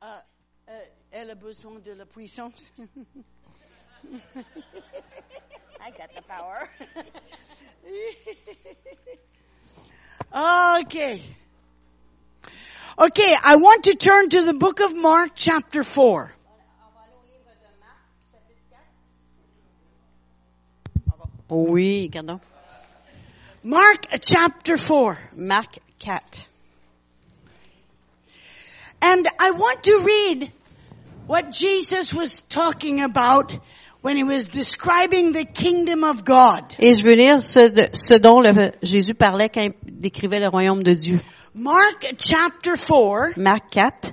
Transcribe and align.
Ah, 0.00 0.22
euh, 0.68 0.84
elle 1.10 1.30
a 1.30 1.34
besoin 1.34 1.78
de 1.80 1.92
la 1.92 2.06
puissance. 2.06 2.70
I 5.80 5.90
got 5.90 6.14
the 6.14 6.22
power. 6.22 6.68
okay. 10.82 11.22
Okay, 13.00 13.34
I 13.44 13.56
want 13.56 13.84
to 13.84 13.94
turn 13.94 14.28
to 14.30 14.42
the 14.42 14.52
book 14.52 14.80
of 14.80 14.94
Mark 14.94 15.30
chapter 15.34 15.82
4. 15.82 16.34
Oui, 21.50 22.10
regardons. 22.12 22.40
Mark 23.62 24.06
chapter 24.20 24.76
4. 24.76 25.18
Marc 25.36 25.78
4. 25.98 26.20
And 29.00 29.26
I 29.40 29.50
want 29.52 29.82
to 29.84 29.98
read 30.00 30.50
what 31.26 31.50
Jesus 31.52 32.12
was 32.14 32.40
talking 32.48 33.00
about 33.02 33.56
when 34.00 34.16
he 34.16 34.24
was 34.24 34.48
describing 34.48 35.32
the 35.32 35.44
kingdom 35.44 36.02
of 36.04 36.24
God. 36.24 36.74
Et 36.78 36.94
je 36.94 37.02
veux 37.02 37.14
lire 37.14 37.40
ce, 37.40 37.68
de- 37.68 37.88
ce 37.92 38.14
dont 38.18 38.40
le- 38.40 38.72
Jésus 38.82 39.14
parlait 39.14 39.48
quand 39.48 39.62
il 39.62 39.72
décrivait 40.00 40.40
le 40.40 40.48
royaume 40.48 40.82
de 40.82 40.94
Dieu. 40.94 41.20
Mark 41.54 42.14
chapter 42.18 42.76
4, 42.76 43.36
Marc 43.36 43.70
4, 43.70 44.12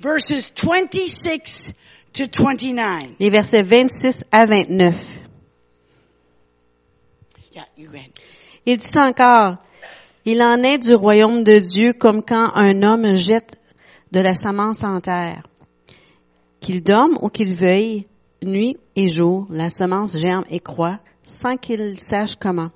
verses 0.00 0.52
26 0.54 1.72
to 2.12 2.24
29. 2.26 3.16
les 3.18 3.30
versets 3.30 3.62
26 3.62 4.24
à 4.30 4.44
29. 4.46 4.94
Yeah, 7.54 7.64
you 7.76 7.88
go 7.88 7.96
ahead. 7.96 8.10
Il 8.66 8.76
dit 8.78 8.98
encore, 8.98 9.56
il 10.24 10.42
en 10.42 10.62
est 10.62 10.78
du 10.78 10.94
royaume 10.94 11.44
de 11.44 11.58
Dieu 11.58 11.92
comme 11.92 12.22
quand 12.22 12.50
un 12.54 12.82
homme 12.82 13.14
jette 13.14 13.58
de 14.14 14.20
la 14.20 14.36
semence 14.36 14.84
en 14.84 15.00
terre. 15.00 15.42
Qu'il 16.60 16.84
dorme 16.84 17.18
ou 17.20 17.28
qu'il 17.28 17.52
veuille, 17.52 18.06
nuit 18.44 18.78
et 18.94 19.08
jour, 19.08 19.46
la 19.50 19.70
semence 19.70 20.16
germe 20.16 20.44
et 20.48 20.60
croît 20.60 21.00
sans 21.26 21.56
qu'il 21.56 21.98
sache 21.98 22.36
comment. 22.36 22.70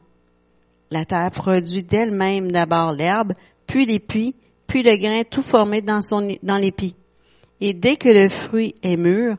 La 0.90 1.04
terre 1.04 1.30
produit 1.30 1.84
d'elle-même 1.84 2.50
d'abord 2.50 2.92
l'herbe, 2.92 3.34
puis 3.68 3.86
l'épi, 3.86 4.34
puis 4.66 4.82
le 4.82 4.96
grain 4.96 5.22
tout 5.22 5.42
formé 5.42 5.80
dans 5.80 6.02
son, 6.02 6.36
dans 6.42 6.56
l'épi. 6.56 6.96
Et 7.60 7.72
dès 7.72 7.96
que 7.96 8.08
le 8.08 8.28
fruit 8.28 8.74
est 8.82 8.96
mûr, 8.96 9.36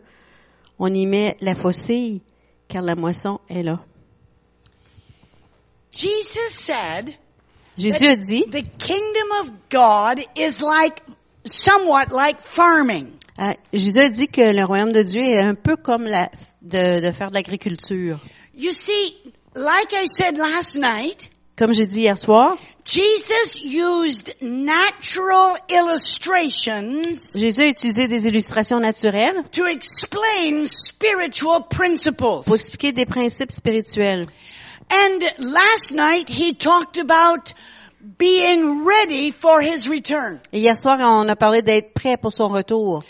on 0.78 0.94
y 0.94 1.06
met 1.06 1.36
la 1.42 1.54
faucille, 1.54 2.22
car 2.70 2.82
la 2.82 2.96
moisson 2.96 3.42
est 3.50 3.64
là. 3.64 3.84
Jesus 5.92 6.52
said, 6.52 7.10
Jésus 7.78 8.08
a 8.08 8.16
dit, 8.16 8.46
the 8.46 8.64
kingdom 8.78 9.32
of 9.42 9.50
God 9.70 10.20
is 10.38 10.62
like, 10.62 11.02
somewhat 11.50 12.12
like 12.12 12.40
farming. 12.42 13.14
Ah, 13.38 13.56
Jésus 13.74 14.00
a 14.00 14.10
dit 14.10 14.28
que 14.28 14.54
le 14.54 14.64
royaume 14.66 14.92
de 14.92 15.02
Dieu 15.04 15.22
est 15.22 15.42
un 15.42 15.56
peu 15.56 15.76
comme 15.78 16.04
la, 16.04 16.30
de, 16.62 17.00
de 17.00 17.12
faire 17.12 17.30
de 17.30 17.36
l'agriculture. 17.36 18.20
You 18.54 18.72
see, 18.72 19.16
like 19.56 19.94
I 19.94 20.08
said 20.08 20.38
last 20.38 20.76
night, 20.78 21.30
Comme 21.60 21.74
j'ai 21.74 21.86
dit 21.86 22.02
hier 22.04 22.18
soir, 22.18 22.58
Jesus 22.86 23.62
used 23.66 24.34
natural 24.42 25.58
illustrations 25.70 27.36
Jésus 27.36 27.62
a 27.62 27.68
utilisé 27.68 28.08
des 28.08 28.28
illustrations 28.28 28.80
naturelles 28.80 29.44
to 29.52 29.66
explain 29.66 30.66
spiritual 30.66 31.68
principles. 31.70 32.46
pour 32.46 32.56
expliquer 32.56 32.94
des 32.94 33.06
principes 33.06 33.52
spirituels. 33.52 34.26
And 34.90 35.20
last 35.40 35.92
night 35.94 36.30
he 36.30 36.54
talked 36.54 36.98
about 36.98 37.54
being 38.18 38.86
ready 38.86 39.32
for 39.32 39.62
his 39.62 39.90
return. 39.90 40.40
Et 40.54 40.60
hier 40.60 40.78
soir, 40.78 41.00
on 41.00 41.28
a 41.28 41.36
parlé 41.36 41.62
d'être 41.62 41.94
prêt 41.94 42.18
pour 42.18 42.32
son 42.32 42.50
retour. 42.50 43.04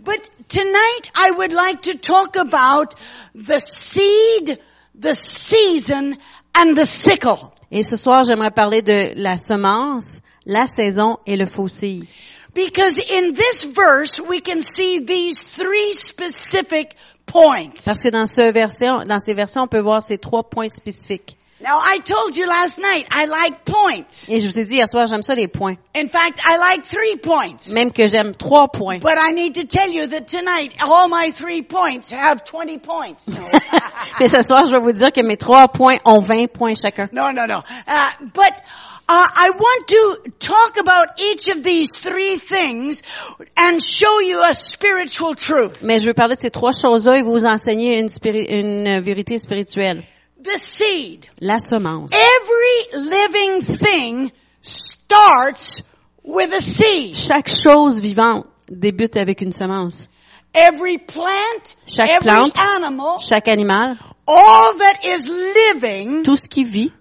But 0.00 0.30
tonight 0.48 1.10
I 1.14 1.32
would 1.36 1.52
like 1.52 1.82
to 1.82 1.94
talk 1.94 2.36
about 2.36 2.94
the 3.34 3.58
seed, 3.58 4.58
the 4.94 5.14
season, 5.14 6.16
and 6.54 6.76
the 6.76 6.84
sickle. 6.84 7.52
Et 7.70 7.82
ce 7.82 7.96
soir, 7.96 8.24
j'aimerais 8.24 8.52
parler 8.52 8.82
de 8.82 9.12
la 9.16 9.36
semence, 9.36 10.20
la 10.44 10.66
saison 10.66 11.18
et 11.26 11.36
le 11.36 11.46
faucille. 11.46 12.06
Because 12.54 12.98
in 12.98 13.34
this 13.34 13.64
verse 13.64 14.20
we 14.20 14.40
can 14.40 14.62
see 14.62 15.00
these 15.00 15.42
three 15.42 15.92
specific 15.92 16.94
points. 17.26 17.84
Parce 17.84 18.02
que 18.02 18.08
dans 18.08 18.26
ce 18.26 18.52
verset, 18.52 19.04
dans 19.06 19.18
ces 19.18 19.34
versets, 19.34 19.60
on 19.60 19.66
peut 19.66 19.80
voir 19.80 20.00
ces 20.00 20.18
trois 20.18 20.44
points 20.44 20.68
spécifiques. 20.68 21.36
Now 21.58 21.80
I 21.82 22.00
told 22.00 22.36
you 22.36 22.46
last 22.46 22.78
night 22.78 23.06
I 23.10 23.24
like 23.24 23.64
points. 23.64 24.28
Et 24.28 24.40
je 24.40 24.46
vous 24.46 24.58
ai 24.58 24.64
dit 24.66 24.74
hier 24.74 24.86
soir, 24.86 25.06
j'aime 25.06 25.22
ça 25.22 25.34
les 25.34 25.48
points. 25.48 25.76
In 25.94 26.08
fact, 26.08 26.40
I 26.44 26.58
like 26.58 26.84
three 26.84 27.16
points. 27.16 27.72
Même 27.72 27.92
que 27.92 28.06
j'aime 28.06 28.34
trois 28.34 28.68
points. 28.68 29.00
But 29.00 29.16
I 29.16 29.32
need 29.32 29.54
to 29.54 29.64
tell 29.64 29.88
you 29.88 30.06
that 30.08 30.26
tonight 30.26 30.74
all 30.82 31.08
my 31.08 31.30
three 31.30 31.62
points 31.62 32.12
have 32.12 32.44
20 32.44 32.80
points. 32.80 33.26
Mais 34.20 34.28
ce 34.28 34.42
soir, 34.42 34.64
je 34.66 34.70
vais 34.70 34.80
vous 34.80 34.92
dire 34.92 35.10
que 35.10 35.22
mes 35.24 35.38
trois 35.38 35.66
points 35.68 35.96
ont 36.04 36.20
20 36.20 36.48
points 36.52 36.74
chacun. 36.74 37.08
no, 37.12 37.32
no. 37.32 37.46
no. 37.46 37.62
Uh, 37.86 38.10
but 38.34 38.52
uh, 39.08 39.26
I 39.34 39.50
want 39.56 39.88
to 39.88 40.30
talk 40.38 40.76
about 40.78 41.18
each 41.18 41.48
of 41.48 41.62
these 41.64 41.96
three 41.96 42.36
things 42.36 43.02
and 43.56 43.80
show 43.82 44.20
you 44.20 44.42
a 44.42 44.52
spiritual 44.52 45.34
truth. 45.34 45.82
Mais 45.82 46.00
je 46.00 46.06
veux 46.06 46.12
parler 46.12 46.36
de 46.36 46.40
ces 46.40 46.50
trois 46.50 46.72
choses-là 46.72 47.16
et 47.16 47.22
vous 47.22 47.46
enseigner 47.46 47.98
une, 47.98 48.10
une 48.50 49.00
vérité 49.00 49.38
spirituelle. 49.38 50.02
The 50.46 50.58
seed. 50.58 51.26
La 51.40 51.58
semence. 51.58 52.12
Every 52.14 53.00
living 53.10 53.60
thing 53.62 54.30
starts 54.62 55.82
with 56.22 56.52
a 56.52 56.60
seed. 56.60 57.16
Chaque 57.16 57.48
chose 57.48 57.98
vivante 58.00 58.46
débute 58.70 59.16
avec 59.16 59.40
une 59.42 59.52
semence. 59.52 60.06
Every 60.54 60.98
plant, 60.98 61.74
Chaque 61.86 62.10
every 62.10 62.28
plante. 62.28 62.58
animal, 62.58 63.18
Chaque 63.18 63.48
animal, 63.48 63.96
all 64.26 64.74
that 64.78 65.04
is 65.04 65.28
living 65.28 66.22
tout 66.22 66.36
ce 66.36 66.46
qui 66.48 66.64
vit, 66.64 66.92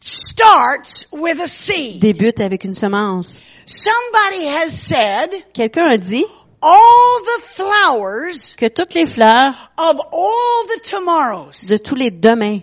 starts 0.00 1.06
with 1.12 1.40
a 1.40 1.48
seed. 1.48 2.00
débute 2.00 2.40
avec 2.40 2.64
une 2.64 2.74
semence. 2.74 3.40
Somebody 3.66 4.46
has 4.46 4.70
said 4.70 5.32
Quelqu'un 5.54 5.90
a 5.92 5.96
dit 5.98 6.26
all 6.62 7.20
the 7.24 7.42
flowers 7.46 8.54
que 8.56 8.68
toutes 8.68 8.94
les 8.94 9.04
fleurs 9.04 9.54
of 9.76 10.00
all 10.12 10.66
the 10.68 10.80
tomorrows. 10.82 11.66
de 11.68 11.76
tous 11.76 11.96
les 11.96 12.10
demains 12.10 12.60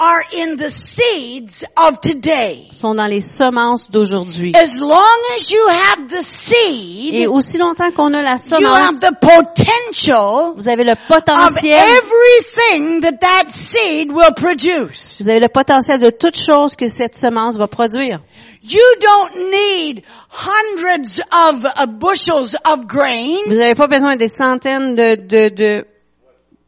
are 0.00 0.22
in 0.36 0.56
the 0.56 0.70
seeds 0.70 1.64
of 1.76 2.00
today. 2.00 2.68
sont 2.72 2.94
dans 2.94 3.06
les 3.08 3.20
semences 3.20 3.90
d'aujourd'hui. 3.90 4.52
As 4.54 4.76
long 4.78 5.18
as 5.36 5.50
you 5.50 5.68
have 5.68 6.08
the 6.08 6.18
Et 6.18 6.22
seed, 6.22 7.28
aussi 7.28 7.58
longtemps 7.58 7.90
qu'on 7.90 8.14
a 8.14 8.20
la 8.22 8.36
you 8.36 8.66
have 8.66 8.94
semence, 8.94 9.00
the 9.00 9.12
potential 9.20 10.54
vous 10.56 10.68
avez 10.68 10.84
le 10.84 10.92
of 10.92 10.98
potentiel, 11.08 11.78
everything 11.78 13.00
that 13.00 13.18
that 13.20 13.48
seed 13.50 14.12
will 14.12 14.32
produce. 14.36 15.20
vous 15.20 15.28
avez 15.28 15.40
le 15.40 15.48
potentiel 15.48 15.98
de 15.98 16.10
toute 16.10 16.36
chose 16.36 16.76
que 16.76 16.88
cette 16.88 17.16
semence 17.16 17.56
va 17.56 17.66
produire. 17.66 18.20
You 18.62 18.80
don't 19.00 19.50
need 19.50 20.02
hundreds 20.30 21.20
of 21.32 21.64
uh, 21.64 21.86
bushels 21.86 22.56
of 22.64 22.86
grain. 22.86 23.38
Vous 23.48 23.54
n'avez 23.54 23.74
pas 23.74 23.88
besoin 23.88 24.16
des 24.16 24.28
centaines 24.28 24.94
de, 24.94 25.16
de, 25.16 25.48
de 25.48 25.86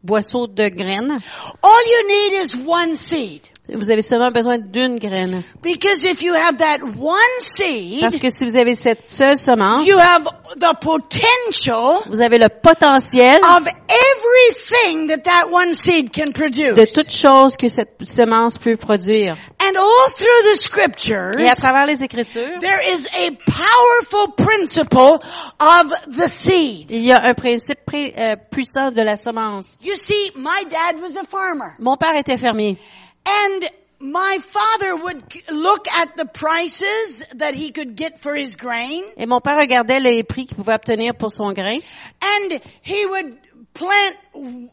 boisseaux 0.03 0.47
de 0.47 0.69
graines. 0.69 1.21
All 1.63 1.83
you 1.87 2.09
need 2.09 2.41
is 2.41 2.57
one 2.57 2.97
seed. 2.97 3.43
Vous 3.75 3.91
avez 3.91 4.03
seulement 4.03 4.31
besoin 4.31 4.59
d'une 4.59 4.99
graine. 4.99 5.43
Because 5.63 6.03
if 6.05 6.23
you 6.23 6.35
have 6.35 6.57
that 6.59 6.79
one 6.99 7.19
seed, 7.41 8.01
Parce 8.01 8.17
que 8.17 8.31
si 8.31 8.45
vous 8.45 8.57
avez 8.57 8.75
cette 8.75 9.05
seule 9.05 9.37
semence, 9.39 9.87
you 9.87 9.99
have 9.99 10.25
the 10.57 10.75
potential 10.81 12.01
vous 12.09 12.21
avez 12.21 12.39
le 12.39 12.49
potentiel 12.49 13.41
of 13.45 13.67
everything 13.89 15.09
that 15.09 15.25
that 15.25 15.51
one 15.51 15.75
seed 15.75 16.13
can 16.13 16.27
de 16.27 16.33
produce. 16.33 16.93
toute 16.93 17.11
chose 17.13 17.57
que 17.57 17.69
cette 17.69 18.05
semence 18.05 18.59
peut 18.59 18.77
produire. 18.77 19.37
And 19.61 19.77
all 19.77 20.09
through 20.17 20.53
the 20.53 20.57
scriptures, 20.57 21.39
Et 21.39 21.49
à 21.49 21.55
travers 21.55 21.87
les 21.87 22.03
Écritures, 22.03 22.59
there 22.61 22.81
is 22.93 23.07
a 23.15 23.31
powerful 23.31 24.35
principle 24.37 25.21
of 25.61 25.93
the 26.09 26.27
seed. 26.27 26.91
il 26.91 27.03
y 27.03 27.13
a 27.13 27.23
un 27.25 27.35
principe 27.35 27.79
euh, 27.93 28.37
puissant 28.51 28.91
de 28.91 29.03
la 29.03 29.17
semence. 29.17 29.77
You 29.83 29.95
see, 29.97 30.33
my 30.37 30.65
dad 30.71 31.01
was 31.01 31.17
a 31.17 31.25
farmer. 31.25 31.75
Mon 31.79 31.97
père 31.97 32.17
était 32.17 32.37
fermier. 32.37 32.79
And 33.27 33.65
my 34.01 34.39
father 34.41 34.97
would 34.97 35.23
look 35.51 35.87
at 35.89 36.17
the 36.17 36.25
prices 36.25 37.23
that 37.37 37.55
he 37.55 37.71
could 37.71 37.97
get 37.97 38.21
for 38.21 38.35
his 38.35 38.57
grain, 38.57 39.03
Et 39.17 39.27
mon 39.27 39.41
père 39.41 39.59
regardait 39.59 40.01
les 40.01 40.23
prix 40.23 40.47
qu'il 40.47 40.57
pouvait 40.57 40.75
obtenir 40.75 41.15
pour 41.15 41.31
son 41.31 41.53
grain. 41.53 41.81
and 42.23 42.61
he 42.83 43.05
would 43.07 43.37
plant 43.75 44.17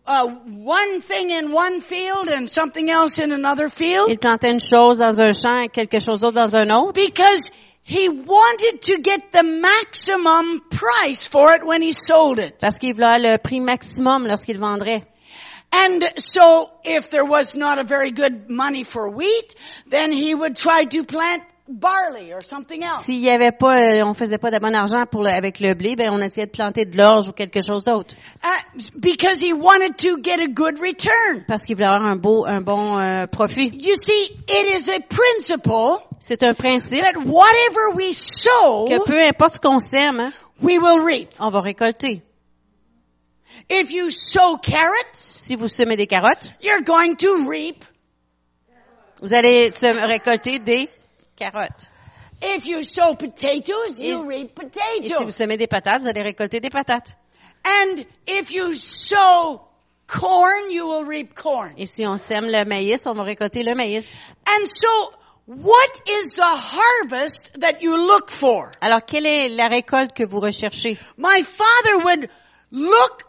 uh, 0.08 0.26
one 0.26 1.02
thing 1.02 1.30
in 1.32 1.52
one 1.52 1.82
field 1.82 2.30
and 2.30 2.50
something 2.50 2.90
else 2.90 3.20
in 3.20 3.32
another 3.32 3.68
field 3.70 4.10
Il 4.10 4.18
plantait 4.18 4.50
une 4.52 4.60
chose 4.62 5.00
dans 5.00 5.20
un 5.20 5.34
champ 5.34 5.60
et 5.62 5.70
quelque 5.70 6.00
chose 6.00 6.22
d'autre 6.22 6.36
dans 6.36 6.56
un 6.56 6.70
autre. 6.70 6.94
because 6.94 7.52
he 7.84 8.08
wanted 8.10 8.82
to 8.82 8.98
get 9.02 9.32
the 9.34 9.44
maximum 9.44 10.62
price 10.70 11.28
for 11.28 11.54
it 11.54 11.64
when 11.66 11.82
he 11.82 11.92
sold 11.94 12.40
it. 12.40 12.58
Parce 12.60 12.80
qu'il 12.80 12.94
voulait 12.94 13.20
le 13.20 13.38
prix 13.38 13.60
maximum 13.60 14.26
lorsqu'il 14.26 14.58
vendrait. 14.58 15.04
And 15.72 16.00
so 16.18 16.70
if 16.86 17.10
there 17.10 17.26
was 17.26 17.56
not 17.58 17.78
a 17.80 17.84
very 17.84 18.12
good 18.12 18.50
money 18.50 18.84
for 18.84 19.10
wheat, 19.10 19.56
then 19.90 20.12
he 20.12 20.34
would 20.34 20.56
try 20.56 20.86
to 20.86 21.04
plant 21.04 21.44
barley 21.70 22.32
or 22.32 22.42
something 22.42 22.82
else. 22.82 23.04
S'il 23.06 23.20
y 23.20 23.30
avait 23.30 23.52
pas, 23.52 23.78
euh, 23.82 24.06
on 24.06 24.14
faisait 24.14 24.38
pas 24.38 24.50
de 24.52 24.58
bon 24.58 24.74
argent 24.74 25.06
pour 25.06 25.24
le- 25.24 25.30
avec 25.30 25.60
le 25.60 25.74
blé, 25.74 25.98
ben 25.98 26.08
on 26.12 26.22
essayait 26.22 26.46
de 26.48 26.52
planter 26.52 26.86
de 26.86 26.96
l'orge 26.98 27.28
ou 27.28 27.34
quelque 27.34 27.60
chose 27.62 27.84
d'autre, 27.84 28.16
Uh, 28.42 28.80
because 28.98 29.42
he 29.42 29.52
wanted 29.52 29.98
to 29.98 30.18
get 30.24 30.40
a 30.40 30.48
good 30.48 30.80
return. 30.80 31.44
parce 31.46 31.66
qu'il 31.66 31.76
voulait 31.76 31.88
avoir 31.90 32.06
un 32.10 32.16
beau, 32.16 32.46
un 32.46 32.62
bon 32.62 32.98
euh, 32.98 33.28
profit. 33.28 33.70
You 33.74 33.96
see, 33.98 34.32
it 34.48 34.80
is 34.80 34.90
a 34.90 35.00
principle 35.02 36.02
C'est 36.22 36.42
un 36.44 36.54
principe 36.54 37.02
that 37.02 37.18
whatever 37.26 37.94
we 37.96 38.14
sow, 38.16 38.86
que 38.88 39.04
peu 39.06 39.20
importe 39.22 39.56
ce 39.56 39.60
qu'on 39.60 39.80
sème, 39.80 40.22
hein, 40.22 40.32
we 40.62 40.78
will 40.80 41.02
reap. 41.04 41.30
on 41.40 41.50
va 41.50 41.60
récolter. 41.60 42.24
If 43.70 43.90
you 43.92 44.10
sow 44.10 44.58
carrots, 44.58 45.14
Si 45.16 45.56
vous 45.56 45.68
semez 45.68 45.96
des 45.98 46.08
carottes, 46.08 46.52
you're 46.62 46.82
going 46.84 47.16
to 47.18 47.48
reap. 47.50 47.84
vous 49.22 49.34
allez 49.34 49.72
se- 49.72 49.86
récolter 50.08 50.60
des 50.60 50.90
carottes. 51.36 51.90
If 52.42 52.66
you 52.66 52.84
sow 52.84 53.16
potatoes, 53.16 54.00
you 54.00 54.22
reap 54.28 54.52
Et 54.60 55.08
si 55.08 55.14
vous 55.14 55.20
potatoes. 55.26 55.32
semez 55.36 55.58
des 55.58 55.68
patates, 55.68 56.04
vous 56.04 56.08
allez 56.08 56.22
récolter 56.22 56.60
des 56.60 56.70
patates. 56.70 57.16
And 57.66 58.06
if 58.28 58.52
you 58.52 58.74
sow 58.74 59.62
corn, 60.06 60.70
you 60.72 60.88
will 60.88 61.06
reap 61.06 61.34
corn. 61.34 61.74
Et 61.78 61.88
si 61.88 62.06
on 62.06 62.18
sème 62.18 62.46
le 62.48 62.64
maïs, 62.64 63.06
on 63.08 63.14
va 63.14 63.24
récolter 63.24 63.64
le 63.64 63.74
maïs. 63.76 64.20
And 64.48 64.66
so, 64.66 64.88
what 65.48 66.02
is 66.08 66.36
the 66.36 66.42
harvest 66.44 67.60
that 67.60 67.82
you 67.82 67.98
look 67.98 68.30
for? 68.30 68.70
Alors, 68.82 69.04
quelle 69.06 69.26
est 69.26 69.50
la 69.50 69.68
récolte 69.68 70.14
que 70.14 70.24
vous 70.24 70.40
recherchez? 70.40 70.98
My 71.18 71.42
father 71.44 71.98
would 72.06 72.30
look, 72.72 73.24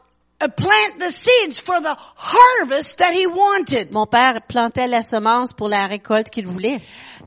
plant 0.46 1.00
the 1.00 1.11
seeds 1.11 1.58
for 1.58 1.81
the 1.81 1.96
harvest 1.99 2.99
that 2.99 3.12
he 3.12 3.26
wanted. 3.26 3.93
Mon 3.93 4.06
père 4.06 4.40
plantait 4.49 4.87
la 4.87 5.02
semence 5.02 5.52
pour 5.52 5.69
la 5.69 5.88
récolte 5.88 6.31
qu'il 6.31 6.46
voulait. 6.46 6.81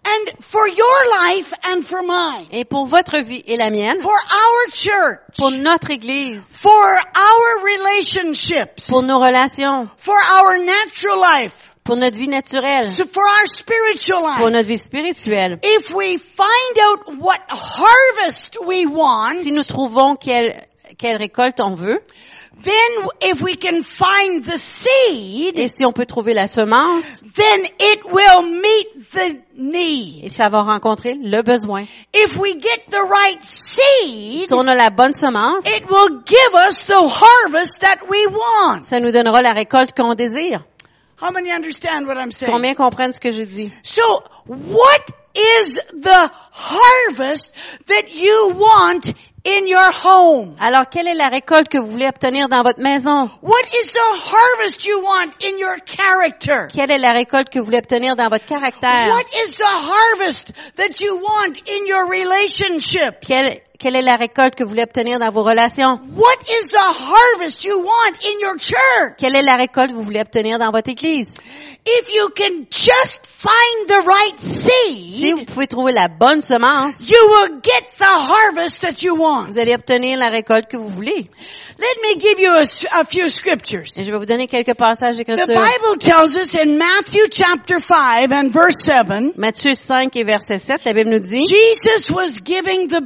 And 0.03 0.31
for 0.39 0.67
your 0.67 1.09
life 1.19 1.53
and 1.63 1.83
for 1.83 2.01
mine, 2.01 2.47
Et 2.51 2.63
pour 2.63 2.85
votre 2.85 3.19
vie 3.19 3.43
et 3.45 3.57
la 3.57 3.69
mienne, 3.69 3.99
for 4.01 4.11
our 4.11 4.71
church, 4.73 5.19
pour 5.37 5.51
notre 5.51 5.91
église, 5.91 6.55
for 6.55 6.71
our 6.71 7.63
relationships, 7.63 8.89
pour 8.89 9.03
nos 9.03 9.19
relations, 9.19 9.89
for 9.97 10.15
our 10.15 10.57
natural 10.57 11.19
life, 11.19 11.71
pour 11.83 11.97
notre 11.97 12.17
vie 12.17 12.29
naturelle, 12.29 12.85
so 12.85 13.05
for 13.05 13.23
our 13.23 13.45
spiritual 13.45 14.23
pour 14.37 14.49
notre 14.49 14.67
vie 14.67 14.77
spirituelle. 14.77 15.59
If 15.61 15.91
we 15.91 16.17
find 16.17 16.77
out 16.79 17.19
what 17.19 17.39
harvest 17.49 18.57
we 18.65 18.85
want, 18.85 19.43
Si 19.43 19.51
nous 19.51 19.63
trouvons 19.65 20.15
quelle, 20.15 20.55
quelle 20.97 21.17
récolte 21.17 21.59
on 21.59 21.75
veut, 21.75 22.01
then 22.63 23.07
if 23.21 23.41
we 23.41 23.55
can 23.55 23.83
find 23.83 24.43
the 24.43 24.57
seed, 24.57 25.57
et 25.57 25.67
si 25.69 25.85
on 25.85 25.91
peut 25.91 26.05
trouver 26.05 26.33
la 26.33 26.47
semence, 26.47 27.21
then 27.35 27.65
it 27.79 28.05
will 28.05 28.41
meet 28.43 29.11
the 29.11 29.39
need. 29.55 30.23
et 30.25 30.29
ça 30.29 30.49
va 30.49 30.61
rencontrer 30.61 31.15
le 31.15 31.41
besoin. 31.41 31.85
If 32.13 32.37
we 32.37 32.53
get 32.55 32.89
the 32.89 33.01
right 33.01 33.41
seed, 33.43 34.47
Si 34.47 34.53
on 34.53 34.67
a 34.67 34.75
la 34.75 34.89
bonne 34.89 35.13
semence, 35.13 35.65
it 35.65 35.89
will 35.89 36.21
give 36.25 36.53
us 36.67 36.83
the 36.83 37.07
harvest 37.07 37.81
that 37.81 37.97
we 38.09 38.25
want. 38.27 38.81
ça 38.83 38.99
nous 38.99 39.11
donnera 39.11 39.41
la 39.41 39.53
récolte 39.53 39.91
qu'on 39.95 40.15
désire. 40.15 40.63
How 41.21 41.29
many 41.31 41.51
understand 41.51 42.07
what 42.07 42.17
I'm 42.17 42.31
saying? 42.31 42.51
Combien 42.51 42.73
comprennent 42.73 43.13
ce 43.13 43.19
que 43.19 43.31
je 43.31 43.43
dis? 43.43 43.71
So, 43.83 44.01
what 44.47 45.05
is 45.35 45.79
the 45.93 46.31
harvest 46.51 47.51
that 47.87 48.13
you 48.13 48.53
want 48.55 49.13
in 49.43 49.67
your 49.67 49.91
home? 50.03 50.55
Alors, 50.59 50.89
quelle 50.89 51.07
est 51.07 51.15
la 51.15 51.29
récolte 51.29 51.69
que 51.69 51.77
vous 51.77 51.87
voulez 51.87 52.07
obtenir 52.07 52.49
dans 52.49 52.63
votre 52.63 52.79
maison? 52.79 53.29
What 53.41 53.65
is 53.81 53.93
the 53.93 54.19
harvest 54.25 54.85
you 54.85 55.01
want 55.01 55.31
in 55.43 55.57
your 55.57 55.77
character? 55.85 56.67
Quelle 56.73 56.91
est 56.91 56.97
la 56.97 57.13
récolte 57.13 57.49
que 57.49 57.59
vous 57.59 57.65
voulez 57.65 57.79
obtenir 57.79 58.15
dans 58.15 58.29
votre 58.29 58.45
caractère? 58.45 59.07
What 59.09 59.25
is 59.45 59.55
the 59.57 59.63
harvest 59.65 60.53
that 60.75 61.01
you 61.01 61.15
want 61.15 61.57
in 61.67 61.85
your 61.87 62.07
relationships? 62.07 63.27
Quelle, 63.27 63.61
quelle 63.81 63.95
est 63.95 64.03
la 64.03 64.15
récolte 64.15 64.53
que 64.53 64.63
vous 64.63 64.69
voulez 64.69 64.83
obtenir 64.83 65.17
dans 65.17 65.31
vos 65.31 65.43
relations? 65.43 65.99
What 66.15 66.43
is 66.51 66.69
the 66.69 66.77
harvest 66.77 67.65
you 67.65 67.79
want 67.79 68.13
in 68.23 68.39
your 68.39 68.55
church? 68.59 69.15
Quelle 69.17 69.35
est 69.35 69.41
la 69.41 69.55
récolte 69.55 69.89
que 69.89 69.95
vous 69.95 70.03
voulez 70.03 70.21
obtenir 70.21 70.59
dans 70.59 70.69
votre 70.69 70.89
église? 70.89 71.33
If 71.83 72.13
you 72.13 72.29
can 72.29 72.67
just 72.69 73.25
find 73.25 73.87
the 73.87 74.05
right 74.05 74.39
Si 74.39 75.31
vous 75.31 75.39
seed, 75.39 75.47
pouvez 75.47 75.65
trouver 75.65 75.91
la 75.93 76.09
bonne 76.09 76.41
semence, 76.41 77.09
you 77.09 77.17
will 77.27 77.59
get 77.63 77.97
the 77.97 78.03
harvest 78.03 78.81
that 78.81 79.01
you 79.01 79.15
want. 79.15 79.47
vous 79.47 79.57
allez 79.57 79.73
obtenir 79.73 80.19
la 80.19 80.29
récolte 80.29 80.67
que 80.69 80.77
vous 80.77 80.89
voulez. 80.89 81.23
Let 81.79 81.97
me 82.03 82.19
give 82.19 82.39
you 82.39 82.51
a, 82.51 83.01
a 83.01 83.03
few 83.03 83.27
scriptures. 83.29 83.97
Et 83.97 84.03
je 84.03 84.11
vais 84.11 84.17
vous 84.19 84.27
donner 84.27 84.45
quelques 84.45 84.75
passages 84.75 85.15
The 85.15 85.25
d'écriture. 85.25 85.47
Bible 85.47 85.97
tells 85.97 86.35
us 86.35 86.53
in 86.53 86.77
Matthew 86.77 87.27
chapter 87.31 87.79
5 87.79 88.31
and 88.31 88.49
verse 88.51 88.83
7, 88.83 89.35
Matthieu 89.35 89.73
5 89.73 90.15
et 90.15 90.23
verset 90.23 90.59
7, 90.59 90.85
la 90.85 90.93
Bible 90.93 91.09
nous 91.09 91.19
dit, 91.19 91.47
Jesus 91.47 92.11
was 92.11 92.39
giving 92.45 92.89
the 92.89 93.01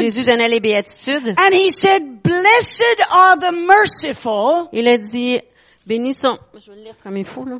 Jésus 0.00 0.24
donnait 0.24 0.48
les 0.48 0.60
béatitudes. 0.60 1.34
and 1.38 1.52
he 1.54 1.70
said, 1.70 2.22
blessed 2.22 3.00
are 3.12 3.36
the 3.38 3.52
merciful, 3.52 4.68
Il 4.72 4.86
a 4.88 4.96
dit, 4.98 5.40
bénis 5.86 6.14
sont, 6.14 6.38
je 6.58 6.70
vais 6.70 6.76
le 6.78 6.84
lire 6.84 6.94
comme 7.02 7.16
il 7.16 7.24
faut, 7.24 7.44
là. 7.44 7.58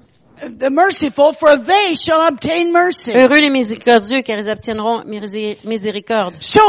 the 0.58 0.70
merciful, 0.70 1.32
for 1.34 1.56
they 1.58 1.94
shall 1.94 2.20
obtain 2.22 2.70
mercy. 2.72 3.12
Heureux 3.12 3.38
les 3.40 3.50
miséricordieux, 3.50 4.22
car 4.22 4.38
ils 4.38 4.50
obtiendront 4.50 5.02
misé- 5.04 5.58
miséricorde. 5.64 6.34
So, 6.40 6.60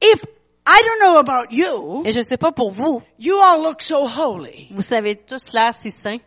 if, 0.00 0.24
I 0.66 0.80
don't 0.82 1.00
know 1.00 1.18
about 1.18 1.50
you, 1.52 2.02
Et 2.06 2.12
je 2.12 2.22
sais 2.22 2.36
pas 2.38 2.52
pour 2.52 2.70
vous, 2.70 3.02
you 3.18 3.36
all 3.42 3.62
look 3.62 3.82
so 3.82 4.06
holy, 4.06 4.68
vous 4.70 4.82
savez 4.82 5.16
tous 5.16 5.52
l'air 5.52 5.74
si 5.74 5.90
saint, 5.90 6.18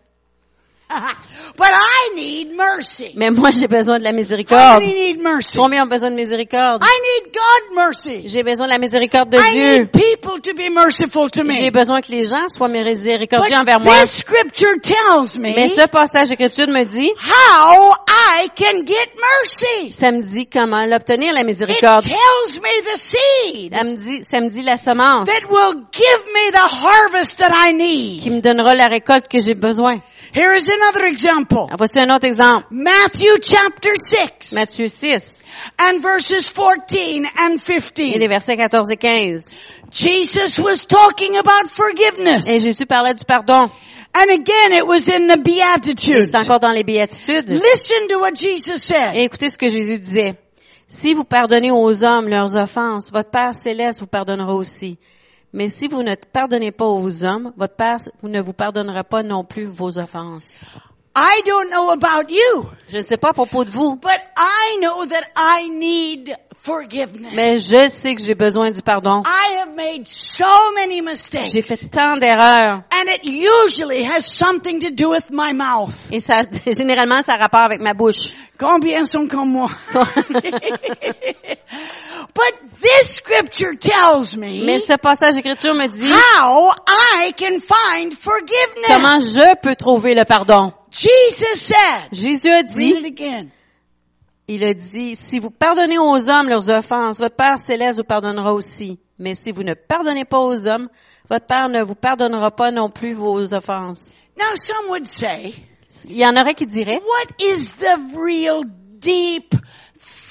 but 1.58 1.68
I 1.70 2.16
need 2.16 2.56
mercy. 2.56 3.12
mais 3.16 3.30
moi 3.32 3.52
j'ai 3.52 3.68
besoin 3.68 3.98
de 4.00 4.04
la 4.04 4.12
miséricorde. 4.12 4.82
need 4.84 5.22
mercy? 5.22 5.58
Combien 5.58 5.84
ont 5.84 5.88
besoin 5.90 6.10
de 6.12 6.16
miséricorde? 6.16 6.84
I 6.84 7.22
need 7.24 7.34
God 7.34 7.76
mercy. 7.76 8.24
J'ai 8.28 8.44
besoin 8.44 8.68
de 8.68 8.72
la 8.72 8.78
miséricorde 8.78 9.30
de 9.30 9.38
I 9.38 9.52
Dieu. 9.52 9.78
need 9.80 9.92
people 9.92 10.42
to 10.42 10.54
be 10.54 10.70
merciful 10.70 11.30
to 11.32 11.44
J'ai 11.50 11.72
besoin 11.72 12.02
que 12.02 12.12
les 12.12 12.26
gens 12.28 12.48
soient 12.50 12.68
miséricordieux 12.68 13.50
But 13.50 13.58
envers 13.58 13.80
moi. 13.80 14.02
this 14.02 14.18
scripture 14.18 14.76
tells 14.82 15.38
me 15.38 15.54
Mais 15.56 15.68
ce 15.70 15.88
passage 15.88 16.30
d'écriture 16.30 16.68
me 16.68 16.84
dit, 16.84 17.10
how 17.20 17.94
I 18.08 18.50
can 18.56 18.86
get 18.86 19.10
mercy. 19.16 19.92
ça 19.92 20.12
me 20.12 20.22
dit 20.22 20.48
comment 20.48 20.86
l'obtenir 20.86 21.34
la 21.34 21.42
It 21.42 21.46
miséricorde. 21.46 22.04
tells 22.06 22.60
me 22.62 22.94
the 22.94 22.98
seed 22.98 23.74
Ça 23.76 23.84
me 23.84 23.96
dit, 23.96 24.24
ça 24.24 24.42
me 24.42 24.50
dit 24.50 24.64
la 24.64 24.78
semence 24.78 25.28
that 25.28 25.50
will 25.50 25.84
give 25.92 26.26
me 26.34 26.52
the 26.52 26.58
harvest 26.58 27.38
that 27.40 27.52
I 27.54 27.74
need. 27.74 28.22
qui 28.22 28.30
me 28.30 28.42
donnera 28.42 28.74
la 28.76 28.88
récolte 28.88 29.28
que 29.28 29.40
j'ai 29.40 29.54
besoin. 29.54 30.02
Here 30.34 30.52
is 30.54 30.68
another 30.68 31.06
example. 31.06 31.68
Ah, 31.72 31.76
Voici 31.78 32.00
un 32.00 32.10
autre 32.10 32.26
exemple. 32.26 32.66
Matthew 32.72 33.38
chapter 33.40 33.92
6 33.96 34.54
Matthieu 34.54 34.88
6 34.88 35.44
and 35.78 36.02
verses 36.02 36.50
14 36.50 37.26
and 37.38 37.54
et 37.56 37.62
15. 37.62 38.18
les 38.18 38.28
versets 38.28 38.58
14 38.58 38.90
et 38.92 38.98
15. 38.98 39.56
Jesus 39.92 40.58
was 40.60 40.86
talking 40.88 41.38
about 41.38 41.70
forgiveness. 41.76 42.48
Et 42.48 42.60
Jésus 42.62 42.88
parlait 42.88 43.14
du 43.14 43.24
pardon. 43.26 43.70
And 44.16 44.30
again, 44.32 44.74
it 44.74 44.88
was 44.88 45.08
in 45.08 45.28
the 45.28 45.38
Et 45.38 45.44
Beatitudes. 45.44 46.30
c'est 46.32 46.38
encore 46.38 46.60
dans 46.60 46.72
les 46.72 46.84
béatitudes. 46.84 47.50
Listen 47.50 48.08
to 48.10 48.20
what 48.20 48.34
Jesus 48.36 48.78
said. 48.80 49.16
Et 49.16 49.24
écoutez 49.26 49.50
ce 49.52 49.58
que 49.58 49.68
Jésus 49.70 50.00
disait. 50.00 50.36
Si 50.88 51.14
vous 51.14 51.24
pardonnez 51.24 51.72
aux 51.72 52.04
hommes 52.04 52.28
leurs 52.28 52.56
offenses, 52.56 53.12
votre 53.12 53.30
Père 53.32 53.54
céleste 53.54 54.00
vous 54.02 54.08
pardonnera 54.08 54.54
aussi. 54.54 54.98
Mais 55.54 55.70
si 55.70 55.88
vous 55.88 56.02
ne 56.02 56.16
pardonnez 56.16 56.72
pas 56.72 56.88
aux 56.88 57.24
hommes, 57.24 57.54
votre 57.56 57.76
Père 57.76 57.98
ne 58.24 58.42
vous 58.42 58.54
pardonnera 58.54 59.04
pas 59.04 59.22
non 59.22 59.44
plus 59.44 59.66
vos 59.66 60.00
offenses. 60.00 60.60
I 61.16 61.44
don't 61.46 61.70
know 61.70 61.92
about 61.92 62.32
you, 62.32 62.66
Je 62.90 62.98
ne 62.98 63.04
sais 63.04 63.18
pas 63.18 63.30
à 63.30 63.34
propos 63.34 63.64
de 63.64 63.70
vous, 63.70 63.96
but 63.96 64.20
I 64.36 64.80
know 64.82 65.06
that 65.06 65.22
I 65.36 65.70
need. 65.70 66.36
Mais 67.34 67.60
je 67.60 67.90
sais 67.90 68.16
que 68.16 68.22
j'ai 68.22 68.36
besoin 68.36 68.72
du 68.72 68.82
pardon. 68.82 69.24
I 69.26 69.58
have 69.58 69.76
made 69.76 70.08
so 70.08 70.46
many 70.76 71.02
mistakes. 71.02 71.52
J'ai 71.54 71.62
fait 71.62 71.90
tant 71.90 72.16
d'erreurs. 72.18 72.84
And 72.92 73.10
it 73.10 73.26
usually 73.26 74.04
has 74.04 74.26
something 74.26 74.80
to 74.80 74.90
do 74.90 75.10
with 75.10 75.30
my 75.30 75.52
mouth. 75.52 75.94
Et 76.12 76.22
ça, 76.22 76.44
généralement, 76.66 77.22
ça 77.22 77.34
a 77.34 77.38
rapport 77.38 77.62
avec 77.62 77.82
ma 77.82 77.94
bouche. 77.94 78.34
Combien 78.58 79.04
sont 79.04 79.28
comme 79.28 79.52
moi? 79.52 79.70
but 82.34 82.54
this 82.82 83.16
scripture 83.16 83.76
tells 83.78 84.38
Mais 84.38 84.62
me 84.62 84.80
ce 84.80 84.96
passage 84.98 85.34
d'écriture 85.36 85.74
me 85.74 85.88
dit 85.88 86.10
how 86.12 86.72
I 86.88 87.34
can 87.34 87.60
find 87.60 88.14
forgiveness. 88.14 88.88
comment 88.88 89.20
je 89.20 89.56
peux 89.62 89.76
trouver 89.76 90.16
le 90.16 90.24
pardon. 90.24 90.72
Jesus 90.92 91.56
said, 91.56 92.08
Jésus 92.14 92.50
a 92.50 92.58
read 92.58 92.68
dit, 92.68 92.94
it 92.94 93.06
again. 93.06 93.52
Il 94.48 94.64
a 94.64 94.74
dit, 94.74 95.16
si 95.16 95.40
vous 95.40 95.50
pardonnez 95.52 95.98
aux 95.98 96.30
hommes 96.30 96.50
leurs 96.50 96.70
offenses, 96.70 97.20
votre 97.20 97.36
Père 97.36 97.58
céleste 97.58 98.00
vous 98.00 98.06
pardonnera 98.06 98.54
aussi. 98.54 99.00
Mais 99.20 99.36
si 99.36 99.52
vous 99.52 99.64
ne 99.64 99.74
pardonnez 99.74 100.26
pas 100.26 100.40
aux 100.40 100.68
hommes, 100.68 100.90
votre 101.30 101.46
Père 101.46 101.70
ne 101.70 101.82
vous 101.82 101.96
pardonnera 101.96 102.52
pas 102.52 102.72
non 102.72 102.90
plus 102.90 103.14
vos 103.14 103.54
offenses. 103.54 104.12
Now 104.38 104.56
some 104.56 104.90
would 104.90 105.06
say, 105.06 105.54
Il 106.10 106.18
y 106.18 106.26
en 106.26 106.36
aurait 106.36 106.56
qui 106.56 106.66
diraient, 106.66 107.00
what 107.00 107.46
is 107.46 107.68
the 107.80 108.18
real 108.18 108.64
deep 109.00 109.54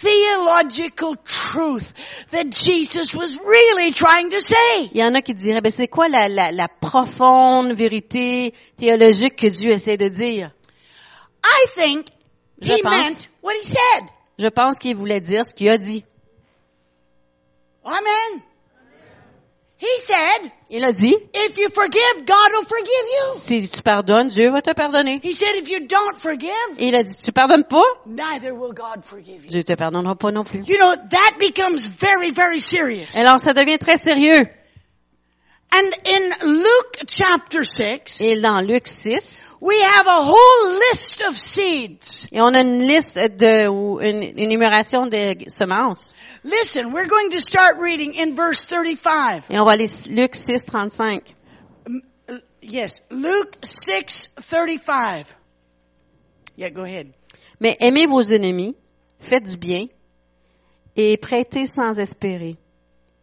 theological 0.02 1.14
truth 1.25 1.92
that 2.33 2.50
Jesus 2.50 3.14
was 3.14 3.38
really 3.45 3.92
trying 3.92 4.31
to 4.31 4.40
say? 4.40 4.88
il 4.92 4.99
y 4.99 5.04
en 5.04 5.14
a 5.14 5.23
qui 5.23 5.33
diraient, 5.35 5.61
ben 5.61 5.71
c'est 5.73 5.88
quoi 5.88 6.09
la, 6.09 6.28
la, 6.28 6.50
la 6.52 6.69
profonde 6.69 7.73
vérité 7.73 8.52
théologique 8.76 9.37
que 9.37 9.47
Dieu 9.47 9.71
essaie 9.71 9.97
de 9.97 10.09
dire? 10.09 10.50
I 11.45 11.66
think 11.76 12.07
Je 12.61 12.73
he 12.75 12.83
pense. 12.83 12.92
meant 12.92 13.28
what 13.42 13.54
he 13.61 13.64
said. 13.64 14.08
Je 14.38 14.49
pense 14.49 14.78
qu'il 14.78 14.96
voulait 14.96 15.20
dire 15.20 15.44
ce 15.44 15.52
qu'il 15.52 15.68
a 15.68 15.78
dit. 15.78 16.04
Amen. 17.84 18.42
He 19.78 19.99
said, 19.99 20.52
Il 20.70 20.84
a 20.84 20.92
dit, 20.92 21.16
if 21.34 21.58
you 21.58 21.68
forgive, 21.68 22.25
God 22.25 22.52
will 22.52 22.64
forgive 22.64 22.87
you. 22.87 23.40
si 23.40 23.68
tu 23.68 23.82
pardonnes, 23.82 24.28
Dieu 24.28 24.49
va 24.50 24.62
te 24.62 24.72
pardonner. 24.72 25.18
He 25.25 25.32
said, 25.32 25.56
if 25.56 25.68
you 25.68 25.80
don't 25.88 26.16
forgive, 26.16 26.52
il 26.78 26.94
a 26.94 27.02
dit, 27.02 27.20
tu 27.20 27.32
pardonnes 27.32 27.64
pas, 27.64 27.82
neither 28.06 28.54
will 28.54 28.72
God 28.72 29.02
forgive 29.04 29.44
you. 29.44 29.50
Dieu 29.50 29.64
te 29.64 29.75
pardonnera 29.75 30.14
pas 30.14 30.30
non 30.30 30.44
plus. 30.44 30.62
You 30.68 30.78
know, 30.78 30.94
that 30.94 31.37
becomes 31.40 31.84
very, 31.84 32.30
very 32.30 32.61
serious. 32.61 33.08
Alors, 33.16 33.40
ça 33.40 33.54
devient 33.54 33.78
très 33.78 33.96
sérieux. 33.96 34.46
And 35.75 35.91
in 36.05 36.33
Luke 36.62 36.99
chapter 37.07 37.64
6, 37.64 38.21
Et 38.21 38.38
dans 38.41 38.61
Luc 38.61 38.87
6, 38.87 39.43
we 39.61 39.75
have 39.83 40.07
a 40.07 40.21
whole 40.23 40.73
list 40.91 41.23
of 41.23 41.35
seeds. 41.38 42.29
et 42.31 42.43
on 42.43 42.55
a 42.55 42.61
une 42.61 42.81
liste 42.87 43.17
de, 43.17 43.69
ou 43.69 43.99
une, 44.00 44.23
énumération 44.38 45.07
de 45.07 45.35
semences. 45.49 46.12
Listen, 46.45 46.93
we're 46.93 47.07
going 47.09 47.31
to 47.31 47.41
start 47.41 47.79
reading 47.81 48.14
in 48.14 48.35
verse 48.35 48.67
35. 48.67 49.49
Et 49.50 49.59
on 49.59 49.64
va 49.64 49.73
aller 49.73 49.88
Luc 50.11 50.35
6, 50.35 50.67
35. 50.67 51.35
M- 51.87 52.02
uh, 52.29 52.38
Yes, 52.61 53.00
Luke 53.11 53.57
6, 53.64 54.29
35. 54.43 55.25
Yeah, 56.57 56.69
go 56.69 56.83
ahead. 56.83 57.14
Mais 57.61 57.76
aimez 57.81 58.07
vos 58.07 58.21
ennemis, 58.31 58.75
faites 59.21 59.45
du 59.52 59.57
bien, 59.57 59.87
et 60.97 61.17
prêtez 61.17 61.67
sans 61.67 61.99
espérer. 61.99 62.57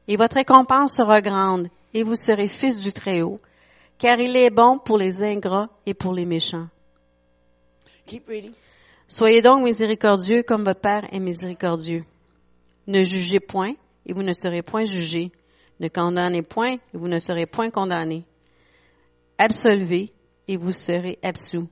Et 0.08 0.16
votre 0.18 0.38
récompense 0.38 0.96
sera 0.96 1.22
grande, 1.22 1.70
et 1.94 2.04
vous 2.04 2.16
serez 2.16 2.48
fils 2.48 2.82
du 2.82 2.94
Très-Haut, 2.94 3.40
car 3.98 4.20
il 4.20 4.36
est 4.36 4.50
bon 4.50 4.80
pour 4.80 4.98
les 4.98 5.24
ingrats 5.24 5.70
et 5.86 5.94
pour 5.94 6.14
les 6.14 6.26
méchants. 6.26 6.68
Keep 8.06 8.28
reading. 8.28 8.54
Soyez 9.08 9.42
donc 9.42 9.64
miséricordieux 9.64 10.44
comme 10.44 10.64
votre 10.64 10.82
Père 10.82 11.08
est 11.12 11.20
miséricordieux. 11.20 12.04
Ne 12.88 13.04
jugez 13.04 13.40
point, 13.40 13.74
et 14.06 14.14
vous 14.14 14.24
ne 14.24 14.34
serez 14.34 14.62
point 14.62 14.86
jugés. 14.86 15.32
Ne 15.80 15.88
condamnez 15.88 16.42
point, 16.42 16.74
et 16.74 16.98
vous 16.98 17.08
ne 17.08 17.20
serez 17.20 17.46
point 17.46 17.70
condamnés. 17.70 18.24
Absolvez, 19.38 20.12
et 20.48 20.58
vous 20.58 20.72
serez 20.72 21.18
absous. 21.24 21.68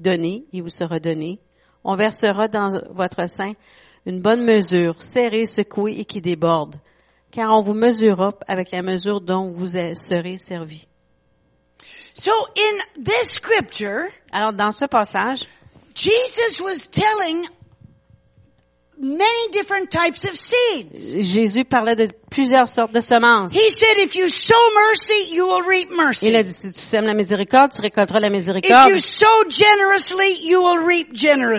Donnez, 0.00 0.44
et 0.52 0.60
vous 0.60 0.68
sera 0.68 0.98
donné. 1.00 1.38
On 1.84 1.96
versera 1.96 2.48
dans 2.48 2.70
votre 2.90 3.28
sein 3.28 3.54
une 4.06 4.20
bonne 4.20 4.44
mesure, 4.44 5.00
serrée, 5.02 5.46
secouée 5.46 5.98
et 5.98 6.04
qui 6.04 6.20
déborde, 6.20 6.76
car 7.32 7.50
on 7.50 7.62
vous 7.62 7.74
mesurera 7.74 8.34
avec 8.46 8.70
la 8.70 8.82
mesure 8.82 9.20
dont 9.20 9.48
vous 9.48 9.66
serez 9.66 10.36
servi. 10.36 10.86
So 12.14 12.30
in 12.56 13.02
this 13.02 13.32
scripture, 13.32 14.08
Alors, 14.32 14.52
dans 14.52 14.70
ce 14.70 14.84
passage, 14.84 15.46
Jesus 15.94 16.60
was 16.62 16.86
telling 16.86 17.46
many 18.98 19.48
different 19.50 19.90
types 19.90 20.24
of 20.24 20.36
seeds. 20.36 21.16
Jésus 21.20 21.64
parlait 21.64 21.96
de 21.96 22.08
plusieurs 22.32 22.66
sortes 22.68 22.92
de 22.92 23.00
semences. 23.00 23.52
He 23.52 23.70
said, 23.70 23.98
if 23.98 24.16
you 24.16 24.28
sow 24.28 24.54
mercy, 24.74 25.34
you 25.34 25.46
will 25.46 25.62
reap 25.62 25.90
mercy. 25.90 26.28
Il 26.28 26.36
a 26.36 26.42
dit, 26.42 26.52
si 26.52 26.72
tu 26.72 26.80
sèmes 26.80 27.04
la 27.06 27.14
miséricorde, 27.14 27.72
tu 27.72 27.80
récolteras 27.82 28.20
la 28.20 28.28
If 28.28 28.32
miséricorde. 28.32 28.90
you 28.90 28.98
sow 28.98 29.26
generously, 29.48 30.48
you 30.48 30.60
will 30.62 30.78
reap 30.84 31.08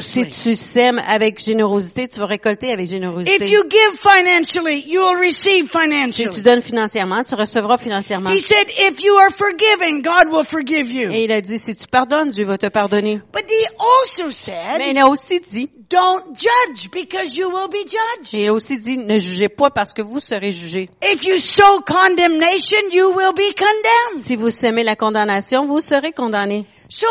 Si 0.02 0.26
tu 0.28 0.56
sèmes 0.56 1.00
avec 1.08 1.40
générosité, 1.40 2.08
tu 2.08 2.20
vas 2.20 2.26
récolter 2.26 2.72
avec 2.74 2.86
If 2.86 2.92
générosité. 2.92 3.48
you 3.48 3.64
give 3.70 4.00
financially, 4.00 4.84
you 4.88 5.02
will 5.02 5.18
receive 5.20 5.66
Si 5.66 5.70
tu 5.72 5.80
financially. 5.80 6.42
donnes 6.42 6.62
financièrement, 6.62 7.24
tu 7.24 7.36
recevras 7.36 7.78
financièrement. 7.78 8.32
He 8.32 8.40
said, 8.40 8.68
if 8.70 9.00
you 9.02 9.16
are 9.18 9.32
forgiving, 9.32 10.02
God 10.02 10.32
will 10.32 10.44
forgive 10.46 10.90
you. 10.90 11.12
Et 11.12 11.26
il 11.26 11.32
a 11.32 11.42
dit, 11.42 11.60
si 11.60 11.76
tu 11.76 11.88
pardonnes, 11.88 12.32
Dieu 12.32 12.46
va 12.46 12.58
te 12.58 12.68
pardonner. 12.68 13.22
But 13.32 13.46
he 13.50 13.66
also 13.78 14.26
Mais 14.26 14.32
said, 14.32 14.82
il 14.90 14.98
a 14.98 15.08
aussi 15.08 15.40
dit, 15.40 15.70
don't 15.90 16.36
judge 16.36 16.90
because 16.92 17.36
you 17.38 17.50
will 17.50 17.68
be 17.70 17.86
judged. 17.88 18.34
et 18.34 18.44
il 18.44 18.48
a 18.50 18.54
aussi 18.54 18.80
dit, 18.80 18.98
ne 18.98 19.20
jugez 19.20 19.50
pas 19.50 19.70
parce 19.70 19.94
que 19.94 20.02
vous 20.02 20.20
serez 20.20 20.52
jugés. 20.52 20.63
If 21.02 21.24
you 21.24 21.38
sow 21.38 21.82
condemnation, 21.82 22.92
you 22.92 23.12
will 23.12 23.34
be 23.34 23.54
condemned. 23.54 24.24
Si 24.24 24.36
vous 24.36 24.52
sèmez 24.52 24.84
la 24.84 24.96
condamnation, 24.96 25.66
vous 25.66 25.82
serez 25.82 26.14
condamnés. 26.14 26.66
So, 26.90 27.08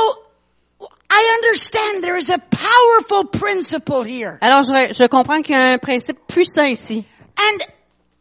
I 1.10 1.38
understand 1.42 2.02
there 2.02 2.16
is 2.16 2.30
a 2.30 2.38
powerful 2.38 3.24
principle 3.26 4.02
here. 4.02 4.38
Alors, 4.40 4.62
je, 4.62 4.94
je 4.94 5.06
comprends 5.08 5.42
qu'il 5.42 5.54
y 5.54 5.58
a 5.58 5.72
un 5.72 5.78
principe 5.78 6.18
puissant 6.26 6.64
ici. 6.64 7.04
And 7.36 7.60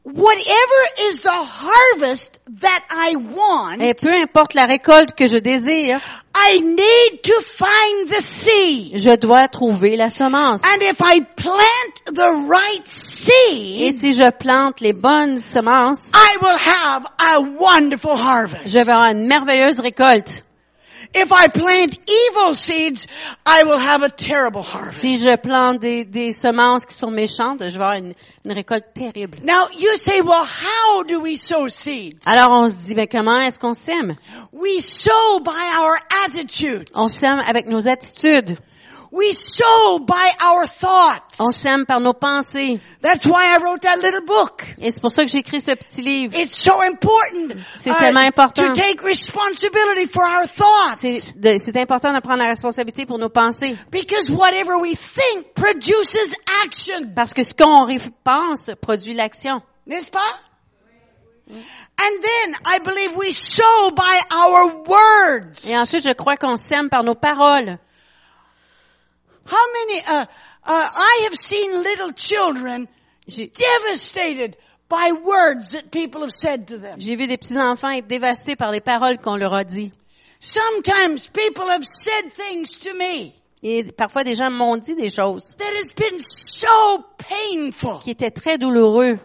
whatever 0.03 1.07
is 1.09 1.21
the 1.21 1.29
harvest 1.29 2.39
that 2.59 2.83
I 2.89 3.15
want, 3.15 3.81
Et 3.81 3.93
peu 3.93 4.11
importe 4.13 4.53
la 4.53 4.65
récolte 4.65 5.13
que 5.15 5.27
je 5.27 5.37
désire, 5.37 5.99
I 6.35 6.59
need 6.61 7.21
to 7.23 7.33
find 7.57 8.07
the 8.09 8.21
seed. 8.21 8.97
je 8.99 9.15
dois 9.17 9.47
trouver 9.47 9.95
la 9.97 10.09
semence. 10.09 10.61
And 10.63 10.81
if 10.81 10.99
I 11.01 11.21
plant 11.35 12.15
the 12.15 12.47
right 12.47 12.81
Et 12.83 13.91
seed, 13.91 13.99
si 13.99 14.13
je 14.13 14.29
plante 14.31 14.79
les 14.81 14.93
bonnes 14.93 15.37
semences, 15.39 16.09
I 16.13 16.37
will 16.41 16.57
have 16.57 17.05
a 17.19 17.39
wonderful 17.59 18.15
harvest. 18.17 18.67
je 18.67 18.79
vais 18.79 18.91
avoir 18.91 19.11
une 19.11 19.27
merveilleuse 19.27 19.79
récolte. 19.79 20.43
If 21.13 21.31
I 21.31 21.47
plant 21.49 21.99
evil 22.09 22.53
seeds, 22.53 23.07
I 23.45 23.63
will 23.63 23.77
have 23.77 24.01
a 24.01 24.09
terrible 24.09 24.63
harvest. 24.63 24.97
Si 25.01 25.17
je 25.17 25.35
plante 25.35 25.81
des, 25.81 26.05
des 26.05 26.31
semences 26.31 26.85
qui 26.85 26.95
sont 26.95 27.11
méchantes, 27.11 27.59
je 27.59 27.77
vais 27.77 27.83
avoir 27.83 27.97
une, 27.97 28.13
une 28.45 28.51
récolte 28.53 28.93
terrible. 28.93 29.39
Now 29.43 29.65
you 29.77 29.97
say, 29.97 30.21
well, 30.21 30.45
how 30.45 31.03
do 31.03 31.19
we 31.19 31.35
sow 31.35 31.67
seeds? 31.67 32.25
Alors 32.25 32.51
on 32.51 32.69
se 32.69 32.87
dit, 32.87 32.95
mais 32.95 33.07
comment 33.07 33.39
est-ce 33.39 33.59
qu'on 33.59 33.73
sème? 33.73 34.15
We 34.53 34.79
sow 34.79 35.41
by 35.41 35.75
our 35.79 35.97
attitude. 36.25 36.89
On 36.95 37.09
sème 37.09 37.41
avec 37.45 37.67
nos 37.67 37.89
attitudes. 37.89 38.57
We 39.13 39.33
sow 39.33 39.99
by 39.99 40.29
our 40.41 40.65
thoughts. 40.67 41.37
On 41.41 41.51
sème 41.51 41.85
par 41.85 41.99
nos 41.99 42.13
pensées. 42.13 42.79
That's 43.01 43.25
why 43.25 43.43
I 43.53 43.57
wrote 43.61 43.81
that 43.81 43.97
little 43.97 44.21
book. 44.25 44.63
Et 44.79 44.89
c'est 44.89 45.01
pour 45.01 45.11
ça 45.11 45.25
que 45.25 45.29
j'ai 45.29 45.39
écrit 45.39 45.59
ce 45.59 45.71
petit 45.71 46.01
livre. 46.01 46.33
It's 46.39 46.55
so 46.55 46.79
important, 46.81 47.51
uh, 47.57 47.61
C'est 47.75 47.93
tellement 47.93 48.21
important. 48.21 48.67
to 48.67 48.73
take 48.73 49.01
responsibility 49.03 50.05
for 50.05 50.23
our 50.23 50.47
thoughts. 50.47 50.95
C'est 51.01 51.33
de- 51.37 51.57
c'est 51.57 51.75
important 51.75 52.13
de 52.13 52.21
prendre 52.21 52.39
la 52.39 52.47
responsabilité 52.47 53.05
pour 53.05 53.17
nos 53.19 53.27
pensées. 53.29 53.75
Because 53.91 54.29
whatever 54.31 54.75
we 54.79 54.95
think 54.95 55.53
produces 55.55 56.33
action. 56.63 57.11
Parce 57.13 57.33
que 57.33 57.43
ce 57.43 57.53
qu'on 57.53 57.85
pense 58.23 58.71
produit 58.81 59.13
l'action. 59.13 59.61
N'est-ce 59.87 60.09
pas? 60.09 60.19
And 61.49 62.21
then 62.21 62.55
I 62.65 62.79
believe 62.79 63.17
we 63.17 63.33
sow 63.35 63.91
by 63.91 64.21
our 64.33 64.83
words. 64.87 65.67
Et 65.67 65.75
ensuite, 65.77 66.03
je 66.07 66.13
crois 66.13 66.37
qu'on 66.37 66.55
sème 66.55 66.89
par 66.89 67.03
nos 67.03 67.15
paroles. 67.15 67.77
How 69.45 69.73
many, 69.73 70.01
uh, 70.01 70.25
uh, 70.25 70.25
I 70.65 71.21
have 71.23 71.35
seen 71.35 71.81
little 71.81 72.11
children 72.11 72.87
devastated 73.27 74.57
by 74.89 75.13
words 75.13 75.71
that 75.71 75.91
people 75.91 76.21
have 76.21 76.31
said 76.33 76.67
to 76.67 76.77
them. 76.77 76.99
j'ai 76.99 77.15
vu 77.15 77.27
des 77.27 77.37
petits-enfants 77.37 77.91
être 77.91 78.07
dévastés 78.07 78.55
par 78.55 78.71
les 78.71 78.81
paroles 78.81 79.17
qu'on 79.17 79.37
leur 79.37 79.53
a 79.53 79.63
dit. 79.63 79.91
Sometimes 80.39 81.27
people 81.27 81.69
have 81.69 81.85
said 81.85 82.31
things 82.33 82.77
to 82.77 82.93
me 82.93 83.33
Et 83.63 83.91
parfois, 83.91 84.23
des 84.23 84.35
gens 84.35 84.49
m'ont 84.49 84.77
dit 84.77 84.95
des 84.95 85.09
choses 85.09 85.55
that 85.57 85.73
has 85.75 85.91
been 85.93 86.17
so 86.19 87.05
painful 87.17 87.99
qui 87.99 88.11
étaient 88.11 88.31
très 88.31 88.57
douloureux. 88.57 89.19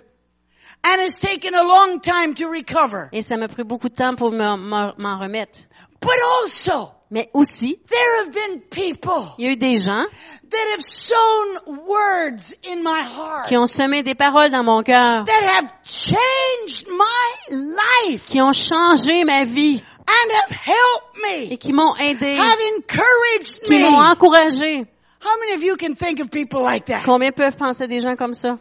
and 0.85 1.01
has 1.01 1.19
taken 1.19 1.55
a 1.55 1.63
long 1.63 2.01
time 2.01 2.35
to 2.35 2.49
recover. 2.49 3.09
Et 3.13 3.23
ça 3.23 3.37
m'a 3.37 3.49
pris 3.49 3.65
beaucoup 3.65 3.89
de 3.89 3.95
temps 3.95 4.15
pour 4.15 4.31
m'en 4.33 5.19
remettre. 5.19 5.61
But 6.07 6.21
also, 6.41 6.93
Mais 7.11 7.29
aussi, 7.35 7.79
there 7.89 8.21
have 8.21 8.33
been 8.33 8.61
people 8.69 9.35
il 9.39 9.45
y 9.45 9.49
a 9.49 9.53
eu 9.53 9.57
des 9.57 9.77
gens 9.77 10.07
that 10.51 10.67
have 10.73 10.81
sown 10.83 11.77
words 11.87 12.53
in 12.65 12.83
my 12.83 13.01
heart 13.01 13.47
qui 13.49 13.57
ont 13.57 13.69
semé 13.69 14.03
des 14.03 14.15
paroles 14.17 14.51
dans 14.51 14.65
mon 14.65 14.83
cœur, 14.83 15.25
that 15.25 15.45
have 15.53 15.73
changed 15.85 16.89
my 16.89 17.57
life 17.57 18.27
qui 18.29 18.41
ont 18.41 18.53
changé 18.53 19.25
ma 19.25 19.45
vie 19.45 19.81
and 20.09 20.33
have 20.33 20.51
helped 20.51 21.17
et 21.29 21.51
me, 21.51 21.57
qui 21.57 21.73
m'ont 21.73 21.95
aidé, 21.97 22.37
have 22.37 22.59
encouraged 22.77 23.63
qui 23.63 23.79
me. 23.79 23.89
m'ont 23.89 24.01
encouragé. 24.01 24.87
How 25.21 25.39
many 25.41 25.55
of 25.55 25.63
you 25.63 25.77
can 25.77 25.95
think 25.95 26.21
of 26.21 26.31
people 26.31 26.63
like 26.63 26.87
that? 26.87 27.03
Combien 27.05 27.33
peuvent 27.33 27.57
penser 27.57 27.85
à 27.85 27.87
des 27.89 28.01
gens 28.01 28.17
comme 28.17 28.35
ça? 28.35 28.59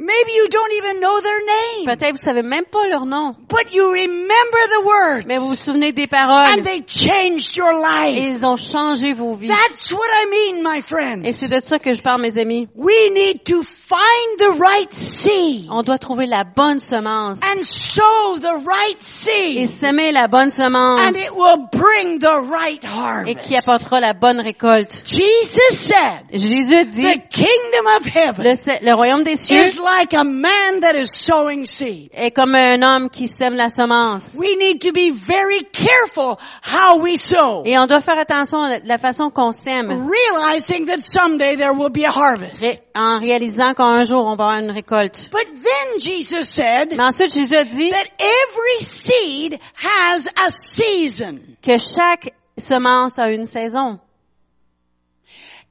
Maybe 0.00 0.30
you 0.30 0.46
don't 0.48 0.72
even 0.74 1.00
know 1.00 1.20
their 1.20 1.40
name, 1.40 1.86
Peut-être 1.86 2.12
vous 2.12 2.24
savez 2.24 2.42
même 2.42 2.64
pas 2.64 2.86
leur 2.88 3.04
nom, 3.04 3.34
but 3.48 3.74
you 3.74 3.84
remember 3.90 4.58
the 4.70 4.84
words 4.84 5.26
mais 5.26 5.38
vous 5.38 5.48
vous 5.48 5.54
souvenez 5.56 5.90
des 5.90 6.06
paroles 6.06 6.46
and 6.56 6.62
they 6.62 6.84
changed 6.86 7.56
your 7.56 7.72
et 7.72 8.12
life. 8.12 8.24
ils 8.24 8.46
ont 8.46 8.56
changé 8.56 9.12
vos 9.12 9.34
vies. 9.34 9.48
That's 9.48 9.92
what 9.92 10.06
I 10.06 10.26
mean, 10.30 10.62
my 10.62 10.82
friend. 10.82 11.26
Et 11.26 11.32
c'est 11.32 11.48
de 11.48 11.60
ça 11.60 11.80
que 11.80 11.92
je 11.92 12.00
parle, 12.00 12.20
mes 12.22 12.38
amis. 12.38 12.68
We 12.76 13.10
need 13.12 13.42
to 13.46 13.62
find 13.64 14.38
the 14.38 14.60
right 14.60 14.92
seed 14.92 15.66
On 15.70 15.82
doit 15.82 15.98
trouver 15.98 16.26
la 16.26 16.44
bonne 16.44 16.78
semence 16.78 17.40
and 17.42 17.62
sow 17.62 18.38
the 18.38 18.64
right 18.64 19.00
et 19.00 19.66
seed 19.66 19.68
semer 19.68 20.12
la 20.12 20.28
bonne 20.28 20.50
semence 20.50 21.00
and 21.00 21.16
it 21.16 21.32
will 21.34 21.66
bring 21.72 22.20
the 22.20 22.40
right 22.48 22.84
et 22.84 22.86
harvest. 22.86 23.40
qui 23.42 23.56
apportera 23.56 23.98
la 23.98 24.12
bonne 24.12 24.40
récolte. 24.40 25.02
Jesus 25.06 25.74
said, 25.74 26.22
Jésus 26.32 26.84
dit, 26.84 27.02
the 27.02 27.28
kingdom 27.30 27.86
of 27.96 28.06
heaven 28.06 28.44
le, 28.44 28.86
le 28.86 28.94
royaume 28.94 29.24
des 29.24 29.36
cieux 29.36 29.56
is 29.64 29.78
like 29.98 30.12
a 30.14 30.24
man 30.24 30.80
that 30.80 30.94
is 30.94 31.10
sowing 31.10 31.64
seed. 31.66 32.10
est 32.14 32.30
comme 32.32 32.54
un 32.54 32.82
homme 32.82 33.08
qui 33.10 33.26
sème 33.28 33.54
la 33.56 33.68
semence. 33.68 34.34
We 34.38 34.56
need 34.58 34.80
to 34.82 34.92
be 34.92 35.10
very 35.10 35.64
careful 35.72 36.38
how 36.62 36.98
we 36.98 37.16
sow, 37.16 37.62
Et 37.64 37.78
on 37.78 37.86
doit 37.86 38.00
faire 38.00 38.18
attention 38.18 38.62
à 38.62 38.78
la 38.84 38.98
façon 38.98 39.30
qu'on 39.30 39.52
sème, 39.52 40.08
realizing 40.08 40.86
that 40.86 41.00
someday 41.00 41.56
there 41.56 41.72
will 41.72 41.90
be 41.90 42.04
a 42.04 42.10
harvest. 42.10 42.62
ré- 42.62 42.80
en 42.94 43.18
réalisant 43.20 43.74
qu'un 43.74 44.02
jour 44.04 44.26
on 44.26 44.36
va 44.36 44.44
avoir 44.48 44.58
une 44.58 44.70
récolte. 44.70 45.28
But 45.30 45.46
then 45.46 45.98
Jesus 45.98 46.42
said 46.48 46.94
Mais 46.96 47.04
ensuite, 47.04 47.32
Jésus 47.32 47.56
a 47.56 47.64
dit 47.64 47.90
that 47.90 48.06
every 48.18 48.80
seed 48.80 49.58
has 49.82 50.28
a 50.44 50.50
season. 50.50 51.38
que 51.62 51.78
chaque 51.78 52.32
semence 52.56 53.18
a 53.18 53.30
une 53.30 53.46
saison. 53.46 53.98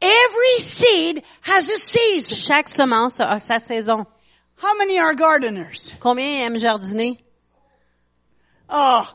Every 0.02 0.60
seed 0.60 1.24
has 1.42 1.70
a 1.70 1.78
season. 1.78 2.38
Chaque 2.38 2.68
semence 2.70 3.20
a 3.20 3.40
sa 3.40 3.58
saison. 3.58 4.06
How 4.58 4.76
many 4.78 5.00
are 5.00 5.14
gardeners? 5.16 5.96
Combien 6.00 6.46
aiment 6.46 6.62
jardiner? 6.62 7.16
Oh, 8.70 9.08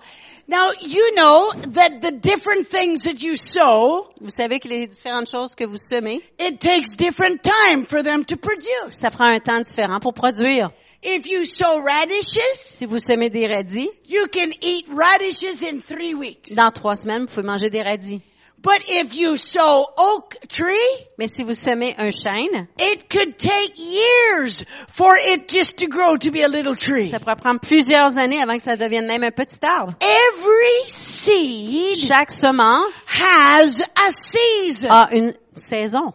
now 0.48 0.70
you 0.80 1.14
know 1.14 1.52
that 1.52 2.00
the 2.00 2.10
different 2.10 2.66
things 2.68 3.04
that 3.04 3.22
you 3.22 3.36
sow, 3.36 4.08
Vous 4.20 4.30
savez 4.30 4.60
que 4.60 4.68
les 4.68 4.86
différentes 4.86 5.28
choses 5.30 5.54
que 5.54 5.66
vous 5.66 5.76
semez, 5.78 6.20
it 6.38 6.58
takes 6.60 6.94
different 6.94 7.42
time 7.42 7.84
for 7.84 8.02
them 8.02 8.24
to 8.24 8.36
produce. 8.36 8.96
ça 8.96 9.10
prend 9.10 9.26
un 9.34 9.40
temps 9.40 9.60
différent 9.60 10.00
pour 10.00 10.14
produire. 10.14 10.70
If 11.02 11.26
you 11.26 11.44
sow 11.44 11.82
radishes, 11.82 12.58
Si 12.60 12.86
vous 12.86 12.98
semez 13.00 13.28
des 13.28 13.46
radis, 13.46 13.90
you 14.06 14.26
can 14.28 14.50
eat 14.62 14.86
radishes 14.88 15.62
in 15.62 15.80
three 15.80 16.14
weeks. 16.14 16.54
dans 16.54 16.70
trois 16.72 16.96
semaines, 16.96 17.22
vous 17.26 17.34
pouvez 17.34 17.46
manger 17.46 17.70
des 17.70 17.82
radis. 17.82 18.22
But 18.62 18.82
if 18.88 19.14
you 19.16 19.36
sow 19.36 19.86
oak 19.98 20.36
tree, 20.48 20.78
Mais 21.18 21.26
si 21.26 21.42
vous 21.42 21.54
semez 21.54 21.96
un 21.98 22.10
chêne, 22.12 22.68
it 22.78 23.10
could 23.10 23.36
take 23.36 23.72
years 23.76 24.64
for 24.88 25.16
it 25.18 25.48
just 25.48 25.78
to 25.78 25.88
grow 25.88 26.16
to 26.16 26.30
be 26.30 26.42
a 26.42 26.48
little 26.48 26.76
tree. 26.76 27.10
ça 27.10 27.18
pourrait 27.18 27.34
prendre 27.40 27.58
plusieurs 27.60 28.16
années 28.16 28.40
avant 28.40 28.56
que 28.56 28.62
ça 28.62 28.76
devienne 28.76 29.06
même 29.08 29.24
un 29.24 29.32
petit 29.32 29.58
arbre. 29.62 29.94
Every 30.00 30.84
seed 30.86 31.98
Chaque 31.98 32.30
semence 32.30 33.06
has 33.08 33.82
a 33.96 34.12
season. 34.12 34.90
a 34.90 35.08
une 35.12 35.34
saison. 35.54 36.14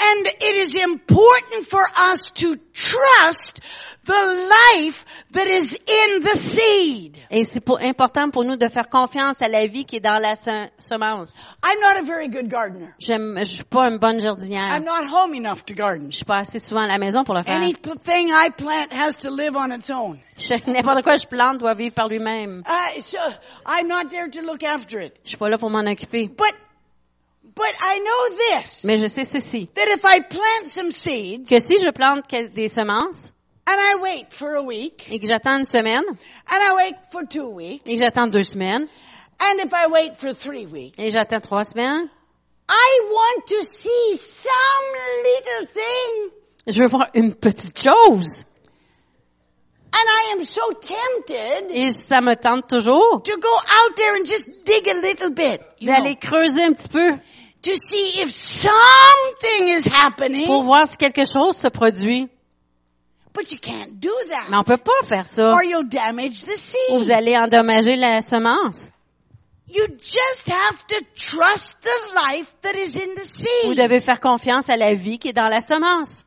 And 0.00 0.26
it 0.26 0.56
is 0.56 0.74
important 0.82 1.64
for 1.68 1.82
us 2.10 2.30
to 2.36 2.56
trust 2.72 3.60
the 4.04 4.48
life 4.76 5.04
that 5.32 5.46
is 5.46 5.78
in 5.86 6.20
the 6.20 6.34
seed. 6.36 7.16
Et 7.30 7.44
c'est 7.44 7.60
pour- 7.60 7.78
important 7.80 8.30
pour 8.30 8.44
nous 8.44 8.56
de 8.56 8.68
faire 8.68 8.88
confiance 8.88 9.40
à 9.42 9.48
la 9.48 9.66
vie 9.66 9.84
qui 9.84 9.96
est 9.96 10.00
dans 10.00 10.18
la 10.20 10.34
se- 10.34 10.68
semence. 10.78 11.42
I'm 11.64 11.78
not 11.80 11.98
a 11.98 12.02
very 12.02 12.28
good 12.28 12.48
gardener. 12.48 12.94
J'aime, 12.98 13.38
je 13.38 13.44
suis 13.44 13.64
pas 13.64 13.88
une 13.88 13.98
bonne 13.98 14.20
jardinière. 14.20 14.72
I'm 14.74 14.84
not 14.84 15.06
home 15.12 15.34
enough 15.34 15.64
to 15.66 15.74
garden. 15.74 16.10
Je 16.10 16.16
suis 16.16 16.24
pas 16.24 16.38
assez 16.38 16.58
souvent 16.58 16.82
à 16.82 16.88
la 16.88 16.98
maison 16.98 17.22
pour 17.24 17.34
le 17.34 17.42
faire. 17.42 17.54
Anything 17.56 18.28
I 18.30 18.50
plant 18.56 18.88
has 18.92 19.18
to 19.22 19.30
live 19.30 19.54
on 19.56 19.70
its 19.70 19.90
own. 19.90 20.18
Je- 20.36 20.54
N'importe 20.70 21.02
quoi 21.02 21.16
je 21.16 21.26
plante 21.26 21.58
doit 21.58 21.74
vivre 21.74 21.94
par 21.94 22.08
lui-même. 22.08 22.62
Uh, 22.66 23.00
so 23.00 23.18
I'm 23.66 23.86
not 23.88 24.10
there 24.10 24.28
to 24.30 24.40
look 24.42 24.62
after 24.64 25.00
it. 25.00 25.14
Je 25.24 25.30
suis 25.30 25.38
pas 25.38 25.48
là 25.48 25.58
pour 25.58 25.70
m'en 25.70 25.86
occuper. 25.90 26.26
But, 26.28 26.54
but 27.54 27.72
I 27.80 27.98
know 28.00 28.36
this, 28.60 28.82
Mais 28.84 28.96
je 28.98 29.06
sais 29.06 29.24
ceci. 29.24 29.68
that 29.74 29.86
if 29.94 30.00
I 30.04 30.20
plant 30.28 30.66
some 30.66 30.90
seeds 30.90 31.48
Que 31.48 31.60
si 31.60 31.76
je 31.82 31.90
plante 31.90 32.24
des 32.52 32.68
semences 32.68 33.32
and 33.66 33.76
I 33.80 33.94
wait 34.00 34.32
for 34.32 34.54
a 34.54 34.62
week. 34.62 35.08
Et 35.10 35.18
que 35.18 35.26
j'attends 35.26 35.58
une 35.58 35.64
semaine. 35.64 36.04
And 36.06 36.16
I 36.60 36.74
wait 36.76 36.96
for 37.10 37.22
two 37.24 37.48
weeks. 37.48 37.82
Et 37.86 37.96
que 37.96 38.04
j'attends 38.04 38.26
deux 38.30 38.44
semaines. 38.44 38.88
And 39.40 39.60
if 39.60 39.72
I 39.72 39.88
wait 39.88 40.16
for 40.16 40.32
three 40.32 40.66
weeks, 40.66 40.98
et 40.98 41.10
j'attends 41.10 41.40
trois 41.40 41.64
semaines, 41.64 42.08
I 42.68 43.00
want 43.10 43.46
to 43.48 43.62
see 43.64 44.16
some 44.16 44.94
little 45.24 45.66
thing. 45.66 46.30
Je 46.66 46.80
veux 46.80 46.88
voir 46.88 47.08
une 47.14 47.34
petite 47.34 47.78
chose. 47.78 48.44
and 49.94 50.08
I 50.08 50.32
am 50.32 50.44
so 50.44 50.62
tempted 50.72 51.70
Et 51.70 51.90
ça 51.90 52.20
me 52.22 52.34
tente 52.34 52.66
toujours 52.66 53.22
to 53.22 53.36
go 53.36 53.54
out 53.54 53.96
there 53.96 54.16
and 54.16 54.24
just 54.24 54.48
dig 54.64 54.88
a 54.88 54.94
little 54.94 55.30
bit, 55.30 55.60
d'aller 55.82 56.16
creuser 56.16 56.64
un 56.64 56.72
petit 56.72 56.88
peu. 56.88 57.18
To 57.62 57.76
see 57.76 58.22
if 58.22 58.30
something 58.30 59.68
is 59.68 59.86
happening. 59.86 60.46
pour 60.46 60.62
voir 60.62 60.86
si 60.86 60.96
quelque 60.96 61.24
chose 61.24 61.56
se 61.56 61.68
produit. 61.68 62.28
But 63.34 63.50
you 63.50 63.58
can't 63.58 63.98
do 63.98 64.10
that 64.28 64.48
Mais 64.50 64.56
on 64.58 64.64
peut 64.64 64.76
pas 64.76 64.92
faire 65.04 65.26
ça. 65.26 65.52
or 65.52 65.62
you'll 65.64 65.88
damage 65.88 66.42
the 66.42 66.50
Ou 66.90 66.98
vous 66.98 67.04
seed. 67.04 67.10
allez 67.12 67.36
endommager 67.36 67.96
la 67.96 68.20
semence. 68.20 68.90
You 69.68 69.86
just 69.98 70.48
have 70.50 70.86
to 70.88 70.96
trust 71.14 71.78
the 71.80 72.14
life 72.14 72.54
that 72.60 72.74
is 72.74 72.94
in 72.96 73.14
the 73.14 73.20
Vous 73.64 73.72
seed. 73.72 73.78
devez 73.78 74.00
faire 74.00 74.20
confiance 74.20 74.68
à 74.68 74.76
la 74.76 74.94
vie 74.94 75.18
qui 75.18 75.28
est 75.28 75.32
dans 75.32 75.48
la 75.48 75.62
semence. 75.62 76.24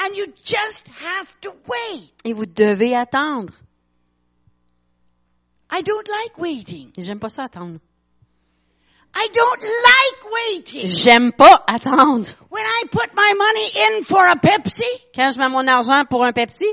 And 0.00 0.14
you 0.16 0.26
just 0.44 0.86
have 0.88 1.38
to 1.42 1.50
wait. 1.68 2.12
Et 2.24 2.32
vous 2.32 2.46
devez 2.46 2.96
attendre. 2.96 3.52
I 5.70 5.82
don't 5.82 6.08
like 6.08 6.38
waiting. 6.38 6.90
J'aime 6.96 7.20
pas 7.20 7.28
ça 7.28 7.44
attendre. 7.44 7.78
I 9.20 9.28
don't 9.32 9.62
like 9.62 10.32
waiting. 10.32 10.86
J'aime 10.88 11.32
pas 11.32 11.64
attendre. 11.66 12.28
When 12.50 12.62
I 12.64 12.84
put 12.90 13.08
my 13.16 13.32
money 13.34 13.96
in 13.98 14.04
for 14.04 14.24
a 14.26 14.36
Pepsi, 14.36 14.84
Quand 15.14 15.32
je 15.32 15.38
mets 15.38 15.48
mon 15.48 15.66
argent 15.66 16.04
pour 16.08 16.24
un 16.24 16.32
Pepsi, 16.32 16.66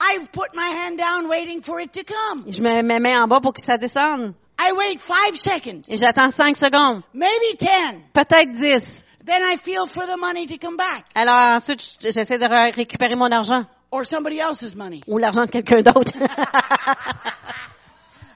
I 0.00 0.18
put 0.32 0.54
my 0.54 0.68
hand 0.70 0.98
down 0.98 1.28
waiting 1.28 1.60
for 1.62 1.80
it 1.80 1.92
to 1.94 2.02
come. 2.04 2.44
je 2.48 2.60
mets 2.60 2.82
mes 2.82 3.00
mains 3.00 3.22
en 3.24 3.28
bas 3.28 3.40
pour 3.40 3.52
que 3.54 3.60
ça 3.60 3.76
descende. 3.78 4.34
I 4.60 4.70
wait 4.72 4.98
five 5.00 5.34
seconds, 5.34 5.82
Et 5.88 5.96
j'attends 5.96 6.30
cinq 6.30 6.56
secondes. 6.56 7.02
maybe 7.12 7.56
ten. 7.58 8.02
Peut-être 8.12 8.52
dix. 8.52 9.02
Then 9.24 9.42
I 9.42 9.56
feel 9.56 9.86
for 9.86 10.04
the 10.06 10.16
money 10.18 10.46
to 10.46 10.58
come 10.58 10.76
back 10.76 11.04
Alors 11.14 11.56
ensuite, 11.56 11.98
j'essaie 12.00 12.38
de 12.38 12.46
ré- 12.48 12.70
récupérer 12.70 13.14
mon 13.16 13.30
argent. 13.32 13.64
or 13.90 14.04
somebody 14.06 14.38
else's 14.38 14.74
money. 14.76 15.00
Ou 15.08 15.18
l'argent 15.18 15.44
de 15.46 15.50
quelqu'un 15.50 15.80
d'autre. 15.82 16.12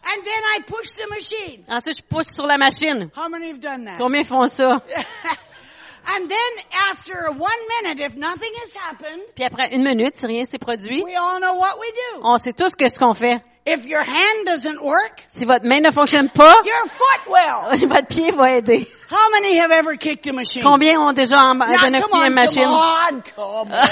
And 0.09 0.23
then 0.25 0.43
I 0.55 0.61
push 0.67 0.93
the 0.93 1.07
machine. 1.09 1.65
ensuite, 1.69 1.97
je 1.97 2.03
pousse 2.03 2.29
sur 2.33 2.47
la 2.47 2.57
machine. 2.59 3.11
How 3.17 3.29
many 3.29 3.49
have 3.49 3.61
done 3.61 3.85
that? 3.87 3.99
Combien 3.99 4.23
font 4.25 4.47
ça? 4.49 4.81
and 6.09 6.29
then 6.29 6.65
after 6.91 7.31
one 7.33 7.61
minute, 7.83 7.99
if 8.01 8.15
nothing 8.17 8.53
has 8.63 8.75
happened, 8.77 9.21
Puis 9.35 9.45
après 9.45 9.75
une 9.75 9.83
minute, 9.83 10.15
si 10.15 10.27
rien 10.27 10.45
s'est 10.45 10.59
produit, 10.61 11.03
we 11.03 11.17
all 11.17 11.41
know 11.41 11.55
what 11.55 11.79
we 11.81 11.91
do. 11.91 12.21
on 12.23 12.39
sait 12.39 12.53
tous 12.53 12.77
que 12.77 12.89
ce 12.89 12.99
qu'on 12.99 13.15
fait. 13.15 13.43
If 13.69 13.85
your 13.85 14.01
hand 14.05 14.47
doesn't 14.47 14.81
work, 14.81 15.25
Si 15.27 15.45
votre 15.45 15.67
main 15.67 15.81
ne 15.81 15.91
fonctionne 15.91 16.29
pas, 16.31 16.55
your 16.65 16.87
foot 16.87 17.27
will. 17.27 17.89
votre 17.89 18.07
pied 18.07 18.31
va 18.31 18.59
aider. 18.59 18.87
How 19.11 19.31
many 19.33 19.59
have 19.59 19.73
ever 19.73 19.97
kicked 19.97 20.25
a 20.29 20.33
machine? 20.33 20.63
Combien 20.63 21.01
ont 21.01 21.13
déjà 21.13 21.37
en- 21.37 21.57
Now, 21.57 21.67
donné 21.83 21.99
un 21.99 22.03
come 22.03 22.11
pied 22.13 22.21
à 22.21 22.23
on, 22.23 22.27
une 22.29 22.35
machine? 22.35 22.63
come 22.65 22.75
on, 22.75 23.23
come 23.35 23.73
on. 23.73 23.87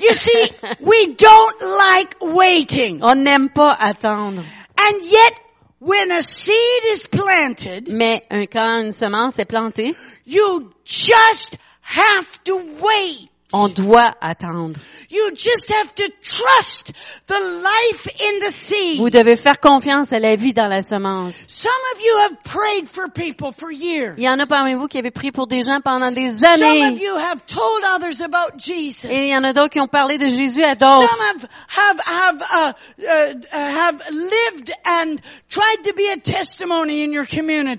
you 0.01 0.13
see, 0.15 0.51
we 0.81 1.15
don't 1.15 1.61
like 1.63 2.17
waiting. 2.21 3.03
On 3.03 3.15
n'aime 3.25 3.49
pas 3.51 3.77
attendre. 3.79 4.43
And 4.79 5.05
yet, 5.05 5.35
when 5.79 6.11
a 6.13 6.23
seed 6.23 6.83
is 6.93 7.07
planted, 7.07 7.89
Mais 7.89 8.23
un- 8.31 8.47
quand 8.47 8.83
une 8.85 8.93
semence 8.93 9.39
est 9.39 9.47
plantée, 9.47 9.95
you 10.25 10.73
just 10.85 11.57
have 11.83 12.27
to 12.45 12.57
wait. 12.81 13.30
On 13.53 13.69
doit 13.69 14.15
attendre. 14.21 14.79
You 15.11 15.31
just 15.35 15.71
have 15.71 15.95
to 15.97 16.05
trust 16.23 16.93
the 17.27 17.39
life 17.41 18.07
in 18.21 18.47
the 18.47 18.53
seed. 18.53 18.99
Vous 19.01 19.11
devez 19.11 19.37
faire 19.37 19.59
confiance 19.59 20.13
à 20.13 20.21
la 20.21 20.37
vie 20.37 20.53
dans 20.53 20.69
la 20.69 20.83
semence. 20.83 21.47
Some 21.49 21.73
of 21.95 22.01
you 22.01 22.17
have 22.19 22.43
prayed 22.45 22.89
for 22.89 23.09
people 23.09 23.53
for 23.53 23.73
years. 23.73 24.15
Il 24.19 24.25
y 24.25 24.29
en 24.29 24.39
a 24.39 24.47
parmi 24.47 24.75
vous 24.75 24.87
qui 24.87 24.99
avaient 24.99 25.11
prié 25.11 25.33
pour 25.33 25.47
des 25.47 25.63
gens 25.63 25.81
pendant 25.83 26.13
des 26.13 26.29
Some 26.31 26.39
of 26.39 26.63
années. 26.63 27.03
you 27.03 27.17
have 27.17 27.45
told 27.47 27.83
others 27.97 28.21
about 28.21 28.59
Jesus. 28.59 29.09
Et 29.11 29.29
il 29.29 29.31
y 29.31 29.37
en 29.37 29.45
a 29.45 29.53
d'autres 29.53 29.71
qui 29.71 29.81
ont 29.81 29.89
parlé 29.89 30.19
de 30.19 30.29
Jésus 30.29 30.63
à 30.63 30.75
d'autres. 30.75 31.11
Some 31.11 31.21
have 31.21 31.49
have 31.69 32.01
have 32.07 32.43
uh, 32.43 32.73
uh, 32.99 33.35
uh, 33.53 33.57
have 33.57 34.01
lived 34.11 34.73
and 34.87 35.17
tried 35.49 35.83
to 35.85 35.93
be 35.95 36.09
a 36.09 36.19
testimony 36.19 37.03
in 37.03 37.13
your 37.13 37.25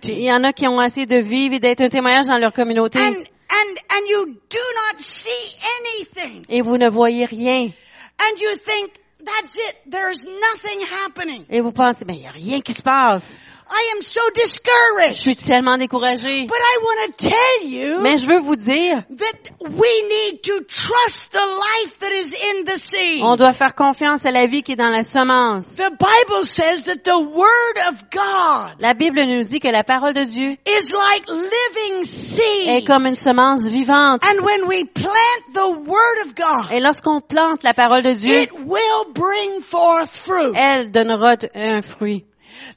Il 0.04 0.22
y 0.22 0.32
en 0.32 0.44
a 0.44 0.54
qui 0.54 0.68
ont 0.68 0.82
essayé 0.82 1.06
de 1.06 1.18
vivre 1.18 1.56
et 1.56 1.60
d'être 1.60 1.82
un 1.82 1.90
témoignage 1.90 2.28
dans 2.28 2.38
leur 2.38 2.54
communauté. 2.54 3.00
and 3.00 3.16
and 3.52 3.78
and 3.90 4.08
you 4.08 4.26
do 4.50 4.60
not 4.88 5.02
see 5.02 5.56
anything, 5.80 6.46
Et 6.50 6.62
vous 6.62 6.78
ne 6.78 6.90
voyez 6.90 7.26
rien. 7.26 7.74
and 8.20 8.40
you 8.40 8.56
think 8.58 8.92
that's 9.24 9.56
it. 9.56 9.76
There's 9.86 10.24
nothing 10.26 10.82
happening. 10.82 11.46
Et 11.50 11.62
vous 11.62 11.72
pensez, 11.72 12.06
ben, 12.06 12.16
il 12.16 12.22
n'y 12.22 12.28
a 12.28 12.32
rien 12.32 12.62
qui 12.62 12.74
se 12.74 12.82
passe. 12.82 13.38
I 13.74 13.94
am 13.96 14.02
so 14.02 14.20
Je 14.36 14.42
discouraged. 14.44 15.14
suis 15.16 15.36
tellement 15.38 15.78
découragée. 15.78 16.46
But 16.46 16.58
I 16.58 16.78
want 16.84 17.08
to 17.18 17.30
tell 17.30 17.70
you 17.70 18.02
Mais 18.02 18.18
je 18.18 18.26
veux 18.28 18.40
vous 18.42 18.56
dire, 18.58 19.04
that 19.10 19.52
we 19.62 19.90
need 20.10 20.42
to 20.44 20.60
trust 20.68 21.32
the 21.32 21.38
life 21.38 21.98
that 22.00 22.12
is 22.12 22.34
in 22.34 22.64
the 22.66 22.78
seed. 22.78 23.22
on 23.24 23.38
doit 23.38 23.54
faire 23.54 23.74
confiance 23.74 24.26
à 24.26 24.32
la 24.32 24.46
vie 24.48 24.62
qui 24.64 24.74
est 24.74 24.76
dans 24.76 24.90
la 24.90 25.04
semence. 25.04 25.76
The 25.78 25.90
Bible 25.92 26.44
says 26.46 26.84
that 26.86 27.04
the 27.04 27.16
Word 27.18 27.78
of 27.90 28.04
God 28.12 28.76
La 28.80 28.94
Bible 28.94 29.22
nous 29.24 29.44
dit 29.44 29.60
que 29.60 29.70
la 29.70 29.84
parole 29.84 30.14
de 30.14 30.24
Dieu 30.26 30.58
is 30.68 30.92
like 30.92 31.30
living 31.30 32.04
seed. 32.04 32.68
est 32.68 32.86
comme 32.86 33.06
une 33.08 33.16
semence 33.16 33.64
vivante. 33.70 34.22
And 34.26 34.44
when 34.44 34.66
we 34.68 34.84
plant 34.86 35.54
the 35.54 35.68
Word 35.88 36.26
of 36.26 36.36
God, 36.36 36.72
Et 36.74 36.80
lorsqu'on 36.82 37.22
plante 37.22 37.64
la 37.64 37.74
parole 37.74 38.02
de 38.04 38.14
Dieu, 38.14 38.42
it 38.42 38.52
will 38.66 39.14
bring 39.14 39.62
forth 39.62 40.16
fruit. 40.16 40.52
elle 40.56 40.92
donnera 40.92 41.36
un 41.56 41.82
fruit. 41.82 42.26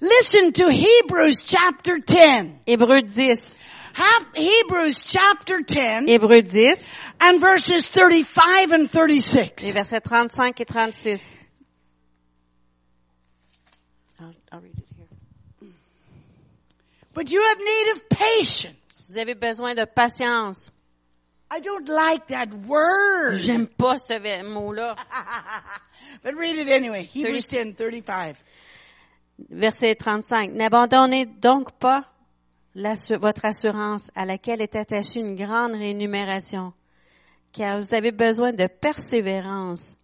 Listen 0.01 0.53
to 0.53 0.69
Hebrews 0.71 1.43
chapter 1.43 1.99
10. 1.99 2.61
Hébreux 2.67 3.03
10. 3.03 3.59
Have 3.95 4.27
Hebrews 4.35 5.05
chapter 5.05 5.63
10 5.63 6.07
Hébreux 6.09 6.43
10, 6.43 6.95
and 7.21 7.41
verses 7.41 7.89
35 7.89 8.73
and 8.73 8.83
les 8.83 8.89
36. 8.89 9.73
versets 9.73 10.01
35 10.03 10.55
et 10.61 10.67
36. 10.69 11.39
I'll- 14.21 14.35
I'll 14.53 14.61
read 14.61 14.77
it 14.77 14.85
here. 14.97 15.69
But 17.13 17.31
you 17.31 17.41
have 17.43 17.59
need 17.59 17.89
of 17.93 18.09
patience. 18.09 18.75
Vous 19.09 19.17
avez 19.17 19.35
besoin 19.39 19.77
de 19.77 19.87
patience. 19.87 20.71
I 21.51 21.61
don't 21.61 21.89
like 21.89 22.29
that 22.29 22.53
word. 22.53 23.37
J'aime 23.39 23.69
pas 23.69 23.99
ce 23.99 24.19
mot-là. 24.43 24.97
but 26.25 26.35
read 26.35 26.57
it 26.57 26.69
anyway. 26.69 27.05
Hebrews 27.05 27.47
30. 27.47 27.75
10, 27.75 27.75
35. 27.75 28.43
Verset 29.51 29.97
35. 29.97 30.53
N'abandonnez 30.53 31.27
donc 31.27 31.73
pas 31.73 32.05
votre 32.75 33.45
assurance 33.45 34.11
à 34.15 34.27
laquelle 34.27 34.61
est 34.61 34.77
attachée 34.77 35.21
une 35.21 35.37
grande 35.37 35.73
rémunération, 35.73 36.73
car 37.53 37.79
vous 37.79 37.95
avez 37.95 38.13
besoin 38.13 38.53
de 38.53 38.67
persévérance, 38.67 39.97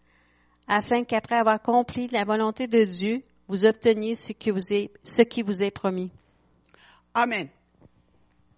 afin 0.69 1.03
qu'après 1.05 1.37
avoir 1.37 1.57
accompli 1.57 2.09
la 2.09 2.25
volonté 2.25 2.67
de 2.69 2.85
Dieu, 2.85 3.23
vous 3.49 3.65
obteniez 3.65 4.15
ce 4.15 4.33
qui 4.33 4.51
vous 5.43 5.63
est 5.63 5.71
promis. 5.73 6.11
Amen. 7.15 7.49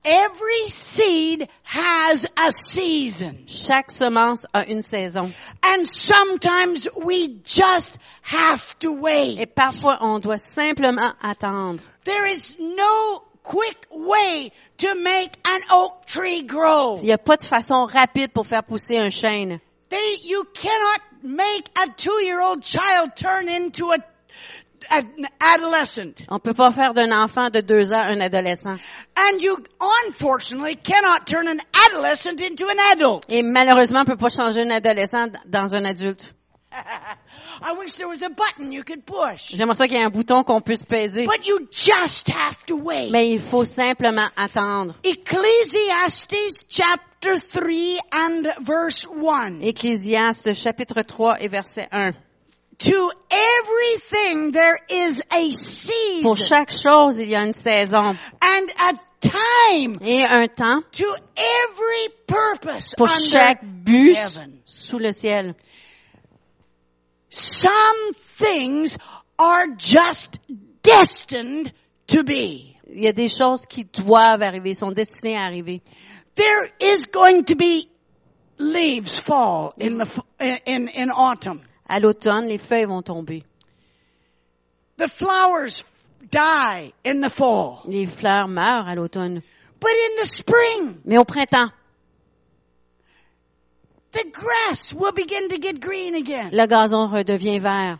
Every 0.04 0.68
seed 0.68 1.48
has 1.62 2.26
a 2.36 2.50
season. 2.50 3.44
Chaque 3.46 3.90
semence 3.90 4.44
a 4.52 4.64
une 4.68 4.82
saison. 4.82 5.32
And 5.62 5.86
sometimes 5.86 6.88
we 6.96 7.40
just 7.44 7.98
have 8.22 8.76
to 8.80 8.94
Et 8.94 9.00
wait. 9.00 9.54
parfois, 9.54 9.98
on 10.00 10.18
doit 10.20 10.38
simplement 10.38 11.14
attendre. 11.22 11.80
There 12.04 12.26
is 12.26 12.56
no 12.58 13.22
quick 13.44 13.86
way 13.92 14.50
to 14.78 14.94
make 14.96 15.36
an 15.46 15.60
oak 15.70 16.06
tree 16.06 16.42
grow. 16.42 16.96
Il 16.96 17.04
n'y 17.06 17.12
a 17.12 17.18
pas 17.18 17.36
de 17.36 17.46
façon 17.46 17.86
rapide 17.86 18.32
pour 18.32 18.46
faire 18.46 18.64
pousser 18.64 18.98
un 18.98 19.10
chêne. 19.10 19.60
They, 19.88 20.16
you 20.24 20.44
cannot 20.54 21.00
make 21.22 21.68
a 21.78 21.88
two-year-old 21.96 22.62
child 22.64 23.14
turn 23.14 23.48
into 23.48 23.92
a, 23.92 23.98
an 24.90 25.26
adolescent. 25.40 26.24
On 26.28 26.38
peut 26.38 26.54
pas 26.54 26.70
faire 26.72 26.94
d'un 26.94 27.12
enfant 27.12 27.50
de 27.50 27.60
deux 27.60 27.92
ans 27.92 28.02
un 28.02 28.20
adolescent. 28.20 28.76
And 29.16 29.40
you 29.40 29.56
unfortunately 30.06 30.76
cannot 30.76 31.26
turn 31.26 31.48
an 31.48 31.58
adolescent 31.88 32.40
into 32.40 32.66
an 32.66 32.78
adult. 32.92 33.24
Et 33.28 33.42
malheureusement, 33.42 34.00
on 34.00 34.04
peut 34.04 34.16
pas 34.16 34.30
changer 34.30 34.62
un 34.62 34.70
adolescent 34.70 35.28
dans 35.46 35.74
un 35.74 35.84
adulte. 35.84 36.34
I 37.62 37.74
wish 37.74 37.94
there 37.96 38.08
was 38.08 38.22
a 38.22 38.30
button 38.30 38.72
you 38.72 38.82
could 38.82 39.04
push. 39.06 39.54
J'aimerais 39.54 39.74
ça 39.74 39.86
qu'il 39.86 39.96
y 39.96 40.00
ait 40.00 40.04
un 40.04 40.10
bouton 40.10 40.42
qu'on 40.42 40.60
puisse 40.60 40.82
peser. 40.82 41.24
But 41.24 41.46
you 41.46 41.68
just 41.70 42.28
have 42.30 42.64
to 42.66 42.76
wait. 42.76 43.10
Mais 43.10 43.30
il 43.30 43.40
faut 43.40 43.64
simplement 43.64 44.28
attendre. 44.36 44.94
Ecclesiastes 45.04 46.66
chapter 46.68 47.38
3 47.38 47.98
and 48.12 48.48
verse 48.60 49.06
1. 49.06 49.60
Ecclésiaste 49.60 50.54
chapitre 50.54 51.02
3 51.02 51.40
et 51.40 51.48
verset 51.48 51.88
1. 51.92 52.12
To 52.78 53.12
everything 53.30 54.50
there 54.52 54.78
is 54.88 55.22
a 55.32 55.50
Pour 56.22 56.37
season 56.37 56.37
chaque 56.37 56.70
chose, 56.70 57.18
il 57.18 57.28
y 57.28 57.35
a 57.35 57.44
une 57.44 57.52
saison 57.52 58.16
and 58.40 58.70
a 58.80 58.92
time 59.20 59.98
et 60.00 60.24
un 60.24 60.48
temps 60.48 60.82
to 60.92 61.16
every 61.37 62.08
purpose 62.26 62.94
pour 62.96 63.08
under 63.08 63.28
chaque 63.28 63.62
but 63.62 64.16
heaven. 64.16 64.61
sous 64.64 64.98
le 64.98 65.12
ciel. 65.12 65.54
Some 67.30 68.12
things 68.37 68.98
are 69.38 69.68
just 69.76 70.38
destined 70.82 71.72
to 72.08 72.24
be. 72.24 72.76
Il 72.87 73.04
y 73.04 73.08
a 73.08 73.12
des 73.12 73.28
choses 73.28 73.64
qui 73.66 73.85
doivent 73.85 74.42
arriver, 74.42 74.74
sont 74.74 74.92
destinées 74.92 75.37
à 75.37 75.46
arriver. 75.46 75.80
There 76.35 76.68
is 76.80 77.06
going 77.06 77.44
to 77.44 77.54
be 77.56 77.88
leaves 78.58 79.18
fall 79.18 79.72
in 79.78 79.98
the 79.98 80.22
in 80.40 80.88
in 80.88 81.11
autumn. 81.11 81.62
À 81.92 82.00
l'automne, 82.00 82.46
les 82.46 82.57
feuilles 82.57 82.87
vont 82.87 83.02
tomber. 83.02 83.44
The 84.96 85.09
flowers 85.09 85.85
die 86.31 86.94
in 87.05 87.20
the 87.20 87.28
fall. 87.28 87.83
Les 87.87 88.07
fleurs 88.07 88.48
meurent 88.48 88.88
à 88.88 88.94
l'automne. 88.94 89.42
But 89.78 89.90
in 89.90 90.22
the 90.22 90.26
spring, 90.26 91.02
Mais 91.05 91.18
au 91.18 91.24
printemps, 91.26 91.70
the 94.12 94.24
grass 94.33 94.94
will 94.94 95.12
begin 95.12 95.50
to 95.50 95.59
get 95.59 95.81
green 95.81 96.14
again. 96.14 96.48
le 96.52 96.66
gazon 96.66 97.11
redevient 97.11 97.61
vert. 97.61 97.98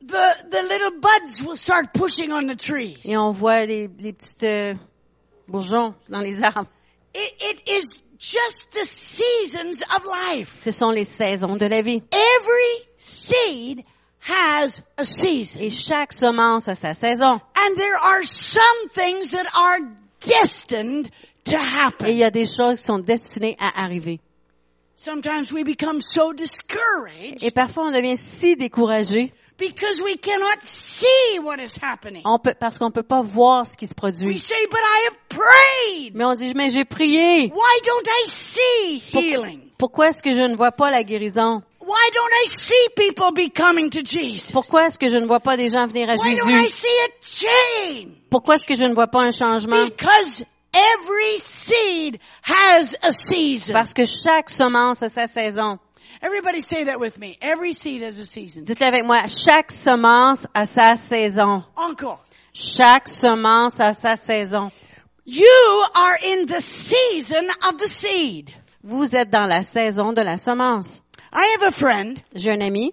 The, 0.00 0.44
the 0.50 0.62
little 0.64 0.98
buds 1.00 1.42
will 1.44 1.56
start 1.56 1.94
pushing 1.94 2.32
on 2.32 2.48
the 2.48 2.56
trees. 2.56 2.98
Et 3.04 3.16
on 3.16 3.30
voit 3.30 3.66
les, 3.66 3.88
les 4.00 4.12
petites 4.12 4.42
euh, 4.42 4.74
bourgeons 5.46 5.94
dans 6.08 6.22
les 6.22 6.42
arbres. 6.42 6.66
It, 7.14 7.34
it 7.40 7.68
is 7.70 7.98
just 8.22 8.70
the 8.72 8.84
seasons 8.84 9.82
of 9.82 10.04
life. 10.04 10.54
Ce 10.54 10.70
sont 10.70 10.92
les 10.94 11.04
saisons 11.04 11.56
de 11.58 11.66
la 11.66 11.82
vie. 11.82 12.02
Every 12.12 12.86
seed 12.96 13.82
has 14.20 14.80
a 14.96 15.04
season. 15.04 15.60
Et 15.60 15.70
chaque 15.70 16.12
semence 16.12 16.68
a 16.68 16.76
sa 16.76 16.94
saison. 16.94 17.40
And 17.56 17.76
there 17.76 17.96
are 17.96 18.22
some 18.22 18.88
things 18.90 19.32
that 19.32 19.46
are 19.54 19.80
destined 20.20 21.10
to 21.44 21.56
Et 21.56 21.58
il 21.58 21.76
happen. 21.76 22.16
y 22.16 22.22
a 22.22 22.30
des 22.30 22.46
choses 22.46 22.78
qui 22.78 22.84
sont 22.84 23.00
destinées 23.00 23.56
à 23.58 23.82
arriver. 23.84 24.20
Sometimes 24.94 25.52
we 25.52 25.64
become 25.64 26.00
so 26.00 26.32
discouraged 26.32 27.42
Et 27.42 27.50
parfois, 27.50 27.88
on 27.88 27.90
devient 27.90 28.16
si 28.16 28.54
découragé 28.54 29.32
because 29.68 30.00
we 30.02 30.16
cannot 30.16 30.62
see 30.62 31.38
what 31.42 31.58
is 31.60 31.76
happening. 31.80 32.22
on 32.24 32.38
peut, 32.38 32.54
parce 32.58 32.78
qu'on 32.78 32.90
peut 32.90 33.02
pas 33.02 33.22
voir 33.22 33.66
ce 33.66 33.76
qui 33.76 33.86
se 33.86 33.92
We 33.92 33.96
produit. 33.96 34.38
say, 34.38 34.66
but 34.70 34.80
I 34.80 35.08
have 35.08 35.16
prayed. 35.28 36.14
Mais 36.14 36.24
on 36.24 36.34
dit, 36.34 36.52
mais 36.54 36.70
j'ai 36.70 36.84
prié. 36.84 37.50
Why 37.52 37.80
don't 37.84 38.06
I 38.08 38.26
see 38.28 38.98
healing? 39.12 39.60
pourquoi 39.78 40.08
est-ce 40.10 40.22
que 40.22 40.32
je 40.32 40.42
ne 40.42 40.54
vois 40.56 40.72
pas 40.72 40.90
la 40.90 41.02
guérison? 41.04 41.62
Why 41.80 42.10
don't 42.14 42.32
I 42.44 42.46
see 42.48 42.88
people 42.96 43.32
be 43.32 43.50
coming 43.52 43.90
to 43.90 44.00
Jesus? 44.04 44.52
Pourquoi 44.52 44.86
est-ce 44.86 44.98
que 44.98 45.08
je 45.08 45.16
ne 45.16 45.26
vois 45.26 45.40
pas 45.40 45.56
des 45.56 45.68
gens 45.68 45.86
venir 45.88 46.08
à 46.08 46.14
Why 46.14 46.36
don't 46.36 46.48
I 46.48 46.62
Jésus? 46.62 46.68
see 46.68 46.86
a 47.04 47.08
change? 47.20 48.08
Pourquoi 48.30 48.54
est-ce 48.54 48.66
que 48.66 48.76
je 48.76 48.84
ne 48.84 48.94
vois 48.94 49.08
pas 49.08 49.20
un 49.22 49.32
changement? 49.32 49.84
Because 49.84 50.44
every 50.72 51.38
seed 51.44 52.18
has 52.44 52.94
a 53.02 53.10
season. 53.12 53.72
Parce 53.72 53.92
que 53.94 54.04
chaque 54.06 54.48
semence 54.50 55.02
a 55.02 55.08
sa 55.08 55.26
saison. 55.26 55.78
Everybody 56.22 56.60
say 56.60 56.84
that 56.84 57.00
with 57.00 57.18
me. 57.18 57.36
Every 57.42 57.72
seed 57.72 58.02
has 58.02 58.18
a 58.18 58.24
season. 58.26 58.64
Dites-le 58.64 58.86
avec 58.86 59.04
moi. 59.04 59.26
Chaque 59.26 59.70
semence 59.72 60.46
a 60.54 60.64
sa 60.66 60.94
saison. 60.94 61.64
Encore. 61.76 62.20
Chaque 62.54 63.08
semence 63.08 63.80
a 63.80 63.92
sa 63.92 64.14
saison. 64.14 64.70
You 65.24 65.84
are 65.96 66.18
in 66.22 66.46
the 66.46 66.60
season 66.60 67.48
of 67.68 67.78
the 67.78 67.88
seed. 67.88 68.52
Vous 68.84 69.12
êtes 69.14 69.30
dans 69.30 69.48
la 69.48 69.62
saison 69.62 70.12
de 70.14 70.22
la 70.22 70.36
semence. 70.36 71.00
I 71.32 71.56
have 71.58 71.62
a 71.62 71.70
friend, 71.72 72.22
J'ai 72.34 72.50
un 72.52 72.60
ami. 72.62 72.92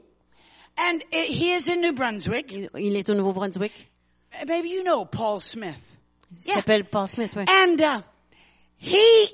and 0.77 1.03
he 1.11 1.51
is 1.53 1.67
in 1.67 1.81
New 1.81 1.93
Brunswick. 1.93 2.51
Il, 2.51 2.95
est 2.95 3.09
au 3.09 3.13
Nouveau-Brunswick. 3.15 3.73
Maybe 4.47 4.69
you 4.69 4.83
know 4.83 5.05
Paul 5.05 5.39
Smith. 5.39 5.75
Il 6.31 6.37
Yeah. 6.47 6.55
s'appelle 6.55 6.83
Paul 6.85 7.07
Smith, 7.07 7.33
oui. 7.35 7.45
And 7.47 7.81
uh, 7.81 8.01
he 8.77 9.27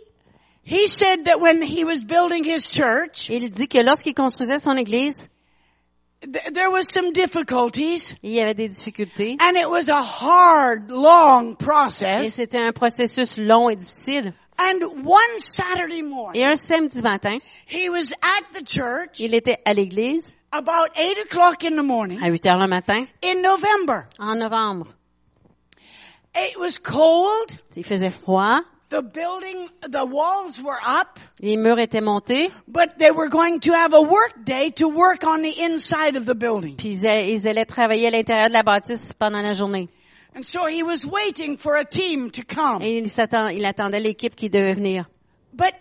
he 0.66 0.88
said 0.88 1.26
that 1.26 1.40
when 1.40 1.62
he 1.62 1.84
was 1.86 2.04
building 2.04 2.44
his 2.44 2.66
church, 2.68 3.30
Il 3.30 3.50
dit 3.50 3.68
que 3.68 3.82
lorsqu'il 3.84 4.14
construisait 4.14 4.60
son 4.60 4.76
église, 4.78 5.30
th- 6.22 6.52
there 6.54 6.72
was 6.72 6.84
some 6.92 7.12
difficulties, 7.14 8.16
il 8.24 8.32
y 8.32 8.40
avait 8.42 8.56
des 8.56 8.68
difficultés. 8.70 9.38
and 9.40 9.56
it 9.58 9.70
was 9.70 9.90
a 9.90 10.02
hard, 10.02 10.90
long 10.90 11.52
Et 11.52 11.58
process. 11.58 12.34
c'était 12.36 12.58
un 12.60 12.72
processus 12.72 13.38
long 13.38 13.70
et 13.70 13.76
difficile. 13.76 14.34
And 14.58 14.82
one 15.06 15.38
Saturday 15.38 16.02
morning, 16.02 16.42
Et 16.42 16.46
un 16.46 16.56
samedi 16.56 17.02
matin, 17.02 17.40
he 17.68 17.90
was 17.90 18.14
at 18.22 18.54
the 18.54 18.64
church 18.66 19.20
il 19.20 19.34
était 19.36 19.58
à 19.66 19.74
l'église 19.74 20.34
about 20.54 20.90
eight 20.96 21.18
o'clock 21.26 21.64
in 21.66 21.76
the 21.76 21.84
morning 21.84 22.18
à 22.24 22.30
8 22.30 22.46
heures 22.48 22.58
le 22.60 22.68
matin, 22.68 23.06
in 23.22 23.42
November. 23.42 24.08
en 24.18 24.36
novembre. 24.40 24.88
It 26.34 26.58
was 26.58 26.80
cold. 26.80 27.52
Il 27.76 27.84
faisait 27.84 28.10
froid, 28.12 28.62
The 28.90 29.02
building, 29.02 29.68
the 29.90 30.06
walls 30.06 30.62
were 30.62 30.78
up, 30.86 31.20
les 31.42 31.58
murs 31.58 31.80
étaient 31.80 32.02
montés, 32.04 32.52
but 32.68 33.00
they 33.00 33.10
were 33.10 33.30
going 33.30 33.60
to 33.62 33.74
have 33.74 33.94
a 33.94 34.02
work 34.02 34.46
day 34.46 34.70
to 34.76 34.88
work 34.88 35.24
on 35.24 35.42
the 35.42 35.60
inside 35.64 36.16
of 36.16 36.26
the 36.28 36.36
building. 36.36 36.76
puis 36.78 36.90
ils, 36.92 37.06
a- 37.08 37.28
ils 37.28 37.48
allaient 37.48 37.66
travailler 37.66 38.08
à 38.08 38.12
l'intérieur 38.12 38.48
de 38.48 38.54
la 38.54 38.62
bâtisse 38.64 39.12
pendant 39.18 39.42
la 39.42 39.54
journée. 39.54 39.90
And 40.36 40.44
so 40.44 40.66
he 40.68 40.84
was 40.84 41.04
waiting 41.06 41.58
for 41.58 41.76
a 41.78 41.84
team 41.86 42.30
to 42.32 42.44
come. 42.44 42.82
Et 42.84 42.98
il, 43.00 43.10
s'attend- 43.10 43.50
il 43.50 43.66
attendait 43.66 44.00
l'équipe 44.00 44.36
qui 44.36 44.50
devait 44.52 44.74
venir. 44.76 45.06
But 45.52 45.74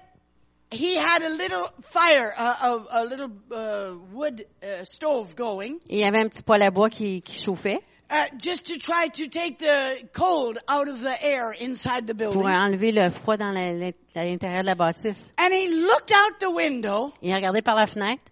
he 0.70 0.96
had 0.96 1.22
a 1.22 1.28
little 1.28 1.68
fire, 1.82 2.32
a, 2.36 2.56
a, 2.70 3.02
a 3.02 3.04
little 3.04 3.30
uh, 3.52 3.96
wood 4.14 4.46
uh, 4.62 4.84
stove 4.84 5.34
going, 5.36 5.74
Et 5.90 5.96
il 5.96 6.00
y 6.00 6.04
avait 6.04 6.20
un 6.20 6.28
petit 6.28 6.42
poêle 6.42 6.62
à 6.62 6.70
bois 6.70 6.88
qui, 6.88 7.20
qui 7.20 7.38
chauffait 7.38 7.80
uh, 8.14 8.26
just 8.38 8.66
to 8.66 8.78
try 8.78 9.08
to 9.08 9.26
take 9.28 9.58
the 9.58 9.96
cold 10.12 10.58
out 10.68 10.88
of 10.88 11.00
the 11.00 11.16
air 11.24 11.52
inside 11.52 12.06
the 12.06 12.14
pour 12.14 12.30
building. 12.30 12.46
enlever 12.48 12.92
le 12.92 13.10
froid 13.10 13.36
dans 13.36 13.52
l'intérieur 13.52 14.62
de 14.62 14.66
la 14.66 14.74
bâtisse. 14.74 15.32
And 15.36 15.52
he 15.52 15.66
looked 15.68 16.12
out 16.12 16.38
the 16.38 16.50
window. 16.50 17.12
Il 17.22 17.34
regardait 17.34 17.62
par 17.62 17.74
la 17.74 17.86
fenêtre. 17.86 18.22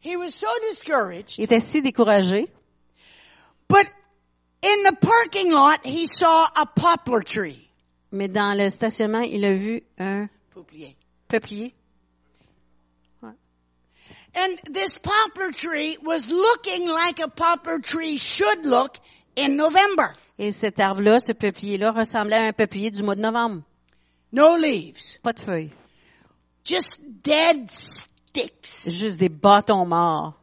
He 0.00 0.16
was 0.16 0.34
so 0.34 0.48
discouraged, 0.70 1.38
Il 1.38 1.44
était 1.44 1.60
si 1.60 1.80
découragé. 1.82 2.48
but 3.68 3.86
In 4.64 4.84
the 4.84 4.94
parking 5.00 5.50
lot, 5.50 5.84
he 5.84 6.06
saw 6.06 6.46
a 6.54 6.66
poplar 6.66 7.22
tree. 7.24 7.68
Mais 8.12 8.28
dans 8.28 8.56
le 8.56 8.70
stationnement, 8.70 9.22
il 9.22 9.44
a 9.44 9.54
vu 9.54 9.82
un 9.98 10.28
peuplier. 11.28 11.74
And 14.34 14.58
this 14.70 14.96
poplar 14.98 15.52
tree 15.52 15.98
was 16.02 16.30
looking 16.30 16.88
like 16.88 17.20
a 17.20 17.28
poplar 17.28 17.78
tree 17.80 18.16
should 18.16 18.64
look 18.64 18.98
in 19.36 19.56
November. 19.56 20.14
Et 20.38 20.52
cet 20.52 20.80
arbre-là, 20.80 21.20
ce 21.20 21.32
peuplier-là, 21.32 21.92
ressemblait 21.92 22.36
à 22.36 22.46
un 22.48 22.52
peuplier 22.52 22.90
du 22.90 23.02
mois 23.02 23.14
de 23.14 23.20
novembre. 23.20 23.62
No 24.32 24.56
leaves. 24.56 25.18
Pas 25.22 25.34
de 25.34 25.40
feuilles. 25.40 25.70
Just 26.64 27.00
dead 27.22 27.70
sticks. 27.70 28.82
Juste 28.86 29.20
des 29.20 29.28
bâtons 29.28 29.84
morts. 29.86 30.34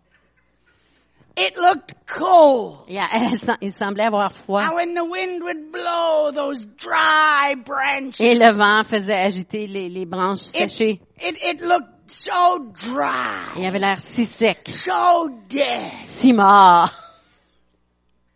It 1.36 1.58
looked 1.58 1.96
cold. 2.06 2.86
Elle- 2.90 3.58
il 3.62 3.72
semblait 3.72 4.04
avoir 4.04 4.32
froid. 4.32 4.62
How 4.62 4.76
when 4.76 4.94
the 4.94 5.06
wind 5.06 5.42
would 5.42 5.72
blow 5.72 6.32
those 6.32 6.62
dry 6.78 7.56
branches. 7.56 8.20
Et 8.20 8.36
le 8.36 8.52
vent 8.52 8.84
faisait 8.84 9.14
agiter 9.14 9.66
les, 9.66 9.90
les 9.90 10.06
branches 10.06 10.40
séchées. 10.40 11.00
It, 11.18 11.38
it 11.42 11.62
looked 11.62 11.99
so 12.10 12.60
dry. 12.74 13.54
Il 13.58 13.66
avait 13.66 13.80
l'air 13.80 14.00
si 14.02 14.26
sec, 14.26 14.68
So 14.70 15.30
dead. 15.48 16.00
si 16.02 16.34
mort. 16.34 16.90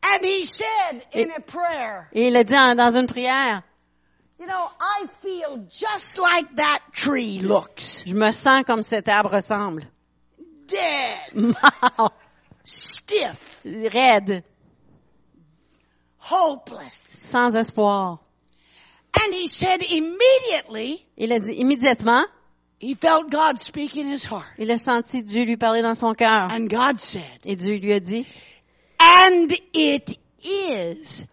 And 0.04 0.24
he 0.26 0.46
said 0.46 1.02
in 1.14 1.32
a 1.32 1.40
prayer, 1.40 2.10
Et 2.14 2.28
il 2.28 2.36
a 2.36 2.44
dit 2.44 2.56
en- 2.56 2.76
dans 2.76 2.96
une 2.96 3.08
prière, 3.08 3.64
you 4.38 4.46
know, 4.46 4.70
I 4.80 5.06
feel 5.22 5.66
just 5.70 6.18
like 6.18 6.56
that 6.58 6.80
tree 6.92 7.40
looks. 7.40 8.04
je 8.06 8.14
me 8.14 8.32
sens 8.32 8.64
comme 8.66 8.84
cet 8.84 9.08
arbre 9.08 9.32
ressemble. 9.32 9.86
Dead. 10.68 11.34
Mort, 11.36 12.14
Stiff. 12.66 13.62
raide, 13.66 14.44
Hopeless. 16.20 16.94
sans 17.08 17.56
espoir. 17.56 18.20
And 19.16 19.34
he 19.34 19.48
said 19.48 19.82
immediately 19.84 21.06
Il 21.18 21.32
a 21.32 21.40
dit 21.40 21.54
immédiatement, 21.60 22.26
he 22.80 22.96
felt 22.96 23.30
God 23.30 23.60
speak 23.60 23.96
in 23.96 24.08
his 24.08 24.26
heart. 24.26 24.46
il 24.58 24.70
a 24.72 24.78
senti 24.78 25.24
Dieu 25.24 25.46
lui 25.46 25.58
parler 25.58 25.82
dans 25.82 25.98
son 25.98 26.14
cœur. 26.14 26.52
And 26.52 26.68
God 26.68 27.00
said, 27.00 27.40
Et 27.46 27.56
Dieu 27.56 27.78
lui 27.78 27.94
a 27.94 28.00
dit, 28.00 28.26
and 29.00 29.52
it 29.74 30.18
is 30.44 31.26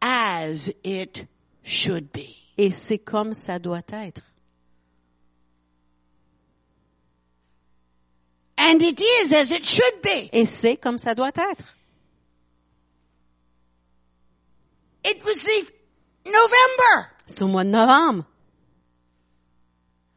as 0.00 0.70
it 0.84 1.26
should 1.62 2.12
be. 2.12 2.34
et 2.56 2.70
c'est 2.70 2.98
comme 2.98 3.34
ça 3.34 3.58
doit 3.58 3.82
être. 3.92 4.22
And 8.58 8.80
it 8.82 9.00
is 9.00 9.32
as 9.32 9.52
it 9.52 9.64
should 9.64 10.02
be. 10.02 10.30
Et 10.32 10.44
c'est 10.46 10.76
comme 10.76 10.98
ça 10.98 11.14
doit 11.14 11.32
être. 11.36 11.76
It 15.04 15.24
was 15.24 15.44
the 15.44 15.72
November. 16.24 17.08
C'est 17.26 17.42
au 17.42 17.46
mois 17.48 17.64
de 17.64 17.70
novembre. 17.70 18.24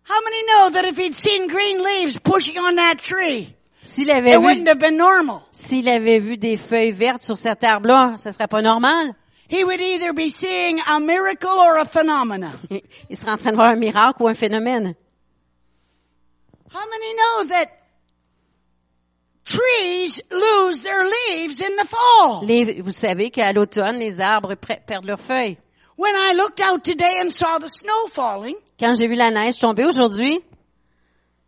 How 0.09 0.19
many 0.23 0.43
know 0.43 0.69
that 0.71 0.85
if 0.85 0.97
he'd 0.97 1.13
seen 1.15 1.47
green 1.47 1.83
leaves 1.83 2.17
pushing 2.17 2.57
on 2.57 2.75
that 2.77 2.97
tree, 2.99 3.53
S'il 3.83 4.09
avait 4.09 4.33
it 4.33 4.39
vu, 4.39 4.45
wouldn't 4.45 4.67
have 4.67 4.79
been 4.79 4.97
normal? 4.97 5.43
s'il 5.51 5.87
avait 5.87 6.19
vu 6.19 6.35
des 6.37 6.57
feuilles 6.57 6.91
vertes 6.91 7.21
sur 7.21 7.37
cet 7.37 7.63
arbre-là, 7.63 8.17
ça 8.17 8.31
serait 8.31 8.47
pas 8.47 8.61
normal. 8.63 9.13
He 9.47 9.63
would 9.63 9.79
either 9.81 10.13
be 10.13 10.29
seeing 10.29 10.79
a 10.87 10.99
miracle 10.99 11.49
or 11.49 11.77
a 11.77 11.85
phenomena. 11.85 12.51
Il 13.09 13.17
serait 13.17 13.31
en 13.33 13.37
train 13.37 13.51
de 13.51 13.55
voir 13.55 13.67
un 13.71 13.75
miracle 13.79 14.21
ou 14.23 14.27
un 14.27 14.33
phénomène. 14.35 14.95
How 16.71 16.85
many 16.89 17.13
know 17.15 17.43
that 17.55 17.67
trees 19.45 20.21
lose 20.31 20.81
their 20.81 21.03
leaves 21.03 21.61
in 21.61 21.75
the 21.77 21.85
fall? 21.87 22.43
Les- 22.45 22.81
vous 22.81 22.91
savez 22.91 23.31
qu'à 23.31 23.51
l'automne, 23.53 23.97
les 23.97 24.21
arbres 24.21 24.55
perdent 24.55 25.05
leurs 25.05 25.19
feuilles. 25.21 25.57
When 25.99 26.15
I 26.15 26.33
looked 26.33 26.61
out 26.61 26.81
today 26.85 27.19
and 27.19 27.29
saw 27.29 27.57
the 27.59 27.67
snow 27.67 28.07
falling, 28.07 28.55
Quand 28.79 28.95
j'ai 28.97 29.07
vu 29.09 29.15
la 29.15 29.31
neige 29.31 29.59
tomber 29.59 29.83
aujourd'hui, 29.83 30.39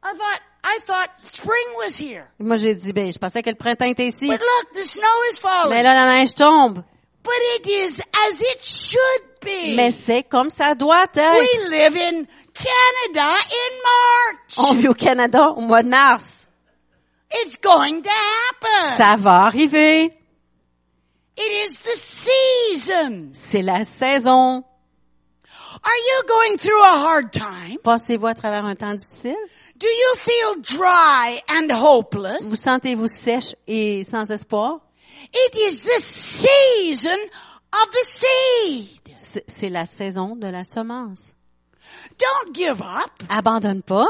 I 0.03 0.13
thought, 0.13 0.41
I 0.65 0.79
thought 0.85 1.09
spring 1.23 1.75
was 1.77 1.95
here. 1.97 2.27
moi 2.37 2.57
j'ai 2.57 2.75
dit, 2.75 2.91
ben, 2.91 3.09
je 3.09 3.17
pensais 3.17 3.41
que 3.41 3.49
le 3.49 3.55
printemps 3.55 3.85
était 3.85 4.07
ici. 4.07 4.27
But 4.27 4.41
look, 4.41 4.73
the 4.73 4.83
snow 4.83 5.23
is 5.31 5.37
falling. 5.39 5.69
Mais 5.69 5.83
là, 5.83 5.93
la 5.93 6.05
neige 6.19 6.33
tombe. 6.35 6.83
But 7.23 7.39
it 7.55 7.67
is 7.67 8.01
as 8.01 8.41
it 8.41 8.61
should 8.61 9.39
be. 9.41 9.73
Mais 9.77 9.91
c'est 9.91 10.23
comme 10.23 10.49
ça 10.49 10.75
doit 10.75 11.03
être. 11.03 11.39
We 11.39 11.69
live 11.69 11.95
in 11.95 12.25
Canada 12.53 13.29
in 13.31 13.73
March. 13.85 14.57
On 14.57 14.73
vit 14.75 14.89
au 14.89 14.93
Canada 14.93 15.51
au 15.51 15.61
mois 15.61 15.83
de 15.83 15.87
mars. 15.89 16.45
It's 17.31 17.55
going 17.61 18.01
to 18.01 18.09
happen. 18.09 18.97
Ça 18.97 19.15
va 19.15 19.45
arriver. 19.45 20.11
It 21.37 21.67
is 21.69 21.79
the 21.79 21.95
season. 21.95 23.31
C'est 23.33 23.63
la 23.63 23.83
saison. 23.83 24.63
Are 25.83 25.97
you 26.09 26.23
going 26.27 26.57
through 26.57 26.81
a 26.83 26.99
hard 26.99 27.31
time? 27.31 27.77
Passez-vous 27.83 28.27
à 28.27 28.35
travers 28.35 28.65
un 28.65 28.75
temps 28.75 28.93
difficile? 28.95 29.35
Do 29.77 29.87
you 29.87 30.15
feel 30.15 30.61
dry 30.61 31.41
and 31.47 31.71
hopeless? 31.71 32.45
Vous 32.47 32.55
sentez-vous 32.55 33.07
sèche 33.07 33.55
et 33.67 34.03
sans 34.03 34.29
espoir? 34.29 34.81
It 35.33 35.55
is 35.55 35.81
the 35.81 36.01
season 36.01 37.17
of 37.73 37.91
the 37.91 38.05
seed. 38.05 38.99
C'est 39.47 39.69
la 39.69 39.85
saison 39.85 40.35
de 40.35 40.47
la 40.51 40.63
semence. 40.63 41.33
Don't 42.19 42.53
give 42.53 42.81
up. 42.81 43.11
Abandonne 43.29 43.81
pas. 43.81 44.05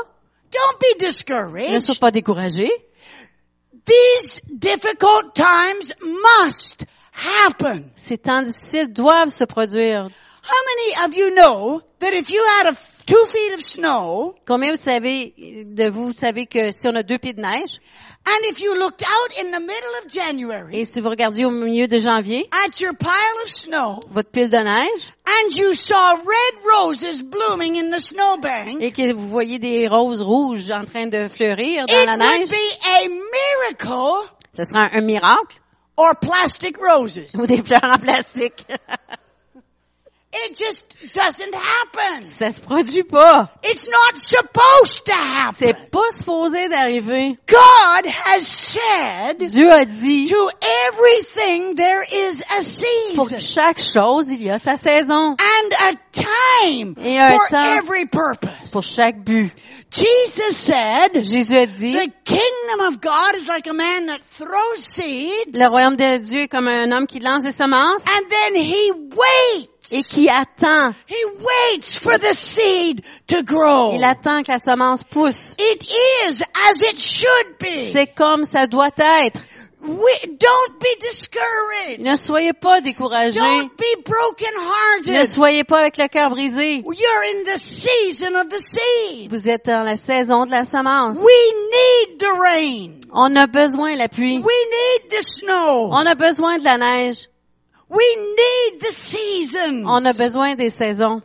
Don't 0.52 0.80
be 0.80 0.96
Ne 1.00 1.08
discouraged. 1.08 1.82
sois 1.82 2.00
pas 2.00 2.12
découragé. 2.12 2.70
These 3.86 4.42
difficult 4.60 5.34
times 5.36 5.94
must 6.02 6.86
happen? 7.46 7.90
Ces 7.96 8.18
temps 8.18 8.44
difficiles 8.44 8.92
doivent 8.94 9.32
se 9.32 9.44
produire. 9.46 10.10
How 10.44 10.62
many 10.66 11.06
of 11.06 11.18
you 11.18 11.36
know 11.36 11.82
that 12.00 12.14
if 12.14 12.30
you 12.30 12.44
had 12.60 12.74
a 12.74 12.76
two 13.06 13.26
feet 13.26 13.54
of 13.54 13.62
snow 13.62 14.34
Combien 14.46 14.72
vous 14.72 14.80
savez 14.82 15.34
de 15.66 15.90
vous 15.90 16.14
savez 16.14 16.48
que 16.48 16.72
si 16.72 16.88
on 16.88 16.96
a 16.96 17.04
deux 17.04 17.20
pieds 17.20 17.34
de 17.34 17.42
neige? 17.42 17.80
and 18.26 18.46
if 18.52 18.60
you 18.60 18.76
looked 18.78 19.04
out 19.04 19.40
in 19.40 19.52
the 19.52 19.60
middle 19.60 19.96
of 20.04 20.08
January 20.10 20.80
et 20.82 20.86
si 20.86 21.00
vous 21.02 21.10
regardiez 21.10 21.46
au 21.46 21.52
milieu 21.52 21.88
de 21.88 21.98
janvier? 22.00 22.48
at 22.66 22.80
your 22.80 22.94
pile 22.94 23.42
of 23.44 23.50
snow 23.50 24.00
votre 24.12 24.32
pile 24.32 24.50
de 24.50 24.58
neige? 24.64 25.14
and 25.28 25.56
you 25.56 25.74
saw 25.76 26.16
red 26.16 26.66
roses 26.66 27.22
blooming 27.22 27.76
in 27.76 27.92
the 27.92 28.00
snowbank, 28.00 28.82
et 28.82 28.92
que 28.92 29.14
vous 29.14 29.28
voyez 29.30 29.60
des 29.60 29.88
roses 29.88 30.22
rouges 30.24 30.72
en 30.72 30.86
train 30.86 31.06
de 31.08 31.28
fleurir 31.28 31.86
dans 31.86 31.94
it 32.02 32.06
la 32.08 32.14
would 32.16 32.40
neige, 32.40 32.50
be 32.50 32.80
a 32.84 33.08
miracle 33.08 34.28
ce 34.58 34.64
sera 34.66 34.86
un, 34.86 34.98
un 34.98 35.02
miracle 35.02 35.61
or 36.02 36.16
plastic 36.16 36.78
roses. 36.80 37.36
ou 37.36 37.46
des 37.46 37.62
fleurs 37.62 37.84
en 37.84 37.98
plastique. 38.00 38.66
It 40.34 40.56
just 40.56 40.86
doesn't 41.14 41.54
happen. 41.54 42.22
Ça 42.24 42.54
se 42.54 42.62
produit 42.62 43.04
pas. 43.04 43.50
It's 43.64 43.86
not 43.90 44.16
supposed 44.18 45.06
to 45.08 45.12
happen. 45.12 45.56
C'est 45.58 45.92
pas 45.92 46.10
supposé 46.14 46.70
d'arriver. 46.70 47.38
God 47.48 48.06
has 48.06 48.48
said 48.48 49.40
Dieu 49.40 49.70
a 49.70 49.84
dit, 49.84 50.28
to 50.30 50.50
everything 50.88 51.76
there 51.76 52.02
is 52.02 52.40
a 52.40 52.64
pour 53.14 53.28
season 53.28 53.40
chaque 53.40 53.80
chose, 53.80 54.30
il 54.30 54.42
y 54.44 54.50
a 54.50 54.58
sa 54.58 54.78
saison. 54.78 55.36
and 55.38 55.74
a 55.74 55.98
time 56.14 56.96
Et 57.06 57.20
un 57.20 57.32
for 57.38 57.48
temps. 57.50 57.76
every 57.78 58.06
purpose. 58.06 58.72
Pour 58.72 58.84
chaque 58.84 59.26
but. 59.26 59.52
Jesus 59.92 60.56
said, 60.56 61.10
Jésus 61.16 61.54
a 61.58 61.68
dit, 61.68 61.92
the 61.92 62.14
kingdom 62.24 62.88
of 62.88 63.02
God 63.02 63.36
is 63.36 63.46
like 63.50 63.68
a 63.68 63.74
man 63.74 64.06
that 64.06 64.24
throws 64.24 64.80
seed 64.80 65.58
le 65.58 65.68
royaume 65.68 65.98
de 65.98 66.18
Dieu 66.20 66.44
est 66.44 66.48
comme 66.48 66.70
un 66.70 66.94
homme 66.94 67.06
qui 67.06 67.20
lance 67.20 67.44
des 67.44 67.52
semences 67.52 68.06
and 68.08 68.30
then 68.30 68.56
he 68.56 68.92
waits. 68.92 69.92
et 69.92 70.04
qui 70.04 70.30
attend. 70.30 70.96
He 71.08 71.26
waits 71.26 72.00
for 72.00 72.18
the 72.18 72.34
seed 72.34 73.04
to 73.28 73.44
grow. 73.44 73.92
Il 73.94 74.04
attend 74.04 74.44
que 74.44 74.52
la 74.52 74.60
semence 74.60 75.04
pousse. 75.04 75.56
It 75.60 75.84
is 75.84 76.42
as 76.42 76.82
it 76.84 76.98
should 76.98 77.58
be. 77.60 77.92
C'est 77.94 78.16
comme 78.16 78.46
ça 78.46 78.68
doit 78.68 78.92
être. 78.98 79.42
We, 79.84 80.38
don't 80.38 80.80
be 80.80 80.96
discouraged. 81.00 82.02
Ne 82.02 82.16
soyez 82.16 82.54
pas 82.54 82.82
découragés. 82.82 83.40
Don't 83.40 83.76
be 83.76 84.04
broken 84.06 84.54
Ne 84.54 85.14
hearted. 85.16 85.28
soyez 85.28 85.64
pas 85.64 85.80
avec 85.80 85.98
le 85.98 86.08
cœur 86.08 86.30
brisé. 86.30 86.84
You're 86.86 87.24
in 87.34 87.44
the 87.46 87.58
season 87.58 88.36
of 88.36 88.48
the 88.50 88.60
seed. 88.60 89.32
Vous 89.32 89.50
êtes 89.50 89.66
dans 89.66 89.84
la 89.84 89.96
saison 89.96 90.46
de 90.46 90.52
la 90.52 90.66
semence. 90.66 91.18
We 91.20 91.54
need 91.72 92.20
the 92.20 92.32
rain. 92.40 93.02
On 93.12 93.36
a 93.36 93.48
besoin 93.48 93.94
de 93.94 93.98
la 93.98 94.08
pluie. 94.08 94.38
We 94.38 94.44
need 94.44 95.10
the 95.10 95.24
snow. 95.24 95.90
On 95.92 96.06
a 96.06 96.14
besoin 96.14 96.60
de 96.60 96.64
la 96.64 96.78
neige. 96.78 97.28
We 97.90 98.06
need 98.18 98.82
the 98.82 98.92
season. 98.92 99.86
On 99.88 100.06
a 100.06 100.14
besoin 100.14 100.56
des 100.56 100.70
saisons. 100.70 101.24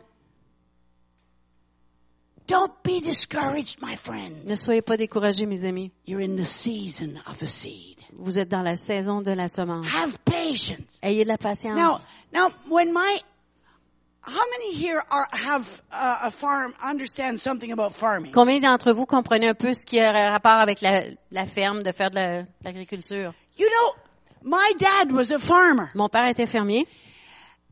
Don't 2.47 2.71
be 2.83 3.01
discouraged, 3.01 3.81
my 3.81 3.91
Ne 3.91 3.95
friends. 3.97 4.55
soyez 4.55 4.81
pas 4.81 4.97
découragés, 4.97 5.45
mes 5.45 5.63
amis. 5.65 5.91
You're 6.05 6.21
in 6.21 6.37
the 6.37 6.45
season 6.45 7.19
of 7.27 7.37
the 7.39 7.47
seed. 7.47 7.96
Vous 8.13 8.39
êtes 8.39 8.49
dans 8.49 8.61
la 8.61 8.75
saison 8.75 9.21
de 9.21 9.31
la 9.31 9.47
semence. 9.47 9.85
Have 9.95 10.17
patience. 10.25 10.99
Ayez 11.01 11.23
de 11.23 11.29
la 11.29 11.35
Now, 11.35 11.37
patience. 11.37 12.05
now, 12.33 12.49
when 12.69 12.91
my, 12.93 13.17
how 14.21 14.41
many 14.51 14.73
here 14.73 15.01
are, 15.09 15.27
have 15.31 15.81
uh, 15.91 16.19
a 16.23 16.31
farm, 16.31 16.73
understand 16.83 17.39
something 17.39 17.71
about 17.71 17.93
farming? 17.93 18.31
Combien 18.31 18.59
d'entre 18.61 18.91
vous 18.93 19.05
comprenez 19.05 19.47
un 19.47 19.53
peu 19.53 19.73
ce 19.73 19.85
qui 19.85 19.99
a 19.99 20.31
rapport 20.31 20.59
avec 20.59 20.81
la, 20.81 21.01
la 21.31 21.45
ferme, 21.45 21.83
de 21.83 21.91
faire 21.91 22.09
de 22.11 22.15
la- 22.15 22.43
l'agriculture? 22.63 23.33
You 23.57 23.67
know, 23.69 23.93
My 24.43 24.71
dad 24.77 25.11
was 25.11 25.31
a 25.31 25.39
farmer. 25.39 25.89
Mon 25.95 26.09
père 26.09 26.27
était 26.27 26.45
fermier 26.45 26.87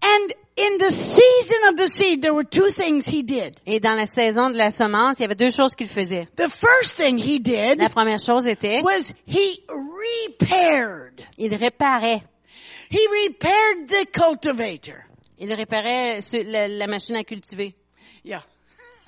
And 0.01 0.33
in 0.57 0.77
the 0.77 0.91
season 0.91 1.63
of 1.69 1.75
the 1.77 1.87
seed, 1.87 2.21
there 2.21 2.33
were 2.33 2.43
two 2.43 2.69
things 2.69 3.05
he 3.07 3.23
did. 3.23 3.59
et 3.65 3.79
dans 3.81 3.95
la 3.97 4.05
saison 4.05 4.51
de 4.51 4.57
la 4.57 4.69
semence, 4.71 5.19
il 5.19 5.23
y 5.23 5.25
avait 5.25 5.35
deux 5.35 5.49
choses 5.51 5.75
qu'il 5.75 5.87
faisait. 5.87 6.27
The 6.35 6.47
first 6.49 6.95
thing 6.95 7.17
he 7.17 7.39
did 7.39 7.79
La 7.79 7.89
première 7.89 8.19
chose 8.19 8.47
était, 8.47 8.81
was 8.83 9.13
he 9.25 9.59
repaired. 9.69 11.21
il 11.37 11.55
réparait. 11.55 12.21
He 12.89 13.07
repaired 13.07 13.87
the 13.89 14.05
cultivator. 14.11 15.03
Il 15.39 15.51
réparait 15.53 16.21
ce- 16.21 16.43
la, 16.49 16.67
la 16.67 16.87
machine 16.87 17.15
à 17.15 17.23
cultiver. 17.23 17.73
Yeah. 18.23 18.43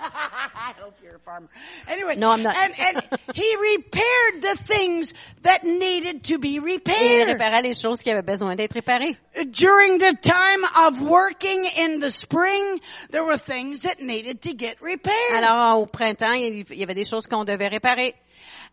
I 0.00 0.74
hope 0.80 0.94
you're 1.02 1.16
a 1.16 1.18
farmer. 1.18 1.48
Anyway, 1.88 2.16
No, 2.16 2.30
I'm 2.30 2.42
not. 2.42 2.54
and, 2.56 2.72
and 2.78 3.02
he 3.34 3.56
repaired 3.56 4.42
the 4.42 4.56
things 4.64 5.12
that 5.42 5.64
needed 5.64 6.24
to 6.24 6.38
be 6.38 6.54
il 6.56 6.62
repaired. 6.62 7.28
réparait 7.28 7.62
les 7.62 7.74
choses 7.74 8.02
qui 8.02 8.10
avaient 8.10 8.22
besoin 8.24 8.54
d'être 8.56 8.74
réparées. 8.74 9.16
During 9.50 9.98
the 9.98 10.16
time 10.22 10.64
of 10.86 11.00
working 11.02 11.64
in 11.76 11.98
the 12.00 12.10
spring, 12.10 12.80
there 13.10 13.24
were 13.24 13.38
things 13.38 13.82
that 13.82 14.00
needed 14.00 14.42
to 14.42 14.54
get 14.54 14.80
repaired. 14.80 15.34
Alors, 15.44 15.80
au 15.80 15.86
printemps, 15.86 16.34
il 16.34 16.64
il 16.70 16.78
y 16.78 16.82
avait 16.84 16.94
des 16.94 17.04
choses 17.04 17.26
qu'on 17.26 17.44
devait 17.44 17.68
réparer. 17.68 18.14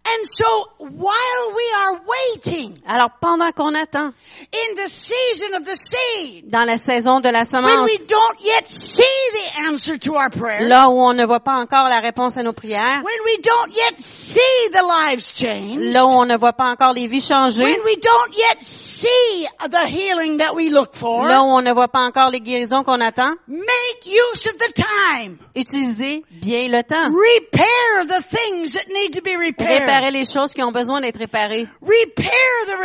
And 0.08 0.26
so 0.26 0.46
while 0.78 1.56
we 1.56 1.74
are 1.78 2.02
waiting 2.06 2.74
Alors, 2.88 3.10
pendant 3.20 3.52
qu'on 3.52 3.74
attend, 3.74 4.14
in 4.54 4.76
the 4.76 4.88
season 4.88 5.56
of 5.56 5.66
the 5.66 5.76
seed, 5.76 6.50
dans 6.50 6.66
la 6.66 6.78
saison 6.78 7.20
de 7.20 7.30
la 7.30 7.40
when 7.40 7.46
semence, 7.46 7.90
we 7.90 7.98
don't 8.08 8.40
yet 8.42 8.70
see 8.70 9.04
the 9.34 9.62
answer 9.68 9.98
to 9.98 10.16
our 10.16 10.30
prayers, 10.30 10.68
là 10.68 10.90
où 10.90 11.00
on 11.00 11.14
ne 11.14 11.26
voit 11.26 11.40
pas 11.40 11.56
encore 11.56 11.90
la 11.90 12.00
réponse 12.00 12.38
à 12.38 12.44
nos 12.44 12.54
prières, 12.54 13.04
when 13.04 13.20
we 13.26 13.42
don't 13.42 13.76
yet 13.76 13.98
see 13.98 14.70
the 14.72 14.84
lives 14.84 15.34
change, 15.36 15.94
là 15.94 16.06
où 16.06 16.10
on 16.10 16.26
ne 16.26 16.38
voit 16.38 16.54
pas 16.54 16.70
encore 16.70 16.94
les 16.94 17.08
vies 17.08 17.22
changer, 17.22 17.64
when 17.64 17.82
we 17.86 17.98
don't 17.98 18.38
yet 18.38 18.60
see 18.60 19.48
the 19.70 19.88
healing 19.88 20.38
that 20.38 20.54
we 20.54 20.70
look 20.70 20.94
for, 20.94 21.26
là 21.26 21.42
où 21.42 21.48
on 21.48 21.62
ne 21.62 21.72
voit 21.72 21.88
pas 21.88 22.06
encore 22.06 22.30
les 22.30 22.42
guérisons 22.42 22.84
qu'on 22.84 23.02
attend, 23.02 23.36
make 23.48 24.06
use 24.06 24.48
of 24.48 24.58
the 24.58 24.74
time. 24.74 25.38
utilisez 25.56 26.24
bien 26.30 26.68
le 26.68 26.84
temps. 26.84 27.10
Repair 27.12 28.06
the 28.06 28.24
things 28.24 28.74
that 28.74 28.88
need 28.90 29.14
to 29.14 29.22
be 29.22 29.36
repaired. 29.36 29.95
Réparez 29.96 30.12
les 30.12 30.26
choses 30.26 30.54
qui 30.54 30.62
ont 30.62 30.74
besoin 30.74 31.00
d'être 31.00 31.18
réparées. 31.18 31.68
Repair 31.82 32.30
the. 32.68 32.76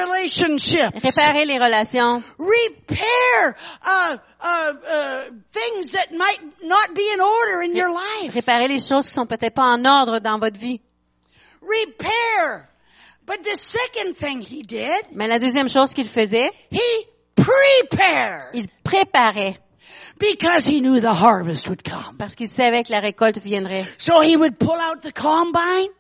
Réparez 1.03 1.45
les 1.45 1.59
relations. 1.59 2.23
Repair 2.39 3.57
uh, 3.85 4.17
uh, 4.41 4.73
uh, 4.73 5.31
things 5.51 5.93
that 5.93 6.13
might 6.13 6.41
not 6.63 6.95
be 6.95 7.03
in 7.13 7.21
order 7.21 7.63
in 7.63 7.75
your 7.75 7.91
life. 7.91 8.33
Réparez 8.35 8.69
les 8.69 8.79
choses 8.79 9.07
qui 9.07 9.13
sont 9.13 9.27
peut-être 9.27 9.55
pas 9.55 9.73
en 9.73 9.85
ordre 9.85 10.21
dans 10.21 10.39
votre 10.39 10.59
vie. 10.59 10.81
Repair. 11.61 12.69
But 13.27 13.43
the 13.43 13.57
second 13.57 14.15
thing 14.17 14.41
he 14.41 14.63
did, 14.63 15.07
Mais 15.13 15.27
la 15.27 15.39
deuxième 15.39 15.69
chose 15.69 15.93
qu'il 15.93 16.09
faisait, 16.09 16.51
he 16.71 17.07
prepared 17.35 18.55
il 18.55 18.69
préparait 18.85 19.59
because 20.19 20.65
he 20.65 20.81
knew 20.81 21.01
the 21.01 21.13
harvest 21.13 21.69
would 21.69 21.83
come. 21.83 22.17
parce 22.19 22.35
qu'il 22.35 22.49
savait 22.49 22.85
que 22.85 22.93
la 22.93 23.01
récolte 23.01 23.39
viendrait. 23.39 23.87
So 23.99 24.21
he 24.21 24.37
would 24.37 24.59
pull 24.59 24.79
out 24.79 25.03
the 25.03 25.13
combine, 25.13 25.91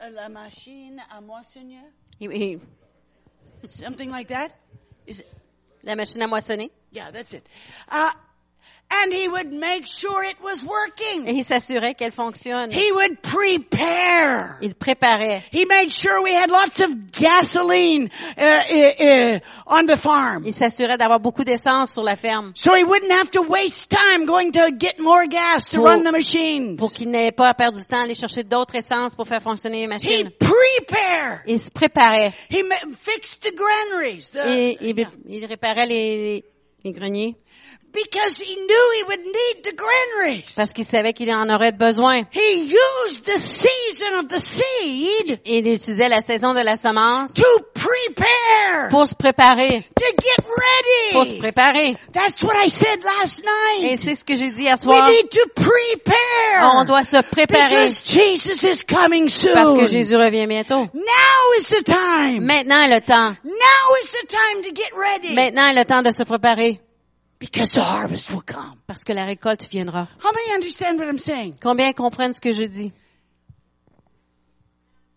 la 0.00 0.28
machine 0.28 1.02
à 1.10 1.20
moissonner, 1.20 1.80
Il- 2.20 2.32
il- 2.32 2.60
something 3.64 4.10
like 4.10 4.28
that. 4.28 4.50
Is 5.06 5.20
it? 5.20 5.26
la 5.82 5.94
machine 5.96 6.22
à 6.22 6.26
moissonner. 6.26 6.70
Yeah, 6.92 7.10
that's 7.12 7.32
it. 7.32 7.46
Uh, 7.88 8.10
and 8.88 9.12
he 9.12 9.28
would 9.28 9.52
make 9.52 9.86
sure 9.86 10.22
it 10.24 10.36
was 10.42 10.62
Et 10.62 10.66
working. 10.66 11.36
il 11.36 11.44
s'assurait 11.44 11.94
qu'elle 11.94 12.12
fonctionne. 12.12 12.70
He 12.72 12.92
would 12.92 13.20
prepare. 13.20 14.58
Il 14.62 14.74
préparait. 14.74 15.42
He 15.52 15.64
made 15.66 15.90
sure 15.90 16.22
we 16.22 16.32
had 16.34 16.50
lots 16.50 16.80
of 16.80 16.90
gasoline 17.12 18.08
uh, 18.38 18.40
uh, 18.40 19.04
uh, 19.04 19.40
on 19.66 19.86
the 19.86 19.96
farm. 19.96 20.44
Il 20.46 20.52
s'assurait 20.54 20.96
d'avoir 20.98 21.20
beaucoup 21.20 21.44
d'essence 21.44 21.92
sur 21.92 22.02
la 22.02 22.16
ferme 22.16 22.52
So 22.54 22.74
he 22.74 22.84
wouldn't 22.84 23.10
have 23.12 23.30
to 23.32 23.42
waste 23.42 23.90
time 23.90 24.24
going 24.26 24.52
to 24.52 24.70
get 24.78 24.98
more 25.00 25.26
gas 25.26 25.68
to 25.70 25.78
Pour- 25.78 25.86
run 25.88 26.04
the 26.04 26.12
machines. 26.12 26.76
pour 26.76 26.92
qu'il 26.92 27.10
n'ait 27.10 27.32
pas 27.32 27.48
à 27.48 27.54
perdre 27.54 27.78
du 27.78 27.84
temps 27.86 27.98
à 28.00 28.02
aller 28.04 28.14
chercher 28.14 28.44
d'autres 28.44 28.76
essences 28.76 29.14
pour 29.14 29.26
faire 29.26 29.42
fonctionner 29.42 29.78
les 29.78 29.84
He 29.84 29.88
machines. 29.88 30.30
prepared. 30.38 31.40
Il 31.46 31.58
se 31.58 31.70
préparait. 31.70 32.32
He 32.50 32.62
fixed 32.96 33.40
the 33.42 33.54
granaries. 33.54 34.30
the- 34.32 34.46
Et 34.46 34.78
il, 34.80 35.06
il 35.28 35.44
réparait 35.44 35.86
les, 35.86 36.44
les 36.84 36.92
greniers 36.92 37.36
because 37.96 38.38
he 38.40 38.54
knew 38.56 38.90
he 38.98 39.02
would 39.08 39.24
need 39.24 39.64
the 39.64 39.74
granaries. 39.74 40.54
parce 40.54 40.72
qu'il 40.72 40.84
savait 40.84 41.12
qu'il 41.12 41.32
en 41.34 41.48
aurait 41.48 41.72
besoin. 41.72 42.22
He 42.32 42.70
used 43.08 43.24
the 43.24 43.38
season 43.38 44.18
of 44.20 44.28
the 44.28 44.38
seed 44.38 45.40
il 45.44 45.66
utilisait 45.66 46.08
la 46.08 46.20
saison 46.20 46.54
de 46.54 46.60
la 46.60 46.76
semence 46.76 47.32
to 47.34 47.44
prepare, 47.74 48.88
pour 48.90 49.06
se 49.08 49.14
préparer. 49.14 49.84
to 49.96 50.04
get 50.22 50.36
Pour 51.12 51.24
se 51.24 51.30
ready. 51.32 51.40
préparer. 51.40 51.96
That's 52.12 52.42
what 52.42 52.54
I 52.56 52.68
said 52.68 53.02
last 53.04 53.42
Et 53.82 53.96
c'est 53.96 54.14
ce 54.14 54.24
que 54.24 54.34
j'ai 54.34 54.50
dit 54.52 54.62
hier 54.62 54.74
We 54.74 54.82
soir. 54.82 55.08
need 55.10 55.28
to 55.30 55.40
prepare. 55.54 56.74
On 56.74 56.84
doit 56.84 57.04
se 57.04 57.22
préparer 57.22 57.68
Because 57.68 58.02
Jesus 58.04 58.62
is 58.64 58.82
coming 58.84 59.28
soon. 59.28 59.54
parce 59.54 59.72
que 59.72 59.86
Jésus 59.86 60.16
revient 60.16 60.46
bientôt. 60.46 60.86
Now 60.94 61.58
is 61.58 61.66
the 61.66 61.82
time. 61.84 62.44
Maintenant 62.44 62.82
est 62.82 62.94
le 62.94 63.00
temps. 63.00 63.36
Now 63.44 63.96
is 64.02 64.12
the 64.12 64.26
time 64.26 64.62
to 64.62 64.70
get 64.74 64.90
ready. 64.96 65.34
Maintenant 65.34 65.68
est 65.68 65.74
le 65.74 65.84
temps 65.84 66.02
de 66.02 66.10
se 66.12 66.22
préparer 66.24 66.80
Because 67.52 67.72
the 67.74 67.82
harvest 67.84 68.30
will 68.30 68.42
come. 68.42 68.78
parce 68.86 69.04
que 69.04 69.12
la 69.14 69.24
récolte 69.24 69.68
viendra. 69.70 70.08
How 70.22 70.32
many 70.32 70.52
understand 70.54 70.98
what 70.98 71.08
I'm 71.08 71.18
saying? 71.18 71.54
Combien 71.60 71.92
comprennent 71.92 72.34
ce 72.34 72.40
que 72.40 72.52
je 72.52 72.64
dis? 72.66 72.92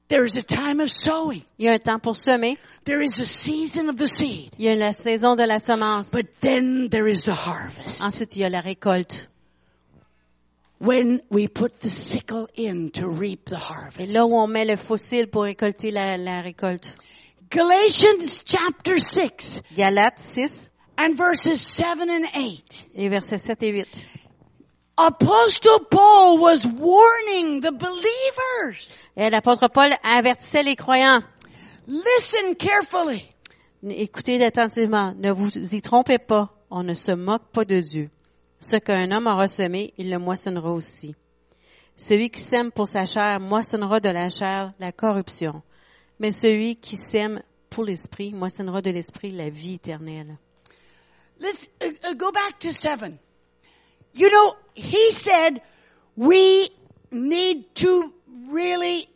There 0.10 0.24
is 0.26 0.36
a 0.36 0.42
time 0.42 0.80
of 0.80 0.90
sowing. 0.90 1.44
Il 1.60 1.66
y 1.66 1.70
a 1.70 1.74
un 1.74 1.80
temps 1.80 2.00
pour 2.02 2.16
semer. 2.16 2.58
There 2.86 3.02
is 3.02 3.20
a 3.20 3.26
season 3.26 3.90
of 3.90 3.98
the 3.98 4.08
seed. 4.08 4.52
Il 4.58 4.66
y 4.66 4.70
a 4.70 4.76
la 4.76 4.92
saison 4.92 5.36
de 5.36 5.46
la 5.46 5.60
semence. 5.60 6.12
But 6.12 6.28
then 6.42 6.90
there 6.90 7.08
is 7.08 7.26
the 7.26 7.36
harvest. 7.36 8.02
Ensuite, 8.02 8.36
il 8.36 8.42
y 8.42 8.46
a 8.46 8.50
la 8.50 8.62
récolte. 8.62 9.28
When 10.80 11.22
we 11.30 11.48
put 11.48 11.82
the 11.82 11.90
sickle 11.90 12.48
in 12.56 12.90
to 12.94 13.08
reap 13.08 13.46
the 13.46 13.56
Et 13.58 13.62
harvest. 13.62 14.14
là 14.14 14.26
où 14.26 14.34
on 14.36 14.48
met 14.48 14.66
le 14.66 14.78
fossile 14.78 15.28
pour 15.28 15.44
récolter 15.44 15.92
la, 15.92 16.18
la 16.18 16.42
récolte. 16.42 16.96
Galatians 17.52 18.42
chapter 18.46 18.98
6 18.98 19.62
Galates 19.76 20.20
6 20.20 20.72
and 21.00 21.16
verses 21.16 21.62
7 21.62 22.10
and 22.10 22.26
8. 22.36 22.90
et 22.96 23.10
versets 23.10 23.38
7 23.38 23.64
et 23.64 23.72
8. 23.72 24.06
Apostle 24.98 25.86
Paul 25.90 26.40
was 26.40 26.66
warning 26.66 27.62
the 27.62 27.72
believers. 27.72 29.10
Et 29.16 29.30
l'apôtre 29.30 29.70
Paul 29.70 29.92
avertissait 30.04 30.64
les 30.64 30.76
croyants. 30.76 31.24
Listen 31.88 32.56
carefully. 32.56 33.24
Écoutez 33.82 34.44
attentivement. 34.44 35.14
Ne 35.18 35.32
vous 35.32 35.48
y 35.50 35.82
trompez 35.82 36.18
pas. 36.18 36.50
On 36.70 36.84
ne 36.84 36.94
se 36.94 37.14
moque 37.14 37.48
pas 37.54 37.64
de 37.64 37.80
Dieu. 37.80 38.10
Ce 38.60 38.76
qu'un 38.76 39.10
homme 39.12 39.28
aura 39.28 39.48
semé, 39.48 39.94
il 39.98 40.10
le 40.10 40.20
moissonnera 40.20 40.70
aussi. 40.70 41.16
Celui 41.96 42.30
qui 42.30 42.42
sème 42.42 42.72
pour 42.72 42.90
sa 42.90 43.06
chair 43.06 43.40
moissonnera 43.40 44.02
de 44.02 44.10
la 44.10 44.28
chair 44.28 44.74
la 44.80 44.92
corruption. 44.92 45.62
Mais 46.20 46.32
celui 46.32 46.76
qui 46.76 46.98
sème 46.98 47.42
pour 47.70 47.86
l'esprit 47.86 48.34
moissonnera 48.34 48.82
de 48.82 48.92
l'esprit 48.92 49.32
la 49.32 49.50
vie 49.50 49.76
éternelle. 49.76 50.38
Let's 51.40 51.68
uh, 51.82 52.10
uh, 52.10 52.14
go 52.14 52.32
back 52.32 52.60
to 52.62 52.74
7. 52.74 53.20
You 54.14 54.30
know, 54.30 54.56
he 54.74 55.12
said 55.12 55.62
we 56.16 56.70
need 57.12 57.74
to 57.76 58.14
really 58.50 59.08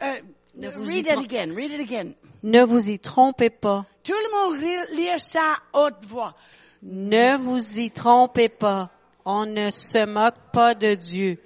uh, 0.00 0.16
read 0.54 1.06
it 1.06 1.18
again. 1.18 1.54
Read 1.54 1.70
it 1.72 1.80
again. 1.80 2.14
Ne 2.42 2.64
vous 2.64 2.88
y 2.88 2.98
trompez 2.98 3.50
pas. 3.50 3.84
Tout 4.02 4.14
le 4.14 4.30
monde 4.32 4.96
lire 4.96 5.20
ça 5.20 5.56
haute 5.74 6.04
voix. 6.06 6.34
Ne 6.82 7.36
vous 7.36 7.78
y 7.78 7.90
trompez 7.90 8.48
pas. 8.48 8.90
On 9.24 9.44
ne 9.44 9.70
se 9.70 10.06
moque 10.06 10.38
pas 10.52 10.74
de 10.74 10.94
Dieu. 10.94 11.38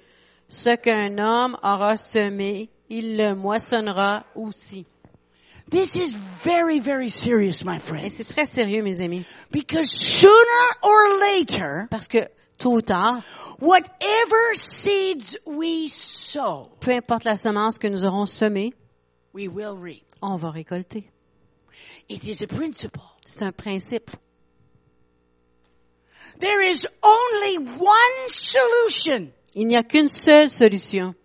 Ce 0.47 0.75
qu'un 0.75 1.17
homme 1.17 1.57
aura 1.63 1.97
semé, 1.97 2.69
il 2.89 3.17
le 3.17 3.33
moissonnera 3.35 4.23
aussi. 4.35 4.85
This 5.69 5.95
is 5.95 6.13
very, 6.15 6.79
very 6.79 7.09
serious, 7.09 7.65
my 7.65 7.77
Et 7.77 7.81
friends. 7.81 8.09
c'est 8.15 8.23
très 8.23 8.45
sérieux, 8.45 8.83
mes 8.83 9.01
amis. 9.01 9.25
Because 9.51 9.89
sooner 9.89 10.67
or 10.83 11.19
later, 11.19 11.87
Parce 11.89 12.07
que 12.07 12.27
tôt 12.59 12.73
ou 12.75 12.81
tard, 12.81 13.23
whatever 13.59 14.53
seeds 14.53 15.37
we 15.45 15.87
sow, 15.89 16.69
peu 16.79 16.91
importe 16.91 17.23
la 17.25 17.35
semence 17.35 17.79
que 17.79 17.87
nous 17.87 18.03
aurons 18.03 18.27
semée, 18.27 18.73
we 19.33 19.47
will 19.47 19.75
reap. 19.75 20.03
on 20.21 20.35
va 20.37 20.51
récolter. 20.51 21.09
It 22.09 22.23
is 22.23 22.43
a 22.43 22.47
principle. 22.47 23.01
C'est 23.25 23.41
un 23.41 23.51
principe. 23.51 24.11
There 26.39 26.61
is 26.61 26.85
only 27.01 27.57
one 27.79 28.27
solution 28.27 29.31
Il 29.55 29.67
n'y 29.67 29.77
a 29.77 29.83
qu'une 29.83 30.09
seule 30.09 30.49
solution 30.49 31.15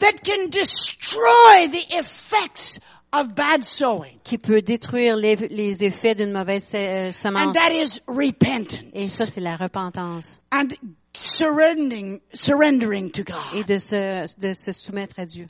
that 0.00 0.22
can 0.24 0.48
destroy 0.50 1.68
the 1.68 1.96
effects 1.96 2.80
of 3.12 3.34
bad 3.34 3.64
sowing. 3.64 4.18
qui 4.24 4.38
peut 4.38 4.62
détruire 4.62 5.16
les, 5.16 5.36
les 5.36 5.84
effets 5.84 6.14
d'une 6.14 6.32
mauvaise 6.32 6.70
euh, 6.74 7.08
And 7.08 7.12
semence. 7.12 7.54
that 7.54 7.72
is 7.72 8.00
repentance. 8.08 8.78
Et 8.94 9.06
ça, 9.06 9.26
c'est 9.26 9.40
la 9.40 9.56
repentance. 9.56 10.40
and 10.52 10.68
surrendering, 11.14 12.20
surrendering 12.32 13.10
to 13.10 13.22
Et 13.22 13.24
God. 13.60 13.66
de 13.66 13.78
se, 13.78 14.26
de 14.40 14.54
se 14.54 14.72
soumettre 14.72 15.18
à 15.18 15.26
Dieu. 15.26 15.46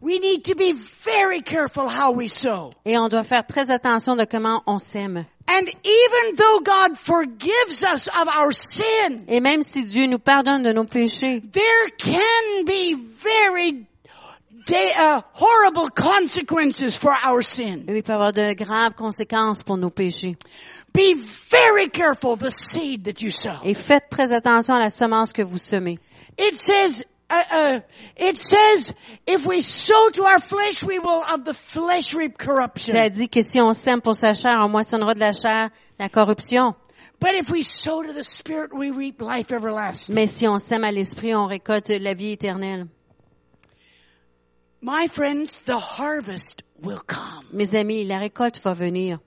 We 0.00 0.18
need 0.18 0.42
to 0.46 0.56
be 0.56 0.72
very 1.04 1.42
careful 1.42 1.84
how 1.88 2.10
we 2.12 2.26
sow. 2.28 2.72
Et 2.84 2.98
on 2.98 3.08
doit 3.08 3.22
faire 3.22 3.46
très 3.46 3.70
attention 3.70 4.16
de 4.16 4.24
comment 4.24 4.60
on 4.66 4.80
sème. 4.80 5.24
And 5.48 5.66
even 5.84 6.36
though 6.36 6.60
God 6.60 6.96
forgives 6.96 7.84
us 7.84 8.08
of 8.08 8.26
our 8.36 8.52
sin, 8.52 9.24
Et 9.28 9.38
même 9.40 9.62
si 9.62 9.84
Dieu 9.84 10.06
nous 10.08 10.18
pardonne 10.18 10.64
de 10.64 10.72
nos 10.72 10.84
péchés, 10.86 11.40
there 11.40 11.90
can 11.98 12.64
be 12.64 12.94
very 12.96 13.86
da- 14.66 15.18
uh, 15.18 15.22
horrible 15.34 15.88
consequences 15.90 16.96
for 16.96 17.12
our 17.24 17.42
sin. 17.42 17.84
il 17.88 18.02
peut 18.02 18.12
y 18.12 18.14
avoir 18.14 18.32
de 18.32 18.52
graves 18.54 18.94
conséquences 18.94 19.62
pour 19.62 19.76
nos 19.76 19.90
péchés. 19.90 20.36
Be 20.92 21.14
very 21.50 21.88
careful 21.88 22.36
the 22.36 22.50
seed 22.50 23.04
that 23.04 23.22
you 23.22 23.30
sow. 23.30 23.58
Et 23.64 23.74
faites 23.74 24.08
très 24.10 24.32
attention 24.32 24.74
à 24.74 24.78
la 24.78 24.90
semence 24.90 25.32
que 25.32 25.42
vous 25.42 25.58
semez. 25.58 25.98
It 26.38 26.54
says, 26.54 27.04
uh, 27.30 27.42
uh, 27.50 27.80
it 28.16 28.36
says, 28.38 28.94
if 29.26 29.46
we 29.46 29.60
sow 29.62 30.10
to 30.10 30.24
our 30.24 30.38
flesh, 30.38 30.82
we 30.82 30.98
will 30.98 31.22
of 31.22 31.44
the 31.44 31.54
flesh 31.54 32.14
reap 32.14 32.36
corruption. 32.38 32.94
Ça 32.94 33.08
dit 33.10 33.28
que 33.28 33.42
si 33.42 33.60
on 33.60 33.72
sème 33.74 34.00
pour 34.00 34.14
sa 34.14 34.34
chair, 34.34 34.58
on 34.60 34.68
moissonnera 34.68 35.14
de 35.14 35.20
la 35.20 35.32
chair 35.32 35.70
la 35.98 36.08
corruption. 36.08 36.74
But 37.20 37.34
if 37.36 37.50
we 37.50 37.62
sow 37.62 38.02
to 38.02 38.12
the 38.12 38.24
Spirit, 38.24 38.72
we 38.74 38.90
reap 38.90 39.22
life 39.22 39.52
everlasting. 39.52 40.14
Mais 40.14 40.26
si 40.26 40.46
on 40.48 40.58
sème 40.58 40.84
à 40.84 40.90
l'esprit, 40.90 41.34
on 41.34 41.46
récolte 41.46 41.88
la 41.90 42.14
vie 42.14 42.32
éternelle. 42.32 42.86
My 44.84 45.06
friends, 45.06 45.60
the 45.64 45.78
harvest 45.78 46.64
will 46.82 46.98
come. 46.98 47.44
Mes 47.52 47.72
amis, 47.72 48.04
la 48.04 48.18
récolte 48.18 48.60
va 48.64 48.74
venir. 48.74 49.20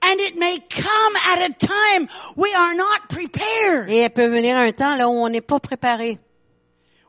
And 0.00 0.20
it 0.20 0.36
may 0.36 0.60
come 0.60 1.16
at 1.16 1.50
a 1.50 1.52
time 1.52 2.08
we 2.36 2.54
are 2.54 2.74
not 2.74 3.08
prepared. 3.08 3.90
Et 3.90 4.04
elle 4.04 4.10
peut 4.10 4.28
venir 4.28 4.56
un 4.56 4.70
temps 4.70 4.94
là 4.94 5.08
où 5.08 5.14
on 5.14 5.28
n'est 5.30 5.40
pas 5.40 5.58
préparé. 5.58 6.20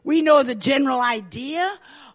We 0.03 0.23
know 0.23 0.41
the 0.41 0.55
general 0.55 0.99
idea 0.99 1.67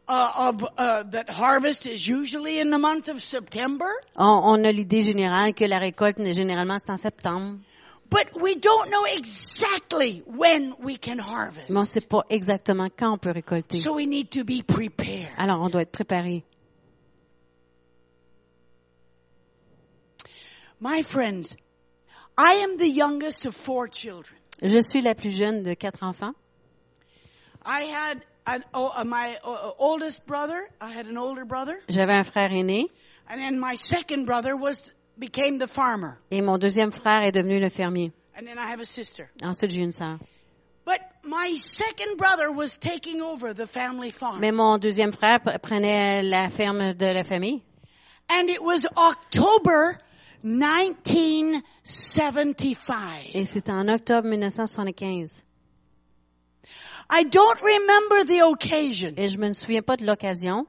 uh, 0.09 0.33
of 0.39 0.65
uh, 0.77 1.05
that 1.11 1.31
harvest 1.31 1.87
is 1.87 2.09
usually 2.09 2.59
in 2.59 2.71
the 2.71 2.79
month 2.79 3.09
of 3.09 3.23
September, 3.23 3.91
On, 4.17 4.43
on 4.45 4.65
a 4.65 4.73
l'idée 4.73 5.03
générale 5.03 5.55
que 5.55 5.65
la 5.67 5.79
récolte, 5.79 6.19
généralement, 6.33 6.79
c'est 6.79 6.91
en 6.91 6.97
septembre. 6.97 7.59
But 8.11 8.41
we 8.41 8.57
don't 8.57 8.91
know 8.91 9.05
exactly 9.05 10.23
when 10.27 10.75
we 10.81 10.97
can 10.97 11.19
harvest. 11.19 11.71
Mais 11.71 11.77
on 11.77 11.83
ne 11.83 11.87
sait 11.87 12.07
pas 12.07 12.25
exactement 12.29 12.91
quand 12.95 13.13
on 13.13 13.19
peut 13.19 13.33
récolter. 13.33 13.79
So 13.79 13.95
we 13.95 14.07
need 14.07 14.31
to 14.33 14.45
be 14.45 14.63
prepared. 14.63 15.31
Alors, 15.39 15.61
on 15.63 15.71
doit 15.71 15.83
être 15.83 15.93
préparé. 15.93 16.43
My 20.81 21.03
friends, 21.03 21.57
I 22.37 22.65
am 22.65 22.79
the 22.79 22.89
youngest 22.89 23.47
of 23.47 23.55
four 23.55 23.89
children. 23.89 24.39
Je 24.63 24.81
suis 24.83 25.03
la 25.03 25.15
plus 25.15 25.31
jeune 25.31 25.63
de 25.63 25.75
quatre 25.75 26.03
enfants. 26.03 26.35
I 27.65 27.83
had 27.83 28.23
an, 28.47 28.65
oh, 28.75 28.91
uh, 28.97 29.05
my 29.05 29.39
uh, 29.45 29.73
oldest 29.79 30.27
brother. 30.27 30.69
I 30.81 30.91
had 30.93 31.07
an 31.07 31.17
older 31.17 31.45
brother, 31.45 31.81
J'avais 31.89 32.15
un 32.15 32.25
frère 32.25 32.51
aîné 32.51 32.89
and 33.31 33.41
then 33.41 33.61
my 33.61 33.77
second 33.77 34.25
brother 34.25 34.57
was 34.57 34.93
became 35.21 35.59
the 35.59 35.69
farmer, 35.69 36.19
et 36.31 36.41
mon 36.43 36.59
deuxième 36.59 36.91
frère 36.91 37.23
est 37.23 37.33
devenu 37.33 37.61
le 37.61 37.69
fermier. 37.69 38.13
and 38.37 38.47
then 38.47 38.59
I 38.59 38.73
have 38.73 38.81
a 38.81 38.85
sister. 38.85 39.29
Ensuite, 39.43 39.71
j'ai 39.71 39.83
une 39.83 39.93
sœur. 39.93 40.19
But 40.87 41.01
my 41.25 41.55
second 41.57 42.17
brother 42.17 42.51
was 42.51 42.79
taking 42.79 43.21
over 43.21 43.53
the 43.55 43.67
family 43.67 44.11
farm, 44.11 44.41
Mais 44.41 44.51
mon 44.51 44.79
deuxième 44.79 45.13
frère 45.13 45.39
prenait 45.63 46.23
la 46.23 46.49
ferme 46.51 46.95
de 46.95 47.07
la 47.07 47.23
famille. 47.23 47.63
and 48.31 48.49
it 48.49 48.63
was 48.63 48.87
October 48.97 49.99
1975. 50.43 53.31
Et 53.35 53.45
c'était 53.45 53.73
en 53.73 53.89
octobre 53.89 54.27
1975. 54.29 55.45
I 57.13 57.25
don't 57.25 57.61
remember 57.61 58.25
the 58.25 58.41
occasion, 58.43 59.13
Et 59.17 59.29
je 59.29 59.37
me 59.37 59.53
souviens 59.53 59.83
pas 59.83 59.97
de 59.97 60.07
l'occasion, 60.07 60.67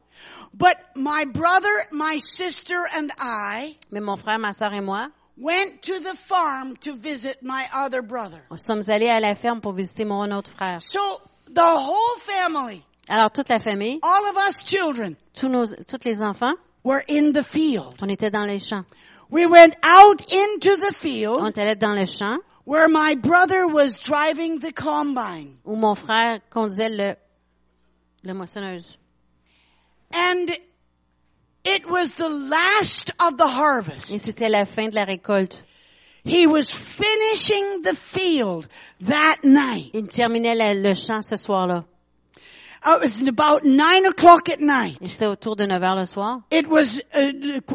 but 0.54 0.78
my 0.95 1.26
brother, 1.26 1.70
my 1.91 2.18
sister, 2.18 2.86
and 2.95 3.12
I 3.20 3.78
mais 3.91 4.02
mon 4.02 4.16
frère, 4.18 4.39
ma 4.39 4.52
sœur 4.54 4.74
et 4.74 4.82
moi, 4.84 5.10
went 5.38 5.82
to 5.84 5.99
the 5.99 6.14
farm 6.16 6.76
to 6.78 6.93
visit 6.95 7.41
my 7.41 7.66
other 7.74 8.02
brother. 8.02 8.41
nous 8.52 8.58
sommes 8.58 8.82
allés 8.89 9.10
à 9.10 9.20
la 9.20 9.34
ferme 9.36 9.62
pour 9.62 9.74
visiter 9.74 10.06
mon 10.06 10.30
autre 10.32 10.52
frère. 10.52 10.82
So 10.82 10.99
the 11.47 11.62
whole 11.62 12.18
family, 12.20 12.84
Alors, 13.10 13.32
toute 13.32 13.49
la 13.49 13.60
famille, 13.60 13.99
all 14.04 14.26
of 14.30 14.38
us 14.38 14.64
children, 14.64 15.16
tous 15.34 15.49
nos, 15.49 15.66
tous 15.88 16.04
les 16.06 16.22
enfants, 16.22 16.54
were 16.84 17.04
in 17.10 17.32
the 17.34 17.43
field. 17.43 17.95
on 18.02 18.08
était 18.10 18.32
dans 18.32 18.45
les 18.45 18.60
champs. 18.60 18.86
We 19.30 19.45
went 19.47 19.76
out 19.84 20.22
into 20.34 20.76
the 20.76 20.89
On 20.89 20.93
field 20.93 21.47
était 21.47 21.62
allés 21.62 21.76
dans 21.80 21.93
le 21.95 22.06
champ 22.06 22.38
where 22.66 22.88
my 22.89 23.16
brother 23.16 23.66
was 23.68 23.97
driving 23.99 24.60
the 24.60 24.72
combine. 24.74 25.58
où 25.66 25.76
mon 25.76 25.95
frère 25.95 26.39
conduisait 26.49 26.89
le, 26.89 27.16
le 28.24 28.34
moissonneuse. 28.34 28.97
And 30.14 30.57
it 31.64 31.89
was 31.89 32.14
the 32.14 32.30
last 32.30 33.12
of 33.20 33.38
the 33.38 33.45
Et 33.45 33.49
harvest. 33.49 34.12
c'était 34.20 34.49
la 34.49 34.66
fin 34.66 34.89
de 34.89 34.95
la 34.95 35.05
récolte. 35.05 35.64
He 36.24 36.45
was 36.45 36.72
finishing 36.72 37.82
the 37.82 37.95
field 37.95 38.68
that 39.01 39.43
night. 39.43 39.91
Il 39.93 40.07
terminait 40.07 40.55
le 40.76 40.93
champ 40.93 41.24
ce 41.24 41.36
soir-là. 41.36 41.86
C'était 45.05 45.27
autour 45.27 45.55
de 45.55 45.65
9 45.65 45.84
heures 45.84 45.95
le 45.95 46.05
soir. 46.05 46.39
It 46.51 46.67
was 46.67 46.99
uh, 47.15 47.32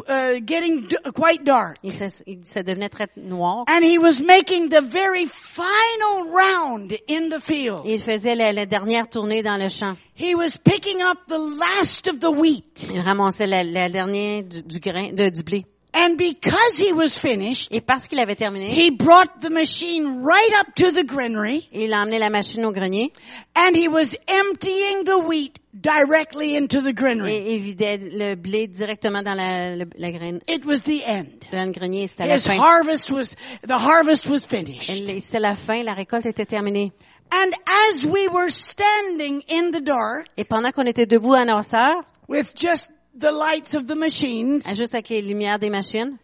uh, 0.09 0.39
getting 0.45 0.87
d- 0.87 0.97
quite 1.15 1.43
dark. 1.45 1.77
Ça, 1.83 2.07
il- 2.27 2.45
ça 2.45 2.61
devenait 2.63 2.89
très 2.89 3.07
noir. 3.15 3.63
And 3.69 3.83
he 3.83 3.97
was 3.97 4.21
making 4.21 4.69
the 4.69 4.81
very 4.81 5.27
final 5.27 6.27
round 6.29 6.93
in 7.09 7.29
the 7.29 7.39
field. 7.41 7.83
Il 7.85 8.01
faisait 8.01 8.35
la, 8.35 8.51
la 8.51 8.65
dernière 8.65 9.09
tournée 9.09 9.41
dans 9.43 9.57
le 9.57 9.69
champ. 9.69 9.95
He 10.15 10.35
was 10.35 10.57
picking 10.57 11.01
up 11.01 11.19
the 11.27 11.37
last 11.39 12.07
of 12.09 12.19
the 12.19 12.29
wheat. 12.29 12.89
Il 12.93 12.99
ramassait 13.01 13.47
la, 13.47 13.63
la 13.63 13.87
dernière 13.89 14.43
du, 14.43 14.61
du 14.63 14.79
grain, 14.79 15.13
de, 15.13 15.29
du 15.29 15.43
blé. 15.43 15.65
And 15.99 16.15
because 16.15 16.77
he 16.77 16.93
was 16.93 17.17
finished, 17.17 17.71
Et 17.73 17.81
parce 17.81 18.07
qu'il 18.07 18.19
avait 18.19 18.35
terminé, 18.35 18.69
he 18.69 18.91
brought 18.91 19.41
the 19.41 19.49
machine 19.49 20.21
right 20.23 20.53
up 20.59 20.75
to 20.75 20.91
the 20.91 21.03
granary 21.03 21.67
il 21.71 21.91
a 21.91 22.03
emmené 22.03 22.19
la 22.19 22.29
machine 22.29 22.65
au 22.65 22.71
grenier 22.71 23.11
and 23.55 23.75
he 23.75 23.87
was 23.87 24.15
emptying 24.27 25.05
the 25.05 25.17
wheat 25.27 25.57
directly 25.73 26.55
into 26.55 26.81
the 26.81 26.93
granary. 26.93 27.33
et 27.33 27.55
il 27.55 27.61
vidait 27.61 27.97
le 27.97 28.35
blé 28.35 28.67
directement 28.67 29.23
dans 29.23 29.33
la, 29.35 29.75
le- 29.75 29.89
la 29.97 30.11
graine, 30.11 30.39
It 30.47 30.65
was 30.65 30.83
the 30.83 31.01
end. 31.03 31.47
dans 31.51 31.65
le 31.65 31.71
grenier. 31.71 32.07
C'était 32.07 32.27
la 32.27 32.35
His 32.35 32.45
fin. 32.47 32.57
harvest 32.59 33.09
was, 33.11 33.35
the 33.67 33.77
harvest 33.77 34.27
was 34.27 34.45
finished. 34.45 34.91
C'était 35.19 35.39
la 35.39 35.55
fin, 35.55 35.81
la 35.83 35.93
récolte 35.93 36.27
était 36.27 36.45
terminée. 36.45 36.91
And 37.31 37.51
as 37.91 38.05
we 38.05 38.27
were 38.29 38.49
standing 38.49 39.41
in 39.49 39.71
the 39.71 39.81
dark 39.81 40.27
Et 40.37 40.43
pendant 40.45 40.71
qu'on 40.71 40.85
était 40.85 41.05
debout 41.07 41.33
à 41.33 41.43
nos 41.45 41.61
sœurs, 41.63 42.03
with 42.29 42.53
just 42.55 42.89
the 43.17 43.31
lights 43.31 43.73
of 43.73 43.87
the 43.87 43.95
machines, 43.95 44.61
juste 44.75 44.93
avec 44.93 45.09
les 45.09 45.21
lumières 45.21 45.59
des 45.59 45.69
machines, 45.69 46.17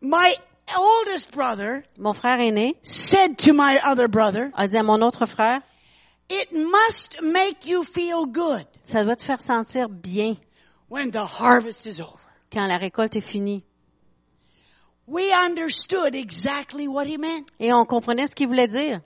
my 0.00 0.34
oldest 0.76 1.30
brother 1.32 1.82
mon 1.98 2.12
frère 2.12 2.38
aîné 2.38 2.74
said 2.82 3.38
to 3.38 3.52
my 3.52 3.78
other 3.82 4.08
brother, 4.08 4.50
a 4.54 4.68
dit 4.68 4.76
à 4.76 4.82
mon 4.82 5.00
autre 5.02 5.26
frère, 5.26 5.62
it 6.28 6.52
must 6.52 7.22
make 7.22 7.66
you 7.66 7.82
feel 7.82 8.26
good 8.26 8.66
ça 8.84 9.04
doit 9.04 9.16
te 9.16 9.24
faire 9.24 9.40
sentir 9.40 9.88
bien 9.88 10.36
when 10.88 11.10
the 11.10 11.24
harvest 11.24 11.86
is 11.86 12.00
over. 12.00 12.28
quand 12.52 12.66
la 12.66 12.78
récolte 12.78 13.16
est 13.16 13.20
finie. 13.20 13.64
We 15.06 15.30
understood 15.32 16.14
exactly 16.14 16.88
what 16.88 17.06
he 17.06 17.18
meant. 17.18 17.50
Et 17.60 17.74
on 17.74 17.84
comprenait 17.84 18.26
ce 18.26 18.34
qu'il 18.34 18.48
voulait 18.48 18.68
dire. 18.68 19.00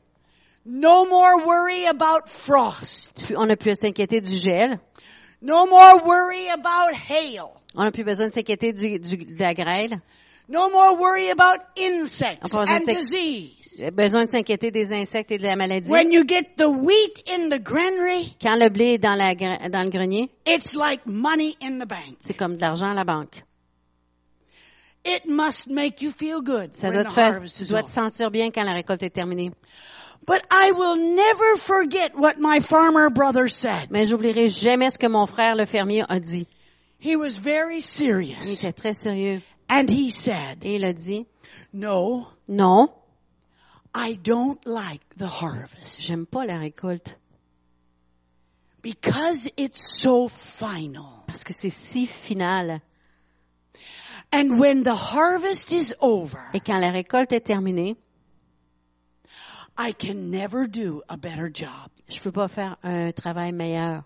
No 0.64 1.06
more 1.06 1.44
worry 1.44 1.86
about 1.86 2.28
frost. 2.28 3.32
On 3.36 3.46
n'a 3.46 3.56
plus 3.56 3.74
s'inquiéter 3.74 4.20
du 4.20 4.36
gel. 4.36 4.78
No 5.40 5.66
more 5.66 6.02
worry 6.04 6.48
about 6.48 6.92
hail. 6.94 7.50
On 7.74 7.84
n'a 7.84 7.90
plus 7.92 8.04
besoin 8.04 8.28
de 8.28 8.32
s'inquiéter 8.32 8.72
du, 8.72 8.98
du- 8.98 9.24
de 9.24 9.38
la 9.38 9.54
grêle. 9.54 10.00
No 10.48 10.70
more 10.70 10.96
worry 10.98 11.28
about 11.30 11.60
insects 11.78 12.54
On 12.54 12.60
and 12.66 12.80
disease. 12.86 13.82
Euh, 13.82 13.90
Besoin 13.90 14.24
de 14.24 14.30
s'inquiéter 14.30 14.70
des 14.70 14.90
insectes 14.92 15.30
et 15.30 15.36
de 15.38 15.42
la 15.42 15.56
maladie. 15.56 15.90
When 15.90 16.10
you 16.10 16.24
get 16.26 16.56
the 16.56 16.66
wheat 16.66 17.22
in 17.30 17.50
the 17.50 17.60
granary, 17.62 18.34
Quand 18.40 18.56
le 18.56 18.70
blé 18.70 18.94
est 18.94 18.98
dans, 18.98 19.14
la, 19.14 19.34
dans 19.34 19.82
le 19.84 19.90
grenier, 19.90 20.30
it's 20.46 20.72
like 20.74 21.02
money 21.04 21.54
in 21.62 21.78
the 21.78 21.86
bank. 21.86 22.16
c'est 22.20 22.34
comme 22.34 22.56
de 22.56 22.62
l'argent 22.62 22.90
à 22.90 22.94
la 22.94 23.04
banque. 23.04 23.42
It 25.04 25.26
must 25.26 25.68
make 25.68 26.00
you 26.02 26.10
feel 26.10 26.40
good 26.42 26.74
Ça 26.74 26.90
doit 26.90 27.04
te 27.04 27.12
faire, 27.12 27.32
dois 27.68 27.82
te 27.82 27.90
sentir 27.90 28.30
bien 28.30 28.50
quand 28.50 28.64
la 28.64 28.72
récolte 28.72 29.02
est 29.02 29.10
terminée. 29.10 29.52
But 30.28 30.44
I 30.50 30.72
will 30.72 30.96
never 30.96 31.56
forget 31.56 32.14
what 32.14 32.38
my 32.38 32.60
farmer 32.60 33.08
brother 33.10 33.48
said. 33.48 33.90
Mais 33.90 34.04
j'oublierai 34.10 34.48
jamais 34.48 34.90
ce 34.90 34.98
que 34.98 35.08
mon 35.08 35.26
frère 35.26 35.56
le 35.56 35.64
fermier 35.64 36.04
a 36.08 36.20
dit. 36.20 36.46
He 37.00 37.16
was 37.16 37.38
very 37.38 37.78
Il 37.78 37.82
serious. 37.82 38.52
était 38.52 38.72
très 38.74 38.92
sérieux. 38.92 39.40
And 39.70 39.88
he 39.90 40.10
said, 40.10 40.58
Et 40.64 40.76
il 40.76 40.84
a 40.84 40.92
dit, 40.92 41.26
no, 41.72 42.26
non, 42.46 42.88
I 43.94 44.16
don't 44.22 44.58
like 44.66 45.00
the 45.16 45.26
harvest 45.26 46.00
j'aime 46.02 46.26
pas 46.26 46.44
la 46.46 46.58
récolte. 46.58 47.14
because 48.82 49.50
it's 49.56 49.80
so 50.00 50.28
final. 50.28 51.24
Parce 51.26 51.42
que 51.44 51.52
c'est 51.54 51.70
si 51.72 52.06
final. 52.06 52.80
And 54.30 54.58
when 54.60 54.82
the 54.82 54.94
harvest 54.94 55.72
is 55.72 55.94
over, 56.00 56.38
Et 56.54 56.60
quand 56.60 56.78
la 56.78 56.90
récolte 56.90 57.32
est 57.32 57.40
terminée, 57.46 57.96
I 59.78 59.92
can 59.92 60.32
never 60.32 60.66
do 60.66 61.02
a 61.08 61.16
better 61.16 61.48
job. 61.48 61.90
Je 62.08 62.18
peux 62.18 62.32
pas 62.32 62.48
faire 62.48 62.76
un 62.82 63.12
travail 63.12 63.52
meilleur. 63.52 64.02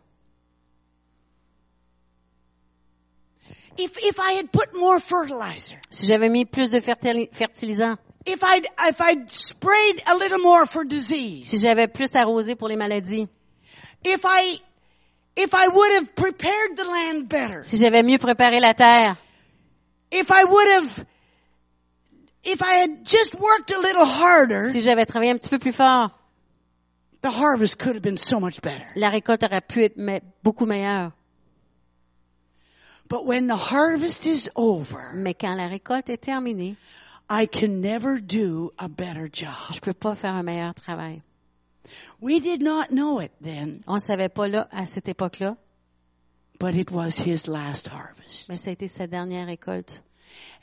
If, 3.78 4.20
I 4.20 4.32
had 4.34 4.52
put 4.52 4.74
more 4.74 5.00
fertilizer. 5.00 5.78
Si 5.88 6.06
j'avais 6.06 6.28
mis 6.28 6.44
plus 6.44 6.70
de 6.70 6.80
fertilisant. 6.80 7.96
If 8.26 8.40
if 8.44 9.30
sprayed 9.30 10.02
a 10.06 10.14
little 10.14 10.38
more 10.38 10.66
for 10.66 10.84
disease. 10.84 11.48
Si 11.48 11.58
j'avais 11.58 11.88
plus 11.88 12.14
arrosé 12.14 12.54
pour 12.54 12.68
les 12.68 12.76
maladies. 12.76 13.26
If 14.04 14.24
I, 14.26 14.58
would 15.36 15.92
have 15.92 16.14
prepared 16.14 16.76
the 16.76 16.84
land 16.84 17.28
better. 17.30 17.64
Si 17.64 17.78
j'avais 17.78 18.02
mieux 18.02 18.18
préparé 18.18 18.60
la 18.60 18.74
terre. 18.74 19.16
If 20.10 20.30
I 20.30 20.44
would 20.44 20.68
have 20.68 21.06
if 22.44 22.62
I 22.62 22.74
had 22.80 23.04
just 23.04 23.34
worked 23.34 23.70
a 23.70 23.78
little 23.78 24.04
harder, 24.04 24.62
si 24.62 24.80
j'avais 24.80 25.06
travaillé 25.06 25.30
un 25.30 25.38
petit 25.38 25.48
peu 25.50 25.58
plus 25.58 25.72
fort, 25.72 26.10
the 27.22 27.30
harvest 27.30 27.78
could 27.78 27.94
have 27.94 28.02
been 28.02 28.16
so 28.16 28.40
much 28.40 28.60
better. 28.60 28.86
la 28.96 29.10
récolte 29.10 29.42
aurait 29.44 29.60
pu 29.66 29.84
être 29.84 29.96
beaucoup 30.42 30.66
meilleure. 30.66 31.12
But 33.08 33.26
when 33.26 33.46
the 33.46 33.56
harvest 33.56 34.26
is 34.26 34.48
over, 34.56 35.12
Mais 35.14 35.34
quand 35.34 35.54
la 35.54 35.68
récolte 35.68 36.08
est 36.08 36.22
terminée, 36.22 36.76
I 37.28 37.46
can 37.46 37.80
never 37.80 38.20
do 38.20 38.72
a 38.78 38.88
better 38.88 39.28
job. 39.30 39.54
je 39.72 39.80
peux 39.80 39.92
pas 39.92 40.14
faire 40.14 40.34
un 40.34 40.42
meilleur 40.42 40.74
travail. 40.74 41.22
We 42.20 42.40
did 42.40 42.62
not 42.62 42.90
know 42.90 43.20
it 43.20 43.32
then, 43.42 43.80
On 43.86 43.94
ne 43.94 44.00
savait 44.00 44.28
pas 44.28 44.48
là, 44.48 44.68
à 44.70 44.86
cette 44.86 45.08
époque-là, 45.08 45.56
but 46.58 46.74
it 46.74 46.90
was 46.90 47.18
his 47.18 47.46
last 47.48 47.88
harvest. 47.88 48.48
mais 48.48 48.56
ça 48.56 48.70
a 48.70 48.72
été 48.72 48.88
sa 48.88 49.06
dernière 49.06 49.46
récolte. 49.46 50.02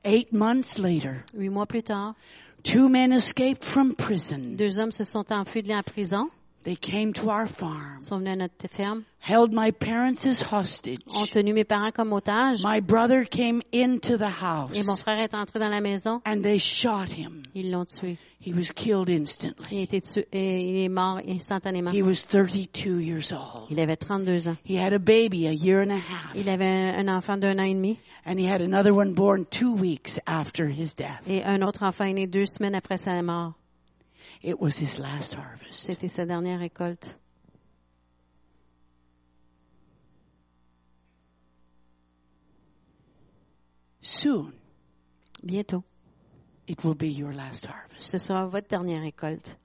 Eight 0.06 0.32
months 0.32 0.80
later, 0.80 1.24
Huit 1.34 1.50
mois 1.50 1.66
plus 1.66 1.84
tard, 1.84 2.16
two 2.64 2.88
men 2.89 3.12
escaped 3.12 3.64
from 3.64 3.95
prison. 3.95 4.56
deux 4.56 4.78
hommes 4.78 4.95
se 4.95 5.04
sont 5.04 5.32
enfuis 5.32 5.62
de 5.64 5.70
la 5.70 5.82
prison, 5.82 6.30
They 6.64 6.76
came 6.76 7.14
to 7.14 7.30
our 7.30 7.47
farm, 7.47 8.01
sont 8.01 8.20
venus 8.20 8.34
à 8.34 8.38
notre 8.38 8.68
ferme, 8.68 9.03
held 9.22 9.53
my 9.53 9.72
parents 9.72 10.26
as 10.28 10.41
hostage. 10.41 10.99
ont 11.16 11.26
tenu 11.26 11.53
mes 11.53 11.64
parents 11.64 11.91
comme 11.93 12.12
otages, 12.12 12.64
My 12.66 12.82
brother 12.82 13.24
came 13.24 13.62
into 13.74 14.18
the 14.18 14.26
et 14.28 14.84
mon 14.86 14.93
house 14.93 15.01
frère 15.01 15.20
est 15.20 15.34
entré 15.34 15.57
dans 15.60 15.70
la 15.70 15.80
maison, 15.80 16.22
and 16.26 16.41
they 16.43 16.60
shot 16.60 17.07
him. 17.16 17.43
ils 17.55 17.72
l'ont 17.72 17.86
tué. 17.86 18.18
He 18.41 18.53
was 18.53 18.72
killed 18.74 19.10
Il, 19.10 19.22
instantly. 19.22 19.80
a 19.80 19.82
été 19.84 20.01
tué, 20.01 20.28
et 20.34 20.62
il 20.70 20.84
est 20.86 20.89
mort 20.89 21.20
instantanément. 21.28 21.91
He 21.91 22.01
was 22.01 22.26
32 22.26 22.99
years 22.99 23.32
old. 23.32 23.68
Il 23.70 23.80
avait 23.80 23.97
32 23.97 24.49
ans. 24.49 24.57
He 24.66 24.76
had 24.78 24.93
a 24.93 24.99
baby 24.99 25.47
a 25.47 25.51
year 25.53 25.82
and 25.82 25.91
a 25.91 25.97
half, 25.97 26.36
Il 26.36 26.49
avait 26.49 26.66
un, 26.97 27.07
un 27.07 27.18
enfant 27.18 27.38
d'un 27.38 27.57
an 27.60 27.64
et 27.64 27.74
demi 27.74 27.97
and 28.26 28.38
he 28.38 28.45
had 28.45 28.62
another 28.62 28.93
one 28.93 29.14
born 29.14 29.45
two 29.49 29.74
weeks 29.74 30.20
after 30.28 30.68
his 30.68 30.93
death. 30.93 31.22
et 31.28 31.43
un 31.45 31.62
autre 31.62 31.84
enfant 31.84 32.03
est 32.05 32.14
né 32.14 32.28
deux 32.28 32.45
semaines 32.45 32.76
après 32.76 32.97
sa 32.97 33.22
mort. 33.22 33.53
It 34.42 34.60
was 34.60 34.78
his 34.78 34.98
last 35.00 35.34
harvest. 35.36 35.74
C'était 35.90 36.10
sa 36.10 36.26
dernière 36.26 36.60
récolte. 36.60 37.08
Soon, 44.02 44.54
Bientôt, 45.44 45.84
it 46.68 46.84
will 46.84 46.96
be 46.96 47.08
your 47.10 47.34
last 47.34 47.66
harvest. 47.66 48.02
ce 48.10 48.18
sera 48.18 48.46
votre 48.48 48.68
dernière 48.68 49.02
récolte. 49.02 49.56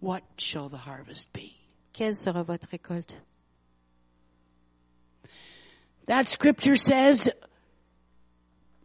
What 0.00 0.22
shall 0.36 0.68
the 0.68 0.76
harvest 0.78 1.32
be? 1.32 1.52
Quelle 1.92 2.14
sera 2.14 2.42
votre 2.42 2.68
récolte? 2.70 3.14
That 6.06 6.28
scripture 6.28 6.76
says, 6.76 7.30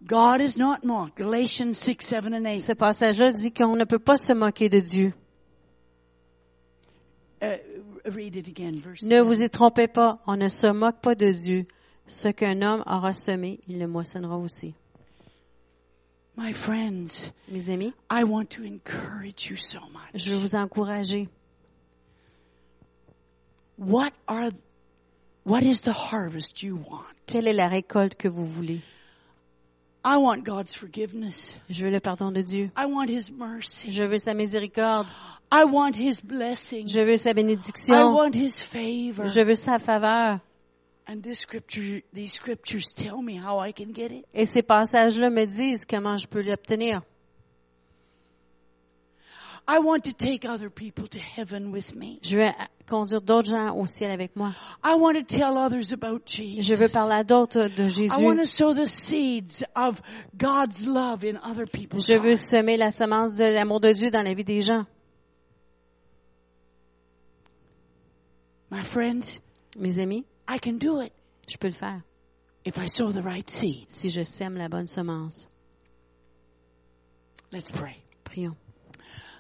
God 0.06 0.42
is 0.42 0.58
not 0.58 0.84
mocked. 0.84 1.18
Galatians 1.18 1.78
6, 1.78 2.06
7, 2.06 2.34
and 2.34 2.46
8. 2.46 2.60
Ce 2.60 2.72
passage-là 2.74 3.32
dit 3.34 3.52
qu'on 3.52 3.76
ne 3.76 3.84
peut 3.86 4.00
pas 4.00 4.18
se 4.18 4.34
moquer 4.34 4.70
de 4.70 4.80
Dieu. 4.80 5.14
Uh, 7.42 7.58
read 8.06 8.36
it 8.36 8.48
again, 8.48 8.80
verse 8.82 9.02
Ne 9.04 9.18
7. 9.18 9.26
vous 9.26 9.44
y 9.44 9.50
trompez 9.50 9.88
pas, 9.88 10.20
on 10.28 10.36
ne 10.38 10.50
se 10.50 10.68
moque 10.68 11.00
pas 11.02 11.16
de 11.16 11.32
Dieu. 11.32 11.66
Ce 12.08 12.28
qu'un 12.30 12.62
homme 12.62 12.84
aura 12.88 13.14
semé, 13.14 13.60
il 13.68 13.78
le 13.80 13.88
moissonnera 13.88 14.38
aussi. 14.38 14.74
My 16.38 16.54
friends, 16.54 17.32
Mes 17.50 17.70
amis, 17.70 17.94
I 18.10 18.24
want 18.24 18.46
to 18.52 18.64
encourage 18.64 19.50
you 19.50 19.58
so 19.58 19.80
much. 19.92 20.16
je 20.16 20.32
veux 20.32 20.38
vous 20.38 20.56
encourager. 20.56 21.28
What 23.78 24.12
are, 24.28 24.50
what 25.46 25.62
is 25.64 25.82
the 25.82 25.94
harvest 25.94 26.64
you 26.64 26.78
want? 26.78 27.06
Quelle 27.26 27.48
est 27.48 27.54
la 27.54 27.68
récolte 27.68 28.16
que 28.16 28.28
vous 28.30 28.46
voulez? 28.46 28.82
I 30.04 30.18
want 30.18 30.44
God's 30.46 30.76
forgiveness. 30.76 31.58
Je 31.70 31.84
veux 31.84 31.92
le 31.92 32.00
pardon 32.00 32.32
de 32.32 32.42
Dieu. 32.42 32.72
I 32.78 32.86
want 32.86 33.10
His 33.10 33.32
mercy. 33.32 33.92
Je 33.92 34.04
veux 34.04 34.20
sa 34.20 34.34
miséricorde. 34.34 35.08
I 35.52 35.66
want 35.66 35.94
His 35.96 36.22
blessing. 36.24 36.88
Je 36.88 37.02
veux 37.02 37.18
sa 37.18 37.32
I 37.32 37.34
bénédiction. 37.34 38.16
want 38.16 38.34
His 38.34 38.64
favor. 38.64 39.28
Je 39.28 39.42
veux 39.42 39.56
sa 39.56 39.78
faveur. 39.80 40.40
And 41.08 41.22
this 41.22 41.40
scripture, 41.40 42.02
these 42.14 42.34
scriptures 42.34 42.94
tell 42.94 43.22
me 43.22 43.36
how 43.36 43.60
I 43.60 43.74
can 43.74 43.92
get 43.94 44.12
it. 44.12 44.26
Et 44.34 44.46
ces 44.46 44.62
passages-là 44.62 45.30
me 45.30 45.46
disent 45.46 45.86
comment 45.86 46.18
je 46.18 46.28
peux 46.28 46.44
l'obtenir. 46.44 47.02
I 49.72 49.78
want 49.78 50.04
to 50.06 50.14
take 50.14 50.46
other 50.46 50.72
people 50.72 51.08
to 51.10 51.20
heaven 51.20 51.72
with 51.72 51.94
me. 51.96 52.18
Je 52.24 52.38
veux 52.38 52.50
conduire 52.88 53.22
d'autres 53.22 53.52
gens 53.52 53.76
au 53.78 53.86
ciel 53.86 54.10
avec 54.10 54.36
moi. 54.36 54.56
I 54.84 54.96
want 54.96 55.14
to 55.14 55.22
tell 55.22 55.58
others 55.60 55.94
about 55.94 56.26
Jesus. 56.26 56.64
Je 56.64 56.74
veux 56.74 56.88
parler 56.90 57.14
à 57.18 57.24
d'autres 57.24 57.68
de 57.68 57.84
I 57.84 58.24
want 58.24 58.38
to 58.38 58.46
Jésus. 58.46 58.48
sow 58.48 58.74
the 58.74 58.88
seeds 58.88 59.64
of 59.76 60.02
God's 60.36 60.88
love 60.88 61.24
in 61.24 61.38
other 61.44 61.68
people's 61.68 62.08
Je 62.08 62.16
veux 62.16 62.32
hearts. 62.32 62.50
semer 62.50 62.78
la 62.78 62.90
semence 62.90 63.36
de 63.36 63.44
l'amour 63.44 63.80
de 63.80 63.92
Dieu 63.94 64.10
dans 64.10 64.24
la 64.24 64.34
vie 64.34 64.44
des 64.44 64.62
gens. 64.62 64.86
My 68.72 68.84
friends, 68.84 69.40
Mes 69.78 70.00
amis, 70.00 70.26
I 70.48 70.58
can 70.58 70.80
do 70.80 71.00
it 71.02 71.14
je 71.48 71.58
peux 71.58 71.68
le 71.68 71.74
faire 71.74 72.02
if 72.66 72.78
I 72.80 72.88
sow 72.88 73.12
the 73.12 73.22
right 73.24 73.48
seeds. 73.50 73.86
si 73.90 74.10
je 74.10 74.24
sème 74.24 74.56
la 74.58 74.68
bonne 74.68 74.88
semence. 74.88 75.48
Let's 77.52 77.70
pray. 77.72 77.98
Prions. 78.24 78.56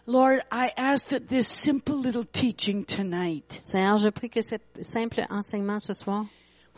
Lord, 0.10 0.41
I 0.51 0.72
ask 0.76 1.10
that 1.10 1.28
this 1.28 1.47
simple 1.47 1.99
little 1.99 2.24
teaching 2.24 2.84
tonight 2.84 3.62
Seigneur, 3.64 3.99
je 3.99 4.10
prie 4.10 4.30
que 4.30 4.41
cet 4.41 4.62
simple 4.84 5.24
enseignement 5.30 5.80
ce 5.80 5.93
soir 5.93 6.26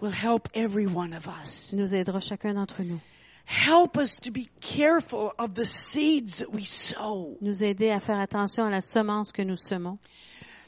will 0.01 0.11
help 0.11 0.49
every 0.53 0.85
one 0.85 1.13
of 1.13 1.29
us. 1.29 1.71
nous 1.71 1.95
aidera 1.95 2.19
chacun 2.19 2.55
d'entre 2.55 2.83
nous. 2.83 2.99
Help 3.45 3.95
us 3.95 4.17
to 4.17 4.31
be 4.31 4.49
careful 4.59 5.31
of 5.39 5.55
the 5.55 5.63
seeds 5.63 6.39
that 6.39 6.51
we 6.51 6.65
sow. 6.65 7.37
Nous 7.39 7.63
aider 7.63 7.91
à 7.91 8.01
faire 8.01 8.19
attention 8.19 8.65
à 8.65 8.69
la 8.69 8.81
semence 8.81 9.31
que 9.31 9.43
nous 9.43 9.55
semons. 9.55 9.97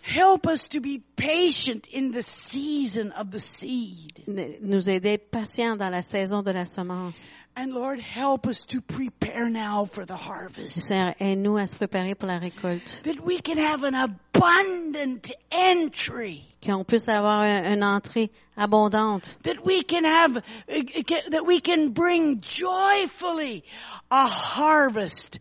Help 0.01 0.47
us 0.47 0.69
to 0.69 0.79
be 0.79 1.01
patient 1.17 1.89
in 1.91 2.11
the 2.11 2.21
season 2.21 3.11
of 3.11 3.29
the 3.29 3.41
seed. 3.41 4.23
Nous 4.25 4.89
aider 4.89 5.17
patients 5.17 5.77
dans 5.77 5.91
la 5.91 6.01
saison 6.01 6.43
de 6.43 6.53
la 6.53 6.63
semence. 6.65 7.29
And 7.55 7.71
Lord, 7.71 7.99
help 7.99 8.47
us 8.47 8.63
to 8.69 8.81
prepare 8.81 9.47
now 9.47 9.85
for 9.85 10.05
the 10.05 10.15
harvest. 10.15 10.81
Seigneur, 10.81 11.13
aide-nous 11.19 11.55
à 11.57 11.67
se 11.67 11.75
préparer 11.75 12.15
pour 12.15 12.27
la 12.27 12.39
récolte. 12.39 13.01
That 13.03 13.23
we 13.23 13.39
can 13.41 13.57
have 13.57 13.83
an 13.83 13.93
abundant 13.93 15.31
entry. 15.51 16.41
Qu'on 16.65 16.83
puisse 16.83 17.07
avoir 17.09 17.41
un- 17.41 17.71
une 17.73 17.83
entrée 17.83 18.31
abondante. 18.57 19.37
That 19.43 19.63
we 19.63 19.83
can 19.83 20.03
have, 20.03 20.41
that 20.67 21.45
we 21.45 21.59
can 21.61 21.89
bring 21.89 22.41
joyfully 22.41 23.63
a 24.09 24.25
harvest. 24.27 25.37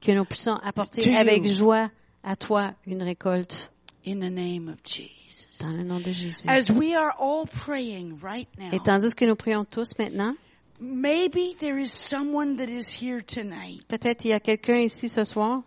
Que 0.00 0.12
nous 0.14 0.24
puissions 0.24 0.56
apporter 0.62 1.14
avec 1.16 1.44
joie 1.46 1.90
à 2.24 2.34
toi 2.36 2.74
une 2.86 3.02
récolte. 3.04 3.70
In 4.04 4.20
the 4.20 4.30
name 4.30 4.68
of 4.68 4.82
Jesus. 4.82 5.58
Dans 5.60 5.76
le 5.76 5.84
nom 5.84 6.00
de 6.00 6.10
Jésus. 6.12 6.48
As 6.48 6.70
we 6.70 6.94
are 6.96 7.12
all 7.18 7.46
praying 7.46 8.18
right 8.20 8.48
now, 8.58 8.70
Et 8.72 8.80
tandis 8.80 9.14
que 9.14 9.26
nous 9.26 9.36
prions 9.36 9.64
tous 9.64 9.90
maintenant, 9.98 10.34
maybe 10.80 11.54
there 11.60 11.78
is 11.78 11.92
someone 11.92 12.56
that 12.56 12.68
is 12.68 12.86
here 12.88 13.20
tonight 13.20 13.80
peut-être 13.88 14.24
il 14.24 14.30
y 14.30 14.32
a 14.32 14.40
quelqu'un 14.40 14.78
ici 14.78 15.08
ce 15.08 15.24
soir 15.24 15.62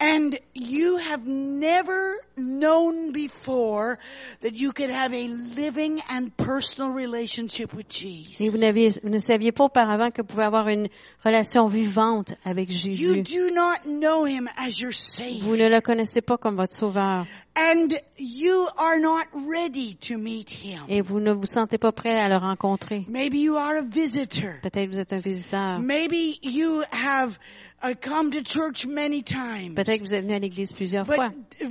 and 0.00 0.34
you 0.54 0.96
have 0.98 1.24
never 1.24 2.14
known 2.36 3.12
before 3.12 3.98
that 4.42 4.52
you 4.54 4.72
could 4.72 4.90
have 4.90 5.14
a 5.14 5.28
living 5.28 6.00
and 6.10 6.36
personal 6.36 6.90
relationship 6.90 7.72
with 7.72 7.88
Jesus. 7.88 8.40
et 8.40 8.50
vous, 8.50 8.58
vous 8.58 9.08
ne 9.08 9.20
saviez 9.20 9.52
pas 9.52 9.64
auparavant 9.64 10.10
que 10.10 10.22
vous 10.22 10.26
pouvez 10.26 10.42
avoir 10.42 10.68
une 10.68 10.88
relation 11.24 11.66
vivante 11.66 12.34
avec 12.44 12.70
You 12.70 12.76
Jésus. 12.92 13.22
do 13.22 13.54
not 13.54 13.84
know 13.86 14.24
him 14.26 14.48
as 14.56 14.80
your 14.80 14.90
Vous 14.90 14.98
Savior. 14.98 15.56
ne 15.56 15.68
le 15.68 15.80
connaissez 15.80 16.20
pas 16.20 16.38
comme 16.38 16.56
votre 16.56 16.74
sauveur 16.74 17.24
And 17.56 17.92
you 18.18 18.66
are 18.78 18.98
not 18.98 19.26
ready 19.32 19.94
to 20.08 20.18
meet 20.18 20.50
him. 20.50 20.82
et 20.88 21.00
vous 21.02 21.20
ne 21.20 21.30
vous 21.32 21.46
sentez 21.46 21.78
pas 21.78 21.92
prêt 21.92 22.18
à 22.18 22.28
le 22.28 22.36
rencontrer. 22.36 23.04
Maybe 23.08 23.34
you 23.36 23.56
are 23.56 23.76
a 23.76 23.82
visitor. 23.82 24.54
Peut-être 24.62 24.90
vous 24.90 24.98
êtes 24.98 25.12
un 25.12 25.18
visiteur. 25.18 25.78
Maybe 25.78 26.38
you 26.42 26.82
have 26.90 27.38
uh, 27.84 27.94
come 27.94 28.32
to 28.32 28.40
church 28.42 28.86
many 28.86 29.22
times. 29.22 29.74
Peut-être 29.76 29.98
que 30.00 30.04
vous 30.04 30.14
êtes 30.14 30.24
venu 30.24 30.34
à 30.34 30.40
l'église 30.40 30.72
plusieurs 30.72 31.04
But 31.06 31.14
fois. 31.14 31.30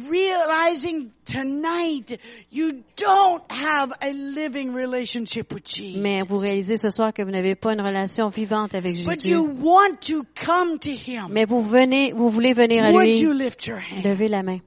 realizing 0.09 1.11
tonight 1.25 2.17
you 2.49 2.83
don't 2.95 3.43
have 3.51 3.91
a 4.01 4.11
living 4.13 4.73
relationship 4.73 5.51
with 5.53 5.65
Jesus. 5.65 5.99
Mais 5.99 6.21
vous 6.21 6.37
réalisez 6.37 6.77
ce 6.77 6.89
soir 6.91 7.13
que 7.13 7.23
vous 7.23 7.31
n'avez 7.31 7.55
pas 7.55 7.73
une 7.73 7.81
relation 7.81 8.29
vivante 8.29 8.73
avec 8.73 8.95
But 9.03 9.15
Jésus. 9.21 9.27
you 9.27 9.43
want 9.61 9.99
to 10.07 10.23
come 10.35 10.79
to 10.79 10.91
him. 10.91 11.27
Mais 11.29 11.45
vous 11.45 11.61
venez, 11.61 12.13
vous 12.13 12.29
voulez 12.29 12.53
venir 12.53 12.85
à 12.85 12.91
Would 12.91 13.05
lui. 13.07 13.19
you 13.19 13.33
lift 13.33 13.65
your 13.67 13.79
hand? 13.79 14.03
Levez 14.05 14.29
la 14.29 14.43
main. 14.43 14.59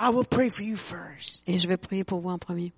I 0.00 0.08
will 0.10 0.24
pray 0.24 0.48
for 0.48 0.62
you 0.62 0.76
first. 0.76 1.42
Et 1.46 1.58
je 1.58 1.68
vais 1.68 1.76
prier 1.76 2.04
pour 2.04 2.20
vous 2.20 2.30
en 2.30 2.38
premier. 2.38 2.72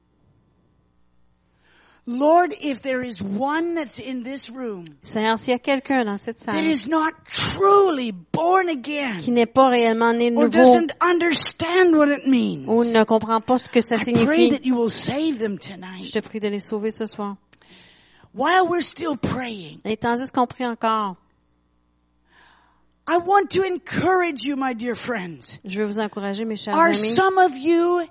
Lord, 2.04 2.52
if 2.60 2.82
there 2.82 3.00
is 3.00 3.22
one 3.22 3.76
that's 3.76 4.00
in 4.00 4.24
this 4.24 4.50
room 4.50 4.86
Seigneur, 5.04 5.38
s'il 5.38 5.52
y 5.52 5.54
a 5.54 5.60
quelqu'un 5.60 6.04
dans 6.04 6.18
cette 6.18 6.36
that 6.38 6.54
salle 6.54 6.64
is 6.64 6.88
not 6.88 7.12
truly 7.26 8.10
born 8.10 8.68
again 8.68 9.18
qui 9.20 9.30
n'est 9.30 9.46
pas 9.46 9.68
réellement 9.68 10.12
né 10.12 10.28
de 10.32 10.36
or 10.36 10.42
nouveau 10.46 10.50
doesn't 10.50 10.90
understand 11.00 11.96
what 11.96 12.08
it 12.08 12.26
means, 12.26 12.66
ou 12.66 12.82
ne 12.82 13.04
comprend 13.04 13.40
pas 13.40 13.58
ce 13.58 13.68
que 13.68 13.80
ça 13.80 13.94
I 13.94 13.98
pray 14.02 14.14
signifie, 14.16 14.50
that 14.50 14.64
you 14.64 14.74
will 14.76 14.90
save 14.90 15.38
them 15.38 15.58
je 15.62 15.74
tonight. 15.74 16.12
te 16.12 16.18
prie 16.18 16.40
de 16.40 16.48
les 16.48 16.58
sauver 16.58 16.90
ce 16.90 17.06
soir. 17.06 17.36
While 18.34 18.66
we're 18.68 18.82
still 18.82 19.16
praying, 19.16 19.78
Et 19.84 19.96
tandis 19.96 20.32
qu'on 20.32 20.48
prie 20.48 20.66
encore, 20.66 21.14
I 23.06 23.18
want 23.18 23.50
to 23.52 23.62
encourage 23.64 24.44
you, 24.44 24.56
my 24.56 24.74
dear 24.74 24.94
friends. 24.94 25.58
je 25.64 25.76
veux 25.76 25.86
vous 25.86 25.98
encourager, 25.98 26.44
mes 26.44 26.56
chers 26.56 26.74
Are 26.74 26.88
amis. 26.88 27.14
some 27.14 27.38
of 27.38 27.56
you 27.56 28.06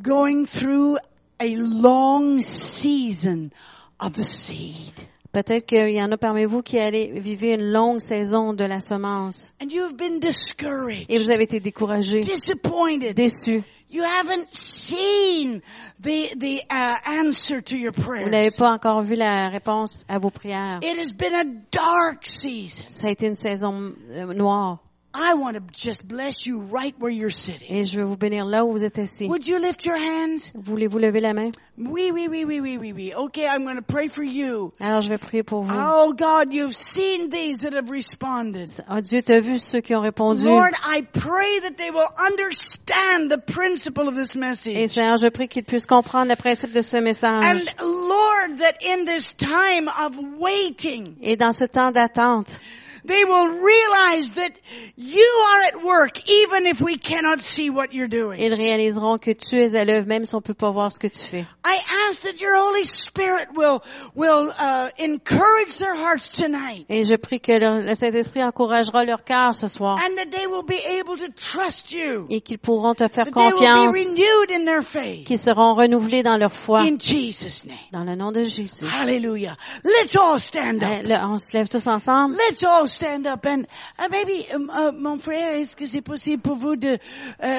going 0.00 0.46
through 0.46 0.98
a 1.40 1.56
long 1.56 2.40
season 2.40 3.52
of 3.98 4.12
the 4.14 4.24
seed? 4.24 4.92
Peut-être 5.32 5.64
qu'il 5.66 5.90
y 5.90 6.02
en 6.02 6.10
a 6.10 6.16
parmi 6.18 6.44
vous 6.44 6.60
qui 6.60 6.78
allez 6.78 7.12
vivre 7.20 7.44
une 7.54 7.70
longue 7.72 8.00
saison 8.00 8.52
de 8.52 8.64
la 8.64 8.80
semence 8.80 9.52
And 9.62 9.68
you 9.70 9.84
have 9.84 9.94
been 9.96 10.18
discouraged, 10.18 11.06
et 11.08 11.18
vous 11.18 11.30
avez 11.30 11.44
été 11.44 11.60
découragés, 11.60 12.20
disappointed. 12.20 13.14
déçus. 13.14 13.62
You 13.92 14.02
haven't 14.04 14.46
seen 14.48 15.62
the, 16.00 16.30
the 16.38 16.62
uh, 16.70 16.94
answer 17.06 17.60
to 17.60 17.76
your 17.76 17.92
Vous 17.92 18.12
n'avez 18.12 18.50
prayers. 18.50 18.56
pas 18.56 18.70
encore 18.72 19.02
vu 19.02 19.14
la 19.16 19.48
réponse 19.48 20.04
à 20.08 20.18
vos 20.18 20.30
prières. 20.30 20.78
It 20.82 20.96
has 20.98 21.12
been 21.12 21.34
a 21.34 21.44
dark 21.72 22.24
season. 22.26 22.84
Ça 22.88 23.08
a 23.08 23.10
été 23.10 23.26
une 23.26 23.34
saison 23.34 23.92
euh, 24.10 24.32
noire. 24.32 24.78
I 25.12 25.34
want 25.34 25.54
to 25.54 25.62
just 25.72 26.06
bless 26.06 26.46
you 26.46 26.60
right 26.60 26.94
where 27.00 27.10
you're 27.10 27.32
sitting. 27.32 27.68
Et 27.68 27.84
je 27.84 27.98
veux 27.98 28.04
vous 28.04 28.16
bénir 28.16 28.44
là 28.44 28.64
où 28.64 28.70
vous 28.70 28.84
êtes 28.84 28.96
assis. 28.98 29.26
Would 29.26 29.44
you 29.44 29.58
lift 29.58 29.84
your 29.84 29.96
hands? 29.96 30.52
Voulez-vous 30.54 30.98
lever 30.98 31.20
la 31.20 31.32
main? 31.32 31.50
Oui, 31.76 32.12
oui, 32.12 32.28
oui, 32.30 32.44
oui, 32.44 32.60
oui, 32.60 32.78
oui, 32.78 32.92
oui. 32.92 33.12
Okay, 33.14 33.44
I'm 33.48 33.64
going 33.64 33.76
to 33.76 33.82
pray 33.82 34.06
for 34.06 34.22
you. 34.22 34.72
Alors 34.78 35.00
je 35.00 35.08
vais 35.08 35.18
prier 35.18 35.42
pour 35.42 35.62
vous. 35.62 35.74
Oh 35.76 36.14
God, 36.16 36.52
you've 36.54 36.76
seen 36.76 37.28
these 37.28 37.62
that 37.62 37.72
have 37.72 37.90
responded. 37.90 38.68
Oh, 38.88 39.00
Dieu 39.00 39.20
t'a 39.22 39.40
vu 39.40 39.58
ceux 39.58 39.80
qui 39.80 39.96
ont 39.96 40.00
répondu. 40.00 40.44
Lord, 40.44 40.74
I 40.84 41.02
pray 41.02 41.60
that 41.62 41.76
they 41.76 41.90
will 41.90 42.08
understand 42.16 43.30
the 43.30 43.38
principle 43.38 44.06
of 44.06 44.14
this 44.14 44.36
Et 44.36 44.38
message. 44.38 44.90
Seigneur, 44.90 45.16
je 45.16 45.28
prie 45.28 45.48
qu'ils 45.48 45.64
puissent 45.64 45.86
comprendre 45.86 46.28
le 46.30 46.36
principe 46.36 46.72
de 46.72 46.82
ce 46.82 46.98
And 46.98 47.02
message. 47.02 47.64
Lord, 47.80 48.58
that 48.58 48.76
in 48.84 49.06
this 49.06 49.32
time 49.36 49.88
of 49.88 50.16
waiting, 50.38 51.16
Et 51.20 51.36
dans 51.36 51.52
ce 51.52 51.64
temps 51.64 51.90
d'attente, 51.90 52.60
they 53.06 53.24
will 53.24 53.48
realize 53.48 54.32
that 54.32 54.52
you 54.96 55.44
are 55.52 55.60
at 55.62 55.84
work 55.84 56.28
even 56.28 56.66
if 56.66 56.80
we 56.80 56.98
cannot 56.98 57.40
see 57.40 57.70
what 57.70 57.92
you're 57.92 58.08
doing. 58.08 58.38
ils 58.40 58.54
réaliseront 58.54 59.18
que 59.18 59.32
tu 59.32 59.56
es 59.56 59.74
à 59.74 59.84
l'œuvre 59.84 60.06
même 60.06 60.24
si 60.26 60.34
on 60.34 60.40
peut 60.40 60.54
pas 60.54 60.70
voir 60.70 60.90
ce 60.92 60.98
que 60.98 61.08
tu 61.08 61.24
fais. 61.24 61.44
I 61.64 61.78
ask 62.08 62.22
that 62.22 62.40
your 62.40 62.56
Holy 62.56 62.84
Spirit 62.84 63.48
will, 63.56 63.82
will, 64.14 64.52
uh, 64.58 64.90
encourage 64.98 65.78
their 65.78 65.94
hearts 65.94 66.32
tonight 66.32 66.86
Et 66.88 67.04
je 67.04 67.14
prie 67.16 67.40
que 67.40 67.52
le, 67.52 67.86
le 67.86 67.94
Saint-Esprit 67.94 68.42
encouragera 68.42 69.04
leur 69.04 69.24
cœur 69.24 69.54
ce 69.54 69.68
soir 69.68 69.98
and 70.04 70.16
that 70.16 70.30
they 70.30 70.46
will 70.46 70.64
be 70.64 70.80
able 70.98 71.16
to 71.16 71.28
trust 71.34 71.92
you. 71.92 72.26
et 72.30 72.40
qu'ils 72.40 72.58
pourront 72.58 72.94
te 72.94 73.08
faire 73.08 73.26
That 73.26 73.32
they 73.32 73.52
will 73.52 73.58
confiance, 73.58 73.94
be 73.94 73.98
renewed 73.98 74.50
in 74.50 74.64
their 74.64 74.82
faith. 74.82 75.26
qu'ils 75.26 75.38
seront 75.38 75.74
renouvelés 75.74 76.22
dans 76.22 76.36
leur 76.36 76.52
foi. 76.52 76.80
In 76.82 76.98
Jesus' 76.98 77.64
name. 77.66 77.78
Dans 77.92 78.04
le 78.04 78.14
nom 78.16 78.32
de 78.32 78.42
Jésus. 78.42 78.84
Hallelujah. 78.86 79.56
Let's 79.84 80.16
all 80.16 80.38
stand 80.38 80.82
up. 80.82 81.06
on 81.22 81.38
se 81.38 81.52
lève 81.56 81.68
tous 81.68 81.86
ensemble. 81.86 82.36
Let's 82.36 82.62
all 82.62 82.86
stand 82.90 83.26
up 83.26 83.46
and 83.46 83.66
uh, 83.98 84.08
maybe 84.10 84.46
um, 84.54 84.70
uh, 84.70 84.92
mon 84.92 85.18
frère, 85.18 85.54
est-ce 85.56 85.76
que 85.76 85.86
c'est 85.86 86.02
possible 86.02 86.42
pour 86.42 86.56
vous 86.56 86.76
de 86.76 86.98
euh, 87.42 87.58